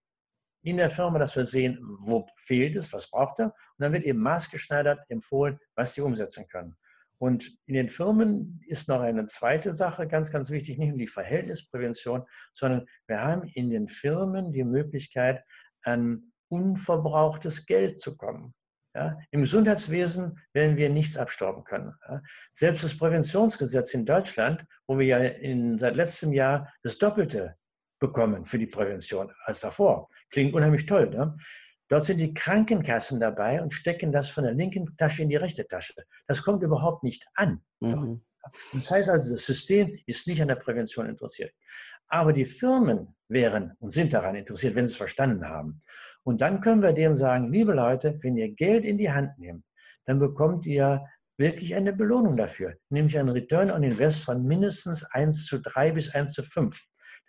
in 0.64 0.78
der 0.78 0.90
Firma, 0.90 1.20
dass 1.20 1.36
wir 1.36 1.46
sehen, 1.46 1.78
wo 1.84 2.26
fehlt 2.38 2.76
es, 2.76 2.92
was 2.92 3.12
braucht 3.12 3.38
er 3.40 3.46
und 3.46 3.54
dann 3.78 3.94
wird 3.94 4.04
eben 4.04 4.20
maßgeschneidert 4.20 5.02
empfohlen, 5.10 5.60
was 5.76 5.94
die 5.94 6.02
umsetzen 6.02 6.48
können. 6.48 6.76
Und 7.20 7.56
in 7.68 7.76
den 7.76 7.90
Firmen 7.90 8.62
ist 8.66 8.88
noch 8.88 9.02
eine 9.02 9.28
zweite 9.28 9.76
Sache 9.76 10.08
ganz, 10.08 10.32
ganz 10.32 10.50
wichtig, 10.50 10.80
nicht 10.80 10.90
nur 10.90 10.98
die 10.98 11.08
Verhältnisprävention, 11.08 12.24
sondern 12.52 12.88
wir 13.06 13.22
haben 13.22 13.44
in 13.44 13.70
den 13.70 13.88
Firmen 13.88 14.52
die 14.52 14.64
Möglichkeit, 14.64 15.44
an 15.84 16.32
unverbrauchtes 16.48 17.68
Geld 17.68 18.00
zu 18.00 18.18
kommen. 18.18 18.56
Ja, 18.96 19.18
Im 19.32 19.42
Gesundheitswesen 19.42 20.40
werden 20.54 20.78
wir 20.78 20.90
nichts 20.90 21.18
abstauben 21.18 21.64
können. 21.64 21.96
Ja. 22.08 22.22
Selbst 22.52 22.84
das 22.84 22.96
Präventionsgesetz 22.96 23.94
in 23.94 24.06
Deutschland, 24.06 24.66
wo 24.86 25.00
wir 25.00 25.06
ja 25.06 25.18
in, 25.18 25.80
seit 25.80 25.96
letztem 25.96 26.32
Jahr 26.32 26.72
das 26.84 27.00
Doppelte 27.00 27.56
bekommen 28.00 28.46
für 28.46 28.60
die 28.60 28.68
Prävention 28.68 29.32
als 29.46 29.62
davor, 29.62 30.10
klingt 30.30 30.54
unheimlich 30.54 30.86
toll. 30.86 31.10
Ne? 31.10 31.36
Dort 31.88 32.06
sind 32.06 32.18
die 32.20 32.34
Krankenkassen 32.34 33.20
dabei 33.20 33.62
und 33.62 33.74
stecken 33.74 34.12
das 34.12 34.30
von 34.30 34.44
der 34.44 34.54
linken 34.54 34.96
Tasche 34.98 35.24
in 35.24 35.30
die 35.30 35.38
rechte 35.38 35.68
Tasche. 35.68 35.94
Das 36.28 36.44
kommt 36.44 36.62
überhaupt 36.62 37.04
nicht 37.04 37.26
an. 37.34 37.62
Mhm. 37.80 38.24
Das 38.74 38.92
heißt 38.92 39.10
also, 39.10 39.34
das 39.34 39.46
System 39.46 39.98
ist 40.06 40.28
nicht 40.28 40.42
an 40.42 40.48
der 40.48 40.56
Prävention 40.56 41.08
interessiert. 41.08 41.54
Aber 42.08 42.34
die 42.34 42.46
Firmen 42.46 43.16
wären 43.28 43.74
und 43.80 43.92
sind 43.92 44.14
daran 44.14 44.36
interessiert, 44.36 44.76
wenn 44.76 44.88
sie 44.88 44.92
es 44.92 44.98
verstanden 44.98 45.48
haben. 45.48 45.82
Und 46.24 46.42
dann 46.42 46.62
können 46.62 46.82
wir 46.82 46.94
denen 46.94 47.16
sagen, 47.16 47.52
liebe 47.52 47.74
Leute, 47.74 48.20
wenn 48.22 48.38
ihr 48.38 48.52
Geld 48.52 48.86
in 48.86 48.98
die 48.98 49.12
Hand 49.12 49.38
nehmt, 49.40 49.66
dann 50.06 50.20
bekommt 50.20 50.66
ihr 50.66 51.06
wirklich 51.38 51.76
eine 51.76 51.94
Belohnung 51.94 52.38
dafür, 52.38 52.76
nämlich 52.90 53.18
einen 53.18 53.30
Return 53.30 53.72
on 53.72 53.84
Invest 53.84 54.24
von 54.24 54.44
mindestens 54.44 55.04
1 55.04 55.46
zu 55.46 55.60
3 55.60 55.92
bis 55.92 56.14
1 56.14 56.34
zu 56.34 56.44
5. 56.44 56.80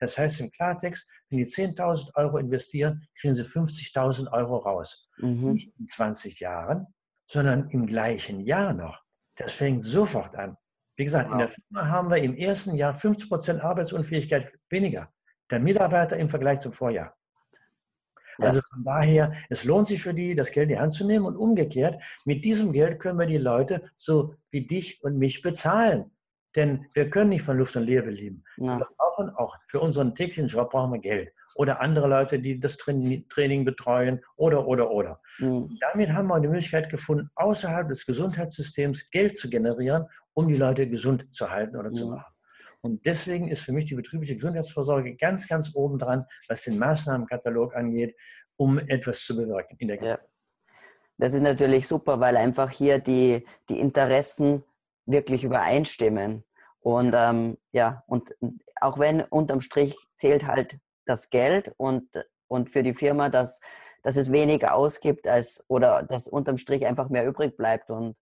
Das 0.00 0.18
heißt 0.18 0.40
im 0.40 0.50
Klartext, 0.50 1.08
wenn 1.30 1.38
die 1.38 1.46
10.000 1.46 2.14
Euro 2.16 2.38
investieren, 2.38 3.06
kriegen 3.18 3.34
sie 3.34 3.42
50.000 3.42 4.30
Euro 4.32 4.58
raus. 4.58 5.08
Mhm. 5.18 5.52
Nicht 5.52 5.72
in 5.78 5.86
20 5.86 6.40
Jahren, 6.40 6.86
sondern 7.26 7.70
im 7.70 7.86
gleichen 7.86 8.40
Jahr 8.40 8.74
noch. 8.74 9.00
Das 9.36 9.54
fängt 9.54 9.84
sofort 9.84 10.34
an. 10.36 10.56
Wie 10.96 11.04
gesagt, 11.04 11.26
wow. 11.26 11.32
in 11.32 11.38
der 11.38 11.48
Firma 11.48 11.88
haben 11.88 12.10
wir 12.10 12.18
im 12.18 12.36
ersten 12.36 12.76
Jahr 12.76 12.94
50 12.94 13.28
Prozent 13.28 13.60
Arbeitsunfähigkeit 13.62 14.52
weniger. 14.70 15.12
Der 15.50 15.60
Mitarbeiter 15.60 16.16
im 16.16 16.28
Vergleich 16.28 16.60
zum 16.60 16.72
Vorjahr. 16.72 17.16
Ja. 18.38 18.46
Also 18.46 18.60
von 18.60 18.84
daher, 18.84 19.32
es 19.48 19.64
lohnt 19.64 19.86
sich 19.86 20.02
für 20.02 20.14
die, 20.14 20.34
das 20.34 20.50
Geld 20.50 20.64
in 20.64 20.76
die 20.76 20.80
Hand 20.80 20.92
zu 20.92 21.06
nehmen 21.06 21.26
und 21.26 21.36
umgekehrt, 21.36 22.02
mit 22.24 22.44
diesem 22.44 22.72
Geld 22.72 22.98
können 22.98 23.18
wir 23.18 23.26
die 23.26 23.38
Leute 23.38 23.90
so 23.96 24.34
wie 24.50 24.66
dich 24.66 25.02
und 25.02 25.18
mich 25.18 25.42
bezahlen. 25.42 26.10
Denn 26.56 26.86
wir 26.94 27.10
können 27.10 27.30
nicht 27.30 27.42
von 27.42 27.58
Luft 27.58 27.76
und 27.76 27.84
Leben 27.84 28.10
leben. 28.10 28.44
Ja. 28.56 28.78
Wir 28.78 28.88
brauchen 28.96 29.30
auch 29.30 29.56
für 29.66 29.80
unseren 29.80 30.14
täglichen 30.14 30.46
Job 30.46 30.70
brauchen 30.70 30.92
wir 30.92 31.00
Geld. 31.00 31.32
Oder 31.54 31.80
andere 31.80 32.08
Leute, 32.08 32.40
die 32.40 32.58
das 32.58 32.76
Training 32.76 33.64
betreuen 33.64 34.20
oder, 34.36 34.66
oder, 34.66 34.90
oder. 34.90 35.20
Mhm. 35.38 35.76
Damit 35.80 36.12
haben 36.12 36.28
wir 36.28 36.40
die 36.40 36.48
Möglichkeit 36.48 36.90
gefunden, 36.90 37.30
außerhalb 37.36 37.88
des 37.88 38.06
Gesundheitssystems 38.06 39.10
Geld 39.10 39.36
zu 39.38 39.48
generieren, 39.48 40.06
um 40.32 40.48
die 40.48 40.56
Leute 40.56 40.88
gesund 40.88 41.32
zu 41.32 41.50
halten 41.50 41.76
oder 41.76 41.88
mhm. 41.88 41.94
zu 41.94 42.08
machen. 42.08 42.34
Und 42.80 43.06
deswegen 43.06 43.48
ist 43.48 43.62
für 43.62 43.72
mich 43.72 43.86
die 43.86 43.94
betriebliche 43.94 44.34
Gesundheitsvorsorge 44.34 45.16
ganz, 45.16 45.48
ganz 45.48 45.70
oben 45.74 45.98
dran, 45.98 46.26
was 46.48 46.64
den 46.64 46.78
Maßnahmenkatalog 46.78 47.74
angeht, 47.74 48.14
um 48.56 48.78
etwas 48.78 49.24
zu 49.24 49.34
bewirken 49.34 49.76
in 49.78 49.88
der 49.88 49.96
Gesellschaft. 49.96 50.28
Ja. 50.28 50.30
Das 51.16 51.32
ist 51.32 51.40
natürlich 51.40 51.88
super, 51.88 52.20
weil 52.20 52.36
einfach 52.36 52.70
hier 52.70 52.98
die, 52.98 53.46
die 53.70 53.78
Interessen 53.78 54.64
wirklich 55.06 55.44
übereinstimmen. 55.44 56.44
Und 56.80 57.14
ähm, 57.16 57.56
ja, 57.72 58.02
und 58.06 58.34
auch 58.80 58.98
wenn 58.98 59.22
unterm 59.22 59.62
Strich 59.62 59.96
zählt 60.16 60.46
halt 60.46 60.78
das 61.06 61.30
Geld 61.30 61.72
und, 61.76 62.08
und 62.48 62.70
für 62.70 62.82
die 62.82 62.94
Firma, 62.94 63.28
dass, 63.28 63.60
dass 64.02 64.16
es 64.16 64.32
weniger 64.32 64.74
ausgibt 64.74 65.26
als 65.26 65.64
oder 65.68 66.02
dass 66.02 66.28
unterm 66.28 66.58
Strich 66.58 66.86
einfach 66.86 67.08
mehr 67.08 67.26
übrig 67.26 67.56
bleibt. 67.56 67.90
Und 67.90 68.16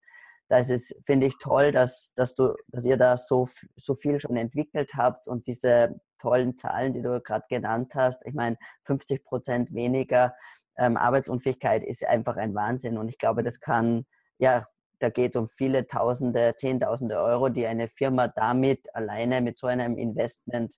das 0.49 0.71
ist, 0.71 0.95
finde 1.07 1.27
ich, 1.27 1.39
toll, 1.39 1.73
dass, 1.73 2.13
dass, 2.15 2.35
du, 2.35 2.55
dass 2.69 2.85
ihr 2.85 2.97
da 2.97 3.17
so, 3.17 3.49
so 3.77 3.95
viel 3.95 4.21
schon 4.21 4.37
entwickelt 4.37 4.93
habt 4.95 5.27
und 5.29 5.47
diese 5.47 6.01
tollen 6.19 6.57
Zahlen, 6.57 6.93
die 6.93 7.03
du 7.03 7.21
gerade 7.21 7.47
genannt 7.49 7.95
hast. 7.95 8.25
Ich 8.27 8.35
meine, 8.35 8.57
50 8.85 9.25
Prozent 9.25 9.75
weniger 9.75 10.35
ähm, 10.77 10.97
Arbeitsunfähigkeit 10.97 11.83
ist 11.85 12.07
einfach 12.07 12.37
ein 12.37 12.55
Wahnsinn. 12.55 12.99
Und 12.99 13.09
ich 13.09 13.19
glaube, 13.19 13.43
das 13.43 13.61
kann, 13.61 14.07
ja, 14.39 14.67
da 14.99 15.11
geht 15.11 15.35
es 15.35 15.37
um 15.37 15.49
viele 15.49 15.87
Tausende, 15.87 16.55
Zehntausende 16.57 17.19
Euro, 17.21 17.49
die 17.49 17.67
eine 17.67 17.89
Firma 17.89 18.29
damit 18.29 18.95
alleine 18.95 19.41
mit 19.41 19.59
so 19.59 19.67
einem 19.67 19.99
Investment 19.99 20.77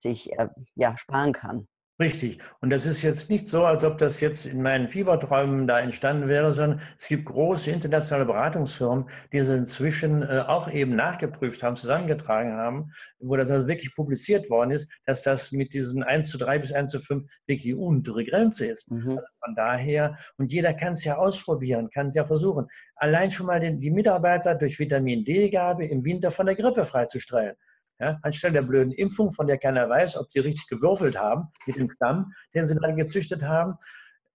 sich 0.00 0.32
äh, 0.38 0.48
ja, 0.74 0.96
sparen 0.98 1.32
kann. 1.32 1.68
Richtig. 2.00 2.38
Und 2.62 2.70
das 2.70 2.86
ist 2.86 3.02
jetzt 3.02 3.28
nicht 3.28 3.46
so, 3.46 3.66
als 3.66 3.84
ob 3.84 3.98
das 3.98 4.20
jetzt 4.20 4.46
in 4.46 4.62
meinen 4.62 4.88
Fieberträumen 4.88 5.66
da 5.66 5.80
entstanden 5.80 6.28
wäre, 6.28 6.50
sondern 6.50 6.80
es 6.98 7.08
gibt 7.08 7.26
große 7.26 7.70
internationale 7.70 8.24
Beratungsfirmen, 8.24 9.10
die 9.32 9.36
es 9.36 9.50
inzwischen 9.50 10.22
äh, 10.22 10.42
auch 10.46 10.70
eben 10.70 10.96
nachgeprüft 10.96 11.62
haben, 11.62 11.76
zusammengetragen 11.76 12.54
haben, 12.54 12.92
wo 13.18 13.36
das 13.36 13.50
also 13.50 13.68
wirklich 13.68 13.94
publiziert 13.94 14.48
worden 14.48 14.70
ist, 14.70 14.90
dass 15.04 15.22
das 15.22 15.52
mit 15.52 15.74
diesen 15.74 16.02
1 16.02 16.30
zu 16.30 16.38
3 16.38 16.60
bis 16.60 16.72
1 16.72 16.90
zu 16.90 17.00
5 17.00 17.28
wirklich 17.46 17.64
die 17.64 17.74
untere 17.74 18.24
Grenze 18.24 18.68
ist. 18.68 18.90
Mhm. 18.90 19.10
Also 19.10 19.22
von 19.44 19.54
daher, 19.54 20.16
und 20.38 20.50
jeder 20.50 20.72
kann 20.72 20.94
es 20.94 21.04
ja 21.04 21.18
ausprobieren, 21.18 21.90
kann 21.90 22.08
es 22.08 22.14
ja 22.14 22.24
versuchen, 22.24 22.66
allein 22.96 23.30
schon 23.30 23.44
mal 23.44 23.60
den, 23.60 23.78
die 23.78 23.90
Mitarbeiter 23.90 24.54
durch 24.54 24.78
Vitamin 24.78 25.22
D-Gabe 25.22 25.84
im 25.84 26.02
Winter 26.02 26.30
von 26.30 26.46
der 26.46 26.54
Grippe 26.54 26.86
freizustellen. 26.86 27.56
Ja, 28.00 28.18
anstelle 28.22 28.54
der 28.54 28.62
blöden 28.62 28.92
Impfung, 28.92 29.30
von 29.30 29.46
der 29.46 29.58
keiner 29.58 29.88
weiß, 29.88 30.16
ob 30.16 30.30
die 30.30 30.38
richtig 30.38 30.68
gewürfelt 30.68 31.18
haben 31.18 31.48
mit 31.66 31.76
dem 31.76 31.90
Stamm, 31.90 32.32
den 32.54 32.64
sie 32.64 32.74
dann 32.74 32.96
gezüchtet 32.96 33.42
haben. 33.42 33.74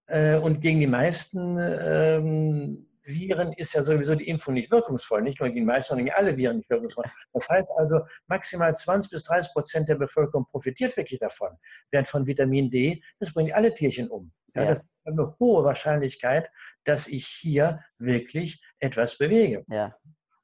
Äh, 0.06 0.36
und 0.36 0.60
gegen 0.60 0.78
die 0.78 0.86
meisten 0.86 1.58
ähm, 1.58 2.86
Viren 3.06 3.52
ist 3.52 3.74
ja 3.74 3.82
sowieso 3.82 4.14
die 4.14 4.28
Impfung 4.28 4.54
nicht 4.54 4.70
wirkungsvoll. 4.70 5.22
Nicht 5.22 5.40
nur 5.40 5.48
gegen 5.48 5.60
die 5.60 5.66
meisten, 5.66 5.90
sondern 5.90 6.06
gegen 6.06 6.16
alle 6.16 6.36
Viren 6.36 6.58
nicht 6.58 6.70
wirkungsvoll. 6.70 7.04
Das 7.32 7.48
heißt 7.48 7.70
also, 7.76 8.00
maximal 8.26 8.74
20 8.74 9.10
bis 9.10 9.22
30 9.24 9.52
Prozent 9.52 9.88
der 9.88 9.96
Bevölkerung 9.96 10.46
profitiert 10.46 10.96
wirklich 10.96 11.20
davon. 11.20 11.50
Während 11.90 12.08
von 12.08 12.26
Vitamin 12.26 12.70
D, 12.70 13.02
das 13.18 13.32
bringt 13.32 13.52
alle 13.52 13.74
Tierchen 13.74 14.08
um. 14.08 14.32
Ja, 14.54 14.62
ja. 14.62 14.68
Das 14.68 14.78
ist 14.80 14.90
eine 15.04 15.36
hohe 15.38 15.64
Wahrscheinlichkeit, 15.64 16.50
dass 16.84 17.06
ich 17.06 17.26
hier 17.26 17.80
wirklich 17.98 18.62
etwas 18.78 19.18
bewege. 19.18 19.64
Ja. 19.68 19.94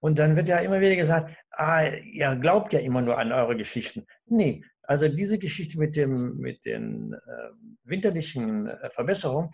Und 0.02 0.18
dann 0.18 0.34
wird 0.34 0.48
ja 0.48 0.58
immer 0.58 0.80
wieder 0.80 0.96
gesagt, 0.96 1.30
ah, 1.52 1.84
ihr 1.86 2.34
glaubt 2.34 2.72
ja 2.72 2.80
immer 2.80 3.02
nur 3.02 3.18
an 3.18 3.30
eure 3.30 3.56
Geschichten. 3.56 4.04
Nee, 4.26 4.64
also 4.82 5.06
diese 5.06 5.38
Geschichte 5.38 5.78
mit, 5.78 5.94
dem, 5.94 6.38
mit 6.38 6.64
den 6.64 7.12
äh, 7.12 7.18
winterlichen 7.84 8.66
äh, 8.66 8.90
Verbesserungen, 8.90 9.50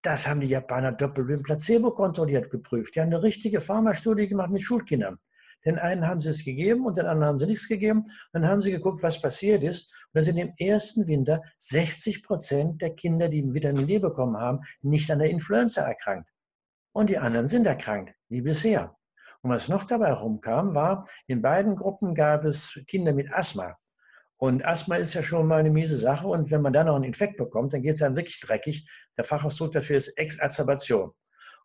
das 0.00 0.26
haben 0.26 0.40
die 0.40 0.46
Japaner 0.46 0.92
doppelt 0.92 1.28
mit 1.28 1.42
Placebo 1.42 1.90
kontrolliert 1.90 2.50
geprüft. 2.50 2.94
Die 2.94 3.00
haben 3.00 3.08
eine 3.08 3.22
richtige 3.22 3.60
Pharmastudie 3.60 4.26
gemacht 4.26 4.50
mit 4.50 4.62
Schulkindern. 4.62 5.18
Den 5.66 5.78
einen 5.78 6.06
haben 6.06 6.20
sie 6.20 6.30
es 6.30 6.42
gegeben 6.42 6.86
und 6.86 6.96
den 6.96 7.04
anderen 7.06 7.28
haben 7.28 7.38
sie 7.38 7.46
nichts 7.46 7.68
gegeben. 7.68 8.06
Dann 8.32 8.48
haben 8.48 8.62
sie 8.62 8.70
geguckt, 8.70 9.02
was 9.02 9.20
passiert 9.20 9.62
ist. 9.62 9.92
Und 9.92 10.14
dann 10.14 10.24
sind 10.24 10.38
im 10.38 10.54
ersten 10.56 11.06
Winter 11.06 11.42
60 11.58 12.22
Prozent 12.22 12.80
der 12.80 12.94
Kinder, 12.94 13.28
die 13.28 13.52
Vitamin 13.52 13.86
D 13.86 13.98
bekommen 13.98 14.38
haben, 14.38 14.60
nicht 14.80 15.10
an 15.10 15.18
der 15.18 15.28
Influenza 15.28 15.82
erkrankt. 15.82 16.30
Und 16.92 17.10
die 17.10 17.18
anderen 17.18 17.48
sind 17.48 17.66
erkrankt, 17.66 18.14
wie 18.30 18.40
bisher. 18.40 18.96
Und 19.44 19.50
was 19.50 19.68
noch 19.68 19.84
dabei 19.84 20.10
rumkam, 20.10 20.74
war, 20.74 21.06
in 21.26 21.42
beiden 21.42 21.76
Gruppen 21.76 22.14
gab 22.14 22.46
es 22.46 22.80
Kinder 22.86 23.12
mit 23.12 23.30
Asthma. 23.30 23.76
Und 24.38 24.64
Asthma 24.64 24.96
ist 24.96 25.12
ja 25.12 25.20
schon 25.20 25.46
mal 25.46 25.58
eine 25.60 25.70
miese 25.70 25.98
Sache. 25.98 26.26
Und 26.26 26.50
wenn 26.50 26.62
man 26.62 26.72
dann 26.72 26.86
noch 26.86 26.94
einen 26.94 27.04
Infekt 27.04 27.36
bekommt, 27.36 27.74
dann 27.74 27.82
geht 27.82 27.96
es 27.96 28.02
einem 28.02 28.16
wirklich 28.16 28.40
dreckig. 28.40 28.88
Der 29.18 29.24
Fachausdruck 29.24 29.72
dafür 29.72 29.98
ist 29.98 30.08
Exazerbation. 30.16 31.12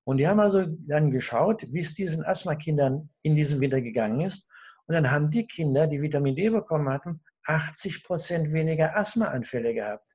Und 0.03 0.17
die 0.17 0.27
haben 0.27 0.41
also 0.41 0.65
dann 0.65 1.09
geschaut, 1.09 1.65
wie 1.71 1.79
es 1.79 1.93
diesen 1.93 2.25
Asthma-Kindern 2.25 3.09
in 3.21 3.37
diesem 3.37 3.61
Winter 3.61 3.79
gegangen 3.79 4.19
ist. 4.21 4.45
Und 4.87 4.95
dann 4.95 5.09
haben 5.09 5.29
die 5.29 5.47
Kinder, 5.47 5.87
die 5.87 6.01
Vitamin 6.01 6.35
D 6.35 6.49
bekommen 6.49 6.89
hatten, 6.89 7.21
80 7.45 8.03
Prozent 8.03 8.51
weniger 8.51 8.93
Asthmaanfälle 8.97 9.73
gehabt. 9.73 10.05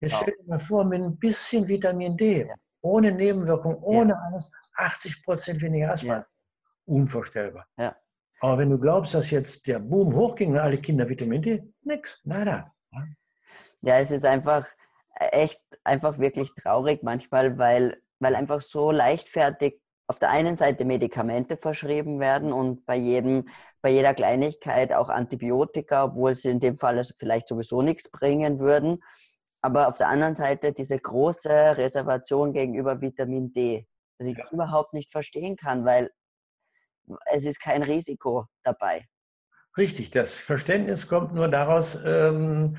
Jetzt 0.00 0.14
wow. 0.14 0.22
stellt 0.22 0.40
euch 0.40 0.46
mal 0.48 0.58
vor, 0.58 0.84
mit 0.84 1.00
ein 1.00 1.16
bisschen 1.16 1.68
Vitamin 1.68 2.16
D, 2.16 2.40
ja. 2.40 2.54
ohne 2.80 3.12
Nebenwirkung, 3.12 3.76
ohne 3.84 4.14
ja. 4.14 4.20
alles, 4.26 4.50
80 4.74 5.22
Prozent 5.22 5.62
weniger 5.62 5.92
Asthma. 5.92 6.26
Unvorstellbar. 6.88 7.66
Ja. 7.76 7.94
Aber 8.40 8.58
wenn 8.58 8.70
du 8.70 8.78
glaubst, 8.78 9.14
dass 9.14 9.30
jetzt 9.30 9.66
der 9.66 9.78
Boom 9.78 10.14
hochging 10.14 10.52
und 10.52 10.58
alle 10.58 10.78
Kinder 10.78 11.08
Vitamin 11.08 11.42
D, 11.42 11.62
nix, 11.82 12.20
nada. 12.24 12.72
Ja, 13.82 13.98
es 13.98 14.10
ist 14.10 14.24
einfach 14.24 14.66
echt 15.18 15.60
einfach 15.84 16.18
wirklich 16.18 16.54
traurig 16.54 17.02
manchmal, 17.02 17.58
weil, 17.58 18.00
weil 18.20 18.34
einfach 18.34 18.60
so 18.60 18.90
leichtfertig 18.90 19.80
auf 20.06 20.18
der 20.18 20.30
einen 20.30 20.56
Seite 20.56 20.84
Medikamente 20.84 21.56
verschrieben 21.56 22.20
werden 22.20 22.52
und 22.52 22.86
bei 22.86 22.96
jedem, 22.96 23.48
bei 23.82 23.90
jeder 23.90 24.14
Kleinigkeit 24.14 24.92
auch 24.92 25.10
Antibiotika, 25.10 26.04
obwohl 26.04 26.34
sie 26.34 26.50
in 26.50 26.60
dem 26.60 26.78
Fall 26.78 26.96
also 26.96 27.14
vielleicht 27.18 27.48
sowieso 27.48 27.82
nichts 27.82 28.10
bringen 28.10 28.58
würden. 28.58 29.02
Aber 29.60 29.88
auf 29.88 29.98
der 29.98 30.08
anderen 30.08 30.36
Seite 30.36 30.72
diese 30.72 30.98
große 30.98 31.50
Reservation 31.76 32.52
gegenüber 32.52 33.00
Vitamin 33.00 33.52
D, 33.52 33.86
was 34.18 34.28
ich 34.28 34.38
ja. 34.38 34.48
überhaupt 34.50 34.94
nicht 34.94 35.10
verstehen 35.10 35.56
kann, 35.56 35.84
weil 35.84 36.10
es 37.32 37.44
ist 37.44 37.60
kein 37.60 37.82
Risiko 37.82 38.46
dabei. 38.62 39.06
Richtig, 39.76 40.10
das 40.10 40.34
Verständnis 40.40 41.06
kommt 41.06 41.32
nur 41.32 41.48
daraus 41.48 41.96
ähm, 42.04 42.76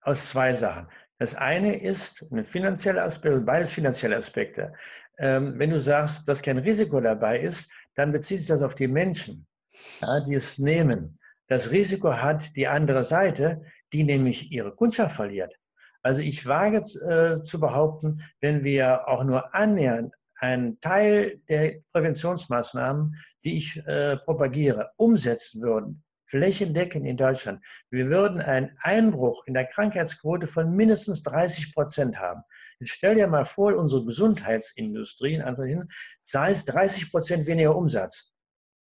aus 0.00 0.30
zwei 0.30 0.54
Sachen. 0.54 0.88
Das 1.18 1.34
eine 1.34 1.80
ist 1.80 2.24
ein 2.30 2.44
finanzieller 2.44 3.04
Aspekt, 3.04 3.46
beides 3.46 3.70
finanzielle 3.72 4.16
Aspekte. 4.16 4.72
Ähm, 5.18 5.58
wenn 5.58 5.70
du 5.70 5.80
sagst, 5.80 6.28
dass 6.28 6.42
kein 6.42 6.58
Risiko 6.58 7.00
dabei 7.00 7.40
ist, 7.40 7.70
dann 7.94 8.12
bezieht 8.12 8.40
sich 8.40 8.48
das 8.48 8.62
auf 8.62 8.74
die 8.74 8.88
Menschen, 8.88 9.46
ja, 10.00 10.20
die 10.20 10.34
es 10.34 10.58
nehmen. 10.58 11.18
Das 11.48 11.70
Risiko 11.70 12.12
hat 12.12 12.54
die 12.56 12.66
andere 12.66 13.04
Seite, 13.04 13.62
die 13.92 14.04
nämlich 14.04 14.50
ihre 14.50 14.74
Kundschaft 14.74 15.16
verliert. 15.16 15.54
Also 16.02 16.22
ich 16.22 16.46
wage 16.46 16.78
äh, 16.78 17.42
zu 17.42 17.58
behaupten, 17.58 18.22
wenn 18.40 18.62
wir 18.62 19.08
auch 19.08 19.24
nur 19.24 19.54
annähernd 19.54 20.14
einen 20.38 20.78
Teil 20.80 21.40
der 21.48 21.76
Präventionsmaßnahmen, 21.92 23.16
die 23.46 23.58
ich 23.58 23.76
äh, 23.86 24.16
propagiere, 24.16 24.90
umsetzen 24.96 25.62
würden, 25.62 26.04
flächendeckend 26.26 27.06
in 27.06 27.16
Deutschland, 27.16 27.64
wir 27.90 28.10
würden 28.10 28.40
einen 28.40 28.76
Einbruch 28.80 29.44
in 29.46 29.54
der 29.54 29.66
Krankheitsquote 29.66 30.48
von 30.48 30.74
mindestens 30.74 31.22
30 31.22 31.72
Prozent 31.72 32.18
haben. 32.18 32.42
Jetzt 32.80 32.90
stell 32.90 33.14
dir 33.14 33.28
mal 33.28 33.44
vor, 33.44 33.76
unsere 33.76 34.04
Gesundheitsindustrie 34.04 35.34
in 35.34 35.56
Hin 35.64 35.88
zahlt 36.22 36.64
30 36.66 37.10
Prozent 37.10 37.46
weniger 37.46 37.76
Umsatz. 37.76 38.32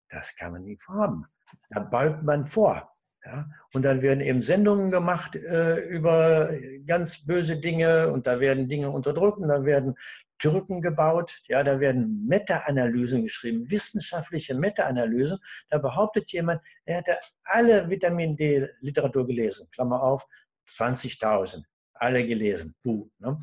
Das 0.09 0.35
kann 0.35 0.51
man 0.51 0.63
nie 0.63 0.77
vorhaben. 0.77 1.25
Da 1.69 1.79
baut 1.79 2.21
man 2.23 2.43
vor. 2.43 2.91
Ja? 3.25 3.49
Und 3.73 3.83
dann 3.83 4.01
werden 4.01 4.21
eben 4.21 4.41
Sendungen 4.41 4.91
gemacht 4.91 5.35
äh, 5.37 5.77
über 5.87 6.51
ganz 6.85 7.25
böse 7.25 7.57
Dinge 7.57 8.11
und 8.11 8.27
da 8.27 8.39
werden 8.41 8.67
Dinge 8.67 8.89
unterdrückt 8.89 9.37
und 9.37 9.47
da 9.47 9.63
werden 9.63 9.95
Türken 10.39 10.81
gebaut. 10.81 11.39
Ja, 11.47 11.63
da 11.63 11.79
werden 11.79 12.25
Meta-Analysen 12.27 13.23
geschrieben, 13.23 13.69
wissenschaftliche 13.69 14.55
Meta-Analysen. 14.55 15.37
Da 15.69 15.77
behauptet 15.77 16.31
jemand, 16.31 16.61
er 16.85 16.97
hätte 16.97 17.19
alle 17.43 17.89
Vitamin 17.89 18.35
D-Literatur 18.35 19.27
gelesen. 19.27 19.67
Klammer 19.71 20.01
auf, 20.01 20.25
20.000, 20.67 21.63
alle 21.93 22.25
gelesen. 22.25 22.75
Puh, 22.83 23.09
ne? 23.19 23.39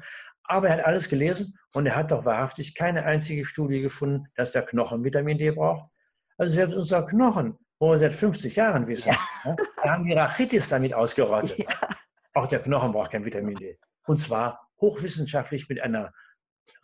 Aber 0.49 0.69
er 0.69 0.75
hat 0.79 0.85
alles 0.85 1.09
gelesen 1.09 1.59
und 1.73 1.87
er 1.87 1.97
hat 1.97 2.11
doch 2.11 2.25
wahrhaftig 2.25 2.75
keine 2.75 3.05
einzige 3.05 3.45
Studie 3.45 3.81
gefunden, 3.81 4.27
dass 4.37 4.53
der 4.53 4.63
Knochen 4.63 5.05
Vitamin 5.05 5.39
D 5.39 5.51
braucht. 5.51 5.91
Also 6.39 6.55
selbst 6.55 6.77
unser 6.77 7.05
Knochen, 7.05 7.59
wo 7.81 7.91
wir 7.91 7.99
seit 7.99 8.15
50 8.15 8.55
Jahren 8.55 8.87
wissen, 8.87 9.13
ja. 9.13 9.51
ne, 9.51 9.57
da 9.83 9.91
haben 9.91 10.05
die 10.05 10.13
Rachitis 10.13 10.69
damit 10.69 10.95
ausgerottet. 10.95 11.59
Ja. 11.59 11.89
Auch 12.35 12.47
der 12.47 12.61
Knochen 12.61 12.93
braucht 12.93 13.11
kein 13.11 13.25
Vitamin 13.25 13.57
D. 13.57 13.79
Und 14.07 14.19
zwar 14.19 14.71
hochwissenschaftlich 14.81 15.69
mit 15.69 15.81
einer 15.81 16.13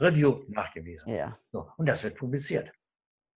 Review 0.00 0.44
nachgewiesen. 0.48 1.12
Ja. 1.14 1.38
So, 1.50 1.68
und 1.76 1.88
das 1.88 2.02
wird 2.02 2.16
publiziert. 2.16 2.72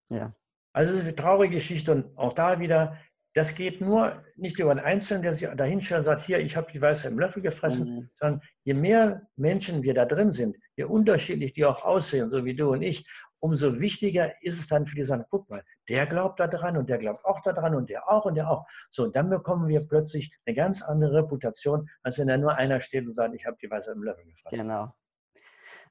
Ja. 0.08 0.34
Also 0.72 0.92
es 0.92 0.98
ist 0.98 1.04
eine 1.04 1.16
traurige 1.16 1.54
Geschichte 1.54 1.92
und 1.92 2.18
auch 2.18 2.32
da 2.32 2.60
wieder, 2.60 2.98
das 3.34 3.54
geht 3.54 3.80
nur 3.80 4.24
nicht 4.36 4.58
über 4.58 4.70
einen 4.70 4.80
Einzelnen, 4.80 5.22
der 5.22 5.34
sich 5.34 5.48
dahinstellt 5.48 6.00
und 6.00 6.04
sagt, 6.04 6.22
hier, 6.22 6.38
ich 6.38 6.56
habe 6.56 6.70
die 6.70 6.80
Weiße 6.80 7.08
im 7.08 7.18
Löffel 7.18 7.42
gefressen, 7.42 7.88
mhm. 7.88 8.10
sondern 8.14 8.40
je 8.64 8.74
mehr 8.74 9.22
Menschen 9.36 9.82
wir 9.82 9.94
da 9.94 10.04
drin 10.04 10.30
sind, 10.30 10.56
je 10.76 10.84
unterschiedlich 10.84 11.52
die 11.52 11.64
auch 11.64 11.82
aussehen, 11.84 12.30
so 12.30 12.44
wie 12.44 12.54
du 12.54 12.72
und 12.72 12.82
ich, 12.82 13.06
umso 13.40 13.80
wichtiger 13.80 14.32
ist 14.42 14.58
es 14.58 14.66
dann 14.66 14.86
für 14.86 14.96
die 14.96 15.04
sagen, 15.04 15.24
guck 15.30 15.48
mal, 15.48 15.62
der 15.88 16.06
glaubt 16.06 16.40
da 16.40 16.46
dran 16.46 16.76
und 16.76 16.88
der 16.88 16.98
glaubt 16.98 17.24
auch 17.24 17.40
daran 17.40 17.74
und 17.74 17.90
der 17.90 18.08
auch 18.10 18.24
und 18.24 18.34
der 18.34 18.50
auch. 18.50 18.66
So, 18.90 19.04
und 19.04 19.14
dann 19.14 19.30
bekommen 19.30 19.68
wir 19.68 19.86
plötzlich 19.86 20.34
eine 20.46 20.54
ganz 20.56 20.82
andere 20.82 21.22
Reputation, 21.22 21.88
als 22.02 22.18
wenn 22.18 22.28
da 22.28 22.36
nur 22.36 22.54
einer 22.54 22.80
steht 22.80 23.06
und 23.06 23.12
sagt, 23.12 23.34
ich 23.34 23.46
habe 23.46 23.56
die 23.60 23.70
Weiße 23.70 23.92
im 23.92 24.02
Löffel 24.02 24.24
gefressen. 24.24 24.66
Genau. 24.66 24.94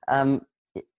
Ähm, 0.07 0.41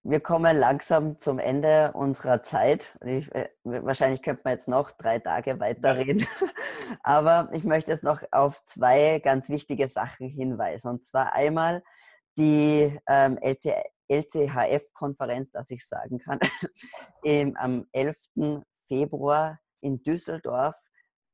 wir 0.03 0.21
kommen 0.21 0.57
langsam 0.57 1.21
zum 1.21 1.39
Ende 1.39 1.93
unserer 1.93 2.43
Zeit. 2.43 2.97
Ich, 3.05 3.35
äh, 3.35 3.49
wahrscheinlich 3.65 4.23
könnte 4.23 4.43
man 4.45 4.53
jetzt 4.53 4.69
noch 4.69 4.93
drei 4.93 5.19
Tage 5.19 5.59
weiterreden. 5.59 6.27
Aber 7.03 7.51
ich 7.53 7.65
möchte 7.65 7.91
jetzt 7.91 8.05
noch 8.05 8.23
auf 8.31 8.63
zwei 8.65 9.19
ganz 9.19 9.49
wichtige 9.49 9.89
Sachen 9.89 10.29
hinweisen. 10.29 10.89
Und 10.91 11.03
zwar 11.03 11.33
einmal 11.33 11.83
die 12.39 12.99
ähm, 13.09 13.39
LCHF-Konferenz, 14.09 15.51
dass 15.51 15.71
ich 15.71 15.87
sagen 15.87 16.19
kann, 16.19 16.39
im, 17.25 17.57
am 17.57 17.87
11. 17.93 18.17
Februar 18.89 19.59
in 19.81 20.03
Düsseldorf. 20.03 20.77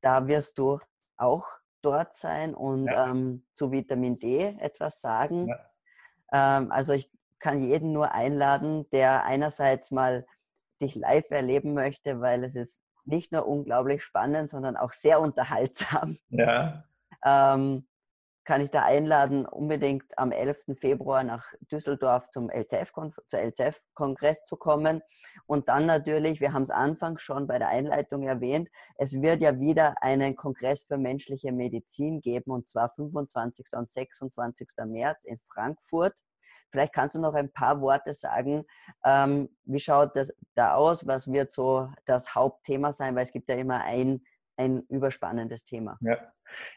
Da 0.00 0.26
wirst 0.26 0.58
du 0.58 0.80
auch 1.16 1.46
dort 1.82 2.14
sein 2.14 2.54
und 2.54 2.86
ja. 2.86 3.08
ähm, 3.08 3.44
zu 3.52 3.70
Vitamin 3.70 4.18
D 4.18 4.56
etwas 4.58 5.00
sagen. 5.00 5.48
Ja. 5.48 5.58
Ähm, 6.32 6.72
also 6.72 6.92
ich 6.92 7.10
kann 7.42 7.60
jeden 7.60 7.92
nur 7.92 8.12
einladen, 8.12 8.88
der 8.92 9.24
einerseits 9.24 9.90
mal 9.90 10.24
dich 10.80 10.94
live 10.94 11.28
erleben 11.30 11.74
möchte, 11.74 12.20
weil 12.20 12.44
es 12.44 12.54
ist 12.54 12.82
nicht 13.04 13.32
nur 13.32 13.46
unglaublich 13.46 14.04
spannend, 14.04 14.48
sondern 14.48 14.76
auch 14.76 14.92
sehr 14.92 15.20
unterhaltsam. 15.20 16.18
Ja. 16.28 16.84
Ähm, 17.24 17.86
kann 18.44 18.60
ich 18.60 18.70
da 18.70 18.84
einladen, 18.84 19.46
unbedingt 19.46 20.16
am 20.18 20.32
11. 20.32 20.76
Februar 20.78 21.22
nach 21.24 21.52
Düsseldorf 21.70 22.28
zum 22.30 22.48
LCF, 22.48 22.92
zur 23.26 23.38
LCF-Kongress 23.38 24.44
zu 24.44 24.56
kommen. 24.56 25.00
Und 25.46 25.68
dann 25.68 25.86
natürlich, 25.86 26.40
wir 26.40 26.52
haben 26.52 26.64
es 26.64 26.70
anfangs 26.70 27.22
schon 27.22 27.46
bei 27.46 27.58
der 27.58 27.68
Einleitung 27.68 28.22
erwähnt, 28.22 28.68
es 28.96 29.20
wird 29.20 29.42
ja 29.42 29.58
wieder 29.60 29.94
einen 30.00 30.34
Kongress 30.34 30.84
für 30.84 30.98
menschliche 30.98 31.52
Medizin 31.52 32.20
geben, 32.20 32.50
und 32.52 32.68
zwar 32.68 32.90
25. 32.90 33.66
und 33.74 33.88
26. 33.88 34.68
März 34.86 35.24
in 35.24 35.38
Frankfurt. 35.52 36.14
Vielleicht 36.72 36.94
kannst 36.94 37.14
du 37.14 37.20
noch 37.20 37.34
ein 37.34 37.52
paar 37.52 37.80
Worte 37.80 38.14
sagen. 38.14 38.64
Ähm, 39.04 39.50
wie 39.64 39.78
schaut 39.78 40.16
das 40.16 40.32
da 40.54 40.74
aus? 40.74 41.06
Was 41.06 41.30
wird 41.30 41.52
so 41.52 41.88
das 42.06 42.34
Hauptthema 42.34 42.92
sein? 42.92 43.14
Weil 43.14 43.24
es 43.24 43.32
gibt 43.32 43.48
ja 43.48 43.56
immer 43.56 43.84
ein, 43.84 44.22
ein 44.56 44.82
überspannendes 44.88 45.64
Thema. 45.64 45.98
Ja. 46.00 46.16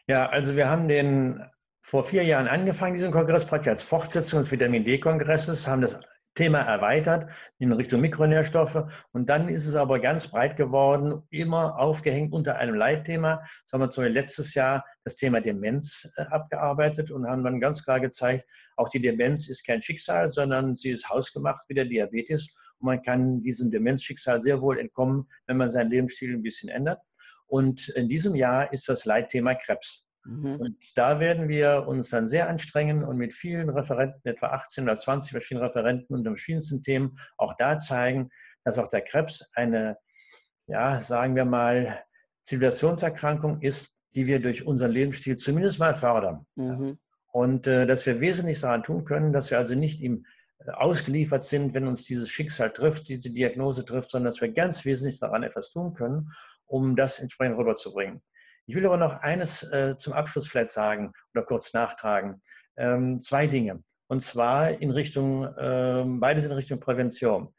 ja, 0.06 0.28
also 0.28 0.54
wir 0.54 0.68
haben 0.68 0.86
den 0.86 1.42
vor 1.80 2.04
vier 2.04 2.24
Jahren 2.24 2.48
angefangen, 2.48 2.94
diesen 2.94 3.12
Kongress 3.12 3.46
praktisch 3.46 3.70
als 3.70 3.82
Fortsetzung 3.84 4.40
des 4.40 4.50
Vitamin 4.50 4.84
D-Kongresses, 4.84 5.66
haben 5.66 5.82
das 5.82 5.98
Thema 6.36 6.60
erweitert 6.60 7.30
in 7.58 7.72
Richtung 7.72 8.00
Mikronährstoffe. 8.00 8.84
Und 9.12 9.28
dann 9.28 9.48
ist 9.48 9.66
es 9.66 9.74
aber 9.74 9.98
ganz 9.98 10.28
breit 10.28 10.56
geworden, 10.56 11.22
immer 11.30 11.78
aufgehängt 11.78 12.32
unter 12.32 12.56
einem 12.56 12.76
Leitthema. 12.76 13.40
Das 13.64 13.72
haben 13.72 13.80
wir 13.80 13.90
zum 13.90 14.04
Beispiel 14.04 14.20
letztes 14.20 14.54
Jahr 14.54 14.84
das 15.02 15.16
Thema 15.16 15.40
Demenz 15.40 16.08
äh, 16.16 16.22
abgearbeitet 16.22 17.10
und 17.10 17.26
haben 17.26 17.42
dann 17.42 17.58
ganz 17.58 17.82
klar 17.82 17.98
gezeigt, 17.98 18.44
auch 18.76 18.88
die 18.88 19.00
Demenz 19.00 19.48
ist 19.48 19.66
kein 19.66 19.82
Schicksal, 19.82 20.30
sondern 20.30 20.76
sie 20.76 20.90
ist 20.90 21.08
hausgemacht 21.08 21.64
wie 21.68 21.74
der 21.74 21.86
Diabetes. 21.86 22.48
Und 22.78 22.86
man 22.86 23.02
kann 23.02 23.42
diesem 23.42 23.70
Demenzschicksal 23.70 24.40
sehr 24.40 24.60
wohl 24.60 24.78
entkommen, 24.78 25.26
wenn 25.46 25.56
man 25.56 25.70
seinen 25.70 25.90
Lebensstil 25.90 26.34
ein 26.34 26.42
bisschen 26.42 26.68
ändert. 26.68 27.00
Und 27.46 27.88
in 27.90 28.08
diesem 28.08 28.34
Jahr 28.34 28.72
ist 28.72 28.88
das 28.88 29.04
Leitthema 29.04 29.54
Krebs. 29.54 30.05
Mhm. 30.26 30.56
Und 30.56 30.98
da 30.98 31.20
werden 31.20 31.48
wir 31.48 31.86
uns 31.86 32.10
dann 32.10 32.28
sehr 32.28 32.48
anstrengen 32.48 33.04
und 33.04 33.16
mit 33.16 33.32
vielen 33.32 33.70
Referenten, 33.70 34.20
etwa 34.24 34.48
18 34.48 34.84
oder 34.84 34.96
20 34.96 35.30
verschiedenen 35.30 35.66
Referenten 35.66 36.14
unter 36.14 36.30
verschiedensten 36.30 36.82
Themen, 36.82 37.16
auch 37.36 37.54
da 37.58 37.78
zeigen, 37.78 38.30
dass 38.64 38.78
auch 38.78 38.88
der 38.88 39.02
Krebs 39.02 39.48
eine, 39.54 39.96
ja, 40.66 41.00
sagen 41.00 41.36
wir 41.36 41.44
mal, 41.44 42.02
Zivilisationserkrankung 42.42 43.62
ist, 43.62 43.92
die 44.14 44.26
wir 44.26 44.40
durch 44.40 44.66
unseren 44.66 44.92
Lebensstil 44.92 45.36
zumindest 45.36 45.78
mal 45.78 45.94
fördern. 45.94 46.44
Mhm. 46.56 46.98
Und 47.32 47.66
äh, 47.66 47.86
dass 47.86 48.06
wir 48.06 48.20
wesentlich 48.20 48.60
daran 48.60 48.82
tun 48.82 49.04
können, 49.04 49.32
dass 49.32 49.50
wir 49.50 49.58
also 49.58 49.74
nicht 49.74 50.00
ihm 50.00 50.24
äh, 50.58 50.70
ausgeliefert 50.70 51.44
sind, 51.44 51.74
wenn 51.74 51.86
uns 51.86 52.04
dieses 52.04 52.30
Schicksal 52.30 52.72
trifft, 52.72 53.08
diese 53.08 53.30
Diagnose 53.30 53.84
trifft, 53.84 54.10
sondern 54.10 54.32
dass 54.32 54.40
wir 54.40 54.52
ganz 54.52 54.84
wesentlich 54.84 55.20
daran 55.20 55.42
etwas 55.42 55.70
tun 55.70 55.92
können, 55.92 56.32
um 56.66 56.96
das 56.96 57.18
entsprechend 57.18 57.58
rüberzubringen. 57.58 58.22
Ich 58.68 58.74
will 58.74 58.84
aber 58.86 58.96
noch 58.96 59.20
eines 59.22 59.62
äh, 59.62 59.96
zum 59.96 60.12
Abschluss 60.12 60.48
vielleicht 60.48 60.70
sagen 60.70 61.12
oder 61.34 61.44
kurz 61.44 61.72
nachtragen. 61.72 62.42
Ähm, 62.76 63.20
zwei 63.20 63.46
Dinge. 63.46 63.82
Und 64.08 64.22
zwar 64.22 64.70
in 64.80 64.90
Richtung, 64.90 65.44
äh, 65.44 66.04
beides 66.06 66.44
in 66.44 66.52
Richtung 66.52 66.80
Prävention. 66.80 67.54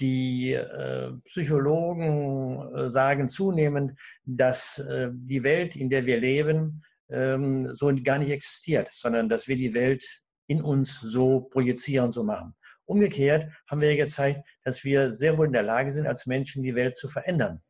Die 0.00 0.52
äh, 0.52 1.12
Psychologen 1.24 2.74
äh, 2.74 2.88
sagen 2.88 3.28
zunehmend, 3.28 3.98
dass 4.24 4.78
äh, 4.78 5.08
die 5.12 5.42
Welt, 5.42 5.76
in 5.76 5.90
der 5.90 6.06
wir 6.06 6.18
leben, 6.18 6.82
ähm, 7.10 7.74
so 7.74 7.92
gar 8.02 8.18
nicht 8.18 8.30
existiert, 8.30 8.88
sondern 8.92 9.28
dass 9.28 9.48
wir 9.48 9.56
die 9.56 9.74
Welt 9.74 10.04
in 10.46 10.62
uns 10.62 11.00
so 11.00 11.40
projizieren, 11.40 12.10
so 12.10 12.22
machen. 12.22 12.54
Umgekehrt 12.84 13.50
haben 13.70 13.80
wir 13.80 13.94
ja 13.94 14.04
gezeigt, 14.04 14.40
dass 14.64 14.84
wir 14.84 15.12
sehr 15.12 15.38
wohl 15.38 15.46
in 15.46 15.52
der 15.52 15.62
Lage 15.62 15.92
sind, 15.92 16.06
als 16.06 16.26
Menschen 16.26 16.62
die 16.62 16.74
Welt 16.74 16.96
zu 16.96 17.08
verändern. 17.08 17.62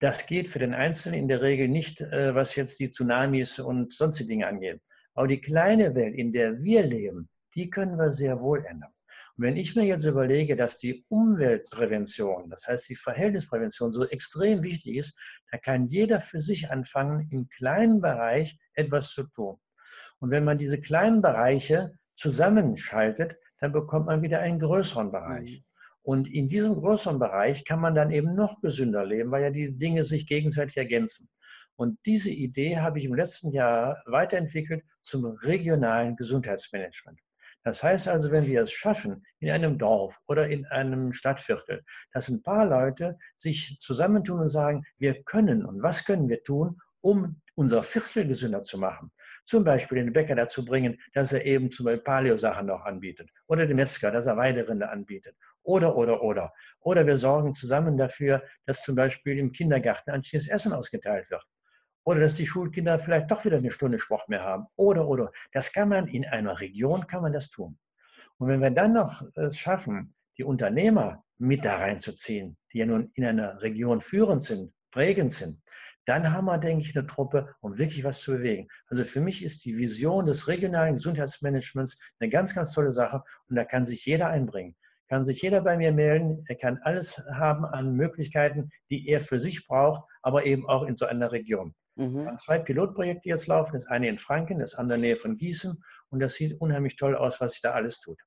Das 0.00 0.26
geht 0.26 0.48
für 0.48 0.58
den 0.58 0.72
Einzelnen 0.72 1.20
in 1.20 1.28
der 1.28 1.42
Regel 1.42 1.68
nicht, 1.68 2.00
äh, 2.00 2.34
was 2.34 2.56
jetzt 2.56 2.80
die 2.80 2.90
Tsunamis 2.90 3.58
und 3.58 3.92
sonstige 3.92 4.28
Dinge 4.28 4.46
angeht. 4.46 4.80
Aber 5.12 5.28
die 5.28 5.42
kleine 5.42 5.94
Welt, 5.94 6.14
in 6.14 6.32
der 6.32 6.62
wir 6.62 6.82
leben, 6.82 7.28
die 7.54 7.68
können 7.68 7.98
wir 7.98 8.10
sehr 8.12 8.40
wohl 8.40 8.64
ändern. 8.64 8.92
Und 9.36 9.44
wenn 9.44 9.58
ich 9.58 9.76
mir 9.76 9.84
jetzt 9.84 10.06
überlege, 10.06 10.56
dass 10.56 10.78
die 10.78 11.04
Umweltprävention, 11.08 12.48
das 12.48 12.66
heißt 12.66 12.88
die 12.88 12.96
Verhältnisprävention 12.96 13.92
so 13.92 14.06
extrem 14.06 14.62
wichtig 14.62 14.96
ist, 14.96 15.14
da 15.50 15.58
kann 15.58 15.84
jeder 15.84 16.20
für 16.20 16.40
sich 16.40 16.70
anfangen, 16.70 17.28
im 17.30 17.48
kleinen 17.48 18.00
Bereich 18.00 18.58
etwas 18.72 19.10
zu 19.12 19.24
tun. 19.24 19.58
Und 20.18 20.30
wenn 20.30 20.44
man 20.44 20.56
diese 20.56 20.80
kleinen 20.80 21.20
Bereiche 21.20 21.92
zusammenschaltet, 22.14 23.36
dann 23.58 23.72
bekommt 23.72 24.06
man 24.06 24.22
wieder 24.22 24.40
einen 24.40 24.60
größeren 24.60 25.12
Bereich. 25.12 25.62
Und 26.02 26.32
in 26.32 26.48
diesem 26.48 26.74
größeren 26.74 27.18
Bereich 27.18 27.64
kann 27.64 27.80
man 27.80 27.94
dann 27.94 28.10
eben 28.10 28.34
noch 28.34 28.60
gesünder 28.60 29.04
leben, 29.04 29.30
weil 29.30 29.42
ja 29.42 29.50
die 29.50 29.72
Dinge 29.72 30.04
sich 30.04 30.26
gegenseitig 30.26 30.76
ergänzen. 30.76 31.28
Und 31.76 31.98
diese 32.04 32.30
Idee 32.30 32.78
habe 32.78 32.98
ich 32.98 33.04
im 33.04 33.14
letzten 33.14 33.52
Jahr 33.52 34.02
weiterentwickelt 34.06 34.82
zum 35.02 35.24
regionalen 35.24 36.16
Gesundheitsmanagement. 36.16 37.18
Das 37.62 37.82
heißt 37.82 38.08
also, 38.08 38.30
wenn 38.30 38.46
wir 38.46 38.62
es 38.62 38.72
schaffen, 38.72 39.24
in 39.38 39.50
einem 39.50 39.78
Dorf 39.78 40.18
oder 40.26 40.48
in 40.48 40.64
einem 40.66 41.12
Stadtviertel, 41.12 41.82
dass 42.12 42.28
ein 42.28 42.42
paar 42.42 42.66
Leute 42.66 43.18
sich 43.36 43.76
zusammentun 43.80 44.40
und 44.40 44.48
sagen, 44.48 44.84
wir 44.98 45.22
können 45.24 45.64
und 45.66 45.82
was 45.82 46.04
können 46.04 46.28
wir 46.28 46.42
tun, 46.42 46.80
um 47.02 47.40
unser 47.54 47.82
Viertel 47.82 48.26
gesünder 48.26 48.62
zu 48.62 48.78
machen. 48.78 49.12
Zum 49.50 49.64
Beispiel 49.64 49.98
den 49.98 50.12
Bäcker 50.12 50.36
dazu 50.36 50.64
bringen, 50.64 50.96
dass 51.12 51.32
er 51.32 51.44
eben 51.44 51.70
zum 51.70 51.86
Beispiel 51.86 52.04
Paleo-Sachen 52.04 52.66
noch 52.66 52.84
anbietet 52.84 53.28
oder 53.48 53.66
den 53.66 53.76
Metzger, 53.76 54.12
dass 54.12 54.26
er 54.26 54.36
Weiderinde 54.36 54.88
anbietet 54.88 55.34
oder, 55.64 55.96
oder, 55.96 56.22
oder. 56.22 56.52
Oder 56.80 57.04
wir 57.04 57.16
sorgen 57.16 57.54
zusammen 57.54 57.96
dafür, 57.96 58.42
dass 58.66 58.82
zum 58.84 58.94
Beispiel 58.94 59.38
im 59.38 59.50
Kindergarten 59.50 60.10
anständiges 60.10 60.48
Essen 60.48 60.72
ausgeteilt 60.72 61.28
wird. 61.30 61.44
Oder 62.04 62.20
dass 62.20 62.36
die 62.36 62.46
Schulkinder 62.46 63.00
vielleicht 63.00 63.30
doch 63.30 63.44
wieder 63.44 63.58
eine 63.58 63.72
Stunde 63.72 63.98
Sport 63.98 64.28
mehr 64.28 64.42
haben. 64.42 64.66
Oder, 64.76 65.06
oder. 65.06 65.32
Das 65.52 65.72
kann 65.72 65.88
man 65.88 66.06
in 66.06 66.24
einer 66.24 66.60
Region, 66.60 67.06
kann 67.08 67.22
man 67.22 67.32
das 67.32 67.50
tun. 67.50 67.76
Und 68.38 68.48
wenn 68.48 68.60
wir 68.60 68.70
dann 68.70 68.92
noch 68.92 69.22
es 69.34 69.58
schaffen, 69.58 70.14
die 70.38 70.44
Unternehmer 70.44 71.24
mit 71.38 71.64
da 71.64 71.76
reinzuziehen, 71.76 72.56
die 72.72 72.78
ja 72.78 72.86
nun 72.86 73.10
in 73.14 73.24
einer 73.24 73.60
Region 73.60 74.00
führend 74.00 74.44
sind, 74.44 74.72
prägend 74.92 75.32
sind, 75.32 75.60
dann 76.06 76.32
haben 76.32 76.46
wir, 76.46 76.58
denke 76.58 76.82
ich, 76.82 76.96
eine 76.96 77.06
Truppe, 77.06 77.54
um 77.60 77.78
wirklich 77.78 78.04
was 78.04 78.20
zu 78.20 78.32
bewegen. 78.32 78.68
Also 78.88 79.04
für 79.04 79.20
mich 79.20 79.44
ist 79.44 79.64
die 79.64 79.76
Vision 79.76 80.26
des 80.26 80.48
regionalen 80.48 80.96
Gesundheitsmanagements 80.96 81.98
eine 82.18 82.30
ganz, 82.30 82.54
ganz 82.54 82.72
tolle 82.72 82.92
Sache 82.92 83.22
und 83.48 83.56
da 83.56 83.64
kann 83.64 83.84
sich 83.84 84.04
jeder 84.06 84.28
einbringen. 84.28 84.76
Kann 85.08 85.24
sich 85.24 85.42
jeder 85.42 85.60
bei 85.60 85.76
mir 85.76 85.92
melden. 85.92 86.44
Er 86.46 86.54
kann 86.54 86.78
alles 86.82 87.18
haben 87.32 87.64
an 87.64 87.94
Möglichkeiten, 87.94 88.70
die 88.90 89.08
er 89.08 89.20
für 89.20 89.40
sich 89.40 89.66
braucht, 89.66 90.02
aber 90.22 90.46
eben 90.46 90.68
auch 90.68 90.84
in 90.84 90.94
so 90.94 91.04
einer 91.04 91.32
Region. 91.32 91.74
Mhm. 91.96 92.14
Wir 92.14 92.26
haben 92.26 92.38
zwei 92.38 92.58
Pilotprojekte 92.60 93.28
jetzt 93.28 93.48
laufen. 93.48 93.72
Das 93.72 93.86
eine 93.86 94.08
in 94.08 94.18
Franken, 94.18 94.60
das 94.60 94.74
andere 94.74 94.96
in 94.96 95.02
der 95.02 95.10
Nähe 95.10 95.16
von 95.16 95.36
Gießen. 95.36 95.82
Und 96.10 96.22
das 96.22 96.34
sieht 96.34 96.60
unheimlich 96.60 96.96
toll 96.96 97.16
aus, 97.16 97.40
was 97.40 97.52
sich 97.52 97.60
da 97.60 97.72
alles 97.72 97.98
tut. 97.98 98.20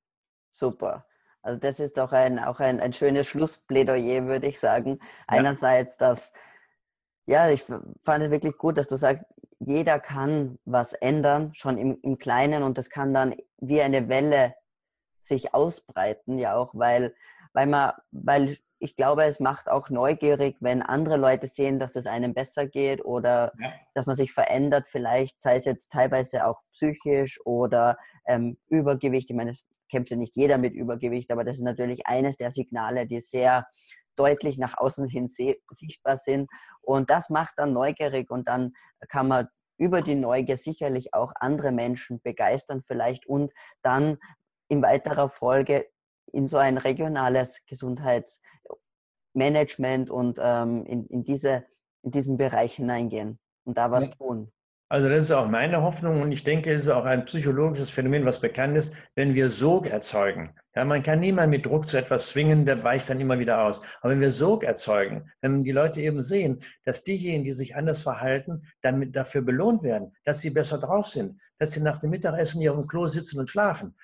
Super. 0.50 1.06
Also 1.42 1.58
das 1.58 1.80
ist 1.80 1.98
doch 1.98 2.12
ein, 2.12 2.38
auch 2.38 2.60
ein, 2.60 2.80
ein 2.80 2.92
schönes 2.92 3.26
Schlussplädoyer, 3.28 4.26
würde 4.26 4.46
ich 4.46 4.60
sagen. 4.60 4.98
Einerseits, 5.26 5.96
dass, 5.96 6.32
ja, 7.26 7.48
ich 7.48 7.62
fand 7.62 8.24
es 8.24 8.30
wirklich 8.30 8.56
gut, 8.58 8.78
dass 8.78 8.88
du 8.88 8.96
sagst, 8.96 9.24
jeder 9.60 9.98
kann 9.98 10.58
was 10.64 10.92
ändern, 10.92 11.52
schon 11.54 11.78
im, 11.78 11.98
im 12.02 12.18
Kleinen 12.18 12.62
und 12.62 12.76
das 12.76 12.90
kann 12.90 13.14
dann 13.14 13.34
wie 13.58 13.80
eine 13.80 14.08
Welle 14.08 14.54
sich 15.20 15.54
ausbreiten, 15.54 16.38
ja 16.38 16.54
auch, 16.54 16.70
weil, 16.74 17.14
weil 17.54 17.66
man, 17.66 17.92
weil 18.10 18.58
ich 18.78 18.96
glaube, 18.96 19.24
es 19.24 19.40
macht 19.40 19.70
auch 19.70 19.88
neugierig, 19.88 20.56
wenn 20.60 20.82
andere 20.82 21.16
Leute 21.16 21.46
sehen, 21.46 21.78
dass 21.78 21.96
es 21.96 22.06
einem 22.06 22.34
besser 22.34 22.66
geht 22.66 23.02
oder 23.02 23.52
ja. 23.58 23.72
dass 23.94 24.04
man 24.04 24.16
sich 24.16 24.32
verändert, 24.32 24.86
vielleicht, 24.90 25.40
sei 25.40 25.56
es 25.56 25.64
jetzt 25.64 25.90
teilweise 25.90 26.46
auch 26.46 26.60
psychisch 26.72 27.40
oder 27.46 27.96
ähm, 28.26 28.58
Übergewicht. 28.68 29.30
Ich 29.30 29.36
meine, 29.36 29.52
es 29.52 29.64
kämpft 29.90 30.10
ja 30.10 30.18
nicht 30.18 30.36
jeder 30.36 30.58
mit 30.58 30.74
Übergewicht, 30.74 31.30
aber 31.30 31.44
das 31.44 31.56
ist 31.56 31.62
natürlich 31.62 32.06
eines 32.06 32.36
der 32.36 32.50
Signale, 32.50 33.06
die 33.06 33.20
sehr 33.20 33.66
deutlich 34.16 34.58
nach 34.58 34.76
außen 34.76 35.08
hin 35.08 35.26
sichtbar 35.26 36.18
sind. 36.18 36.50
Und 36.82 37.10
das 37.10 37.30
macht 37.30 37.54
dann 37.56 37.72
neugierig 37.72 38.30
und 38.30 38.48
dann 38.48 38.74
kann 39.08 39.28
man 39.28 39.48
über 39.76 40.02
die 40.02 40.14
Neugier 40.14 40.56
sicherlich 40.56 41.14
auch 41.14 41.32
andere 41.36 41.72
Menschen 41.72 42.20
begeistern 42.22 42.84
vielleicht 42.86 43.26
und 43.26 43.50
dann 43.82 44.18
in 44.68 44.82
weiterer 44.82 45.28
Folge 45.28 45.88
in 46.32 46.46
so 46.46 46.58
ein 46.58 46.78
regionales 46.78 47.60
Gesundheitsmanagement 47.66 50.10
und 50.10 50.38
ähm, 50.40 50.86
in, 50.86 51.06
in, 51.06 51.24
diese, 51.24 51.64
in 52.02 52.12
diesen 52.12 52.36
Bereich 52.36 52.76
hineingehen 52.76 53.40
und 53.64 53.76
da 53.78 53.90
was 53.90 54.10
tun. 54.10 54.52
Also 54.88 55.08
das 55.08 55.22
ist 55.22 55.32
auch 55.32 55.48
meine 55.48 55.82
Hoffnung 55.82 56.22
und 56.22 56.30
ich 56.30 56.44
denke, 56.44 56.72
es 56.72 56.84
ist 56.84 56.90
auch 56.90 57.04
ein 57.04 57.24
psychologisches 57.24 57.90
Phänomen, 57.90 58.24
was 58.26 58.38
bekannt 58.40 58.76
ist, 58.76 58.94
wenn 59.14 59.34
wir 59.34 59.50
Sog 59.50 59.88
erzeugen. 59.88 60.54
Ja, 60.76 60.84
man 60.84 61.04
kann 61.04 61.20
niemand 61.20 61.50
mit 61.50 61.66
Druck 61.66 61.86
zu 61.86 61.96
etwas 61.96 62.28
zwingen, 62.28 62.66
der 62.66 62.82
weicht 62.82 63.08
dann 63.08 63.20
immer 63.20 63.38
wieder 63.38 63.62
aus. 63.62 63.80
Aber 64.00 64.12
wenn 64.12 64.20
wir 64.20 64.32
Sog 64.32 64.64
erzeugen, 64.64 65.30
wenn 65.40 65.62
die 65.62 65.70
Leute 65.70 66.00
eben 66.00 66.20
sehen, 66.20 66.64
dass 66.84 67.04
diejenigen, 67.04 67.44
die 67.44 67.52
sich 67.52 67.76
anders 67.76 68.02
verhalten, 68.02 68.66
dann 68.82 69.12
dafür 69.12 69.42
belohnt 69.42 69.84
werden, 69.84 70.16
dass 70.24 70.40
sie 70.40 70.50
besser 70.50 70.78
drauf 70.78 71.06
sind, 71.06 71.40
dass 71.58 71.72
sie 71.72 71.80
nach 71.80 71.98
dem 71.98 72.10
Mittagessen 72.10 72.60
hier 72.60 72.72
auf 72.72 72.80
dem 72.80 72.88
Klo 72.88 73.06
sitzen 73.06 73.38
und 73.38 73.48
schlafen, 73.48 73.96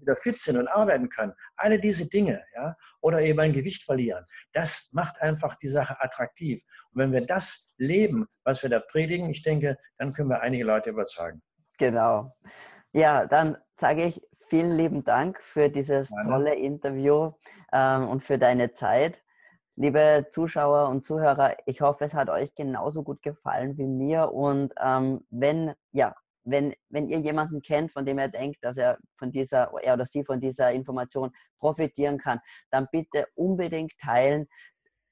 wieder 0.00 0.16
fit 0.16 0.38
sind 0.38 0.56
und 0.56 0.68
arbeiten 0.68 1.10
können. 1.10 1.34
Alle 1.56 1.78
diese 1.78 2.08
Dinge, 2.08 2.42
ja, 2.54 2.74
oder 3.02 3.20
eben 3.20 3.38
ein 3.40 3.52
Gewicht 3.52 3.84
verlieren, 3.84 4.24
das 4.54 4.88
macht 4.92 5.20
einfach 5.20 5.56
die 5.56 5.68
Sache 5.68 6.00
attraktiv. 6.00 6.62
Und 6.92 7.02
wenn 7.02 7.12
wir 7.12 7.26
das 7.26 7.70
leben, 7.76 8.26
was 8.44 8.62
wir 8.62 8.70
da 8.70 8.80
predigen, 8.80 9.28
ich 9.28 9.42
denke, 9.42 9.76
dann 9.98 10.14
können 10.14 10.30
wir 10.30 10.40
einige 10.40 10.64
Leute 10.64 10.88
überzeugen. 10.88 11.42
Genau. 11.78 12.34
Ja, 12.92 13.26
dann 13.26 13.58
sage 13.74 14.04
ich 14.04 14.22
vielen 14.48 14.76
lieben 14.76 15.04
Dank 15.04 15.40
für 15.42 15.68
dieses 15.68 16.10
tolle 16.24 16.54
Interview 16.54 17.32
ähm, 17.72 18.08
und 18.08 18.22
für 18.22 18.38
deine 18.38 18.72
Zeit. 18.72 19.22
Liebe 19.76 20.26
Zuschauer 20.30 20.88
und 20.88 21.04
Zuhörer, 21.04 21.56
ich 21.66 21.80
hoffe, 21.80 22.04
es 22.04 22.14
hat 22.14 22.30
euch 22.30 22.54
genauso 22.54 23.02
gut 23.02 23.22
gefallen 23.22 23.76
wie 23.76 23.86
mir. 23.86 24.32
Und 24.32 24.72
ähm, 24.82 25.26
wenn, 25.30 25.74
ja, 25.92 26.14
wenn, 26.44 26.74
wenn 26.88 27.08
ihr 27.08 27.18
jemanden 27.18 27.60
kennt, 27.60 27.92
von 27.92 28.06
dem 28.06 28.18
ihr 28.18 28.28
denkt, 28.28 28.64
dass 28.64 28.78
er 28.78 28.98
von 29.16 29.32
dieser, 29.32 29.72
er 29.82 29.94
oder 29.94 30.06
sie 30.06 30.24
von 30.24 30.40
dieser 30.40 30.72
Information 30.72 31.32
profitieren 31.58 32.18
kann, 32.18 32.40
dann 32.70 32.88
bitte 32.90 33.26
unbedingt 33.34 33.98
teilen. 33.98 34.46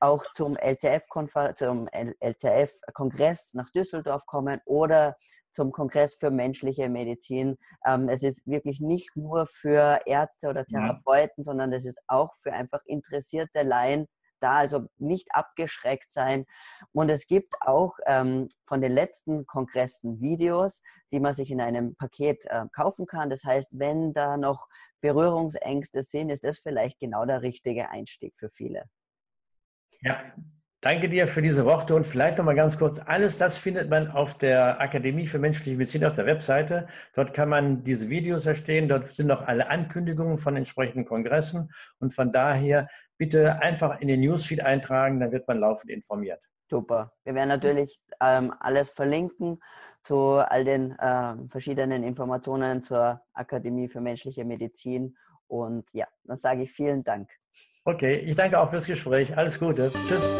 Auch 0.01 0.24
zum 0.34 0.57
LCF-Kongress 0.57 3.55
nach 3.55 3.70
Düsseldorf 3.70 4.26
kommen 4.26 4.61
oder 4.64 5.16
zum 5.53 5.72
Kongress 5.72 6.14
für 6.14 6.30
menschliche 6.30 6.88
Medizin. 6.88 7.57
Ähm, 7.86 8.09
es 8.09 8.22
ist 8.22 8.47
wirklich 8.47 8.80
nicht 8.80 9.16
nur 9.16 9.47
für 9.47 10.01
Ärzte 10.05 10.49
oder 10.49 10.66
Therapeuten, 10.66 11.42
ja. 11.42 11.45
sondern 11.45 11.72
es 11.72 11.86
ist 11.86 12.01
auch 12.09 12.34
für 12.42 12.53
einfach 12.53 12.80
interessierte 12.86 13.62
Laien 13.62 14.07
da, 14.40 14.59
also 14.59 14.86
nicht 14.99 15.28
abgeschreckt 15.32 16.12
sein. 16.12 16.45
Und 16.92 17.09
es 17.09 17.26
gibt 17.26 17.55
auch 17.62 17.95
ähm, 18.07 18.49
von 18.66 18.82
den 18.82 18.92
letzten 18.92 19.47
Kongressen 19.47 20.20
Videos, 20.20 20.82
die 21.12 21.20
man 21.20 21.34
sich 21.34 21.51
in 21.51 21.61
einem 21.61 21.95
Paket 21.97 22.45
äh, 22.47 22.64
kaufen 22.72 23.07
kann. 23.07 23.30
Das 23.30 23.45
heißt, 23.45 23.70
wenn 23.72 24.12
da 24.12 24.36
noch 24.36 24.68
Berührungsängste 25.01 26.03
sind, 26.03 26.30
ist 26.30 26.45
das 26.45 26.59
vielleicht 26.59 26.99
genau 26.99 27.24
der 27.24 27.42
richtige 27.42 27.88
Einstieg 27.88 28.34
für 28.36 28.51
viele. 28.51 28.84
Ja, 30.05 30.22
Danke 30.84 31.09
dir 31.09 31.26
für 31.26 31.40
diese 31.40 31.64
Worte 31.64 31.94
und 31.94 32.07
vielleicht 32.07 32.36
noch 32.36 32.44
mal 32.44 32.55
ganz 32.55 32.76
kurz. 32.76 32.98
Alles 32.98 33.38
das 33.38 33.57
findet 33.57 33.88
man 33.88 34.11
auf 34.11 34.36
der 34.36 34.78
Akademie 34.82 35.26
für 35.26 35.38
menschliche 35.38 35.78
Medizin 35.78 36.05
auf 36.05 36.12
der 36.12 36.26
Webseite. 36.26 36.88
Dort 37.14 37.32
kann 37.32 37.48
man 37.48 37.82
diese 37.84 38.11
Videos 38.11 38.44
erstehen. 38.44 38.86
Dort 38.86 39.07
sind 39.07 39.28
noch 39.28 39.46
alle 39.46 39.70
Ankündigungen 39.70 40.36
von 40.36 40.57
entsprechenden 40.57 41.07
Kongressen. 41.07 41.72
Und 42.00 42.12
von 42.12 42.32
daher 42.32 42.86
bitte 43.16 43.62
einfach 43.62 43.98
in 44.02 44.09
den 44.09 44.20
Newsfeed 44.20 44.61
eintragen, 44.61 45.20
dann 45.20 45.32
wird 45.32 45.48
man 45.48 45.59
laufend 45.61 45.90
informiert. 45.90 46.40
Super. 46.68 47.14
Wir 47.24 47.34
werden 47.34 47.48
natürlich 47.48 47.98
ähm, 48.20 48.52
alles 48.61 48.90
verlinken 48.90 49.62
zu 50.02 50.32
all 50.32 50.66
den 50.66 50.94
ähm, 51.00 51.48
verschiedenen 51.48 52.02
Informationen 52.02 52.82
zur 52.82 53.22
Akademie 53.32 53.88
für 53.88 54.02
menschliche 54.02 54.44
Medizin. 54.44 55.16
Und 55.46 55.90
ja, 55.94 56.07
dann 56.24 56.36
sage 56.36 56.64
ich 56.64 56.72
vielen 56.72 57.02
Dank. 57.05 57.30
Okay, 57.87 58.16
ich 58.16 58.35
danke 58.35 58.59
auch 58.59 58.70
fürs 58.70 58.87
Gespräch. 58.87 59.37
Alles 59.37 59.59
Gute. 59.59 59.93
Tschüss. 60.09 60.32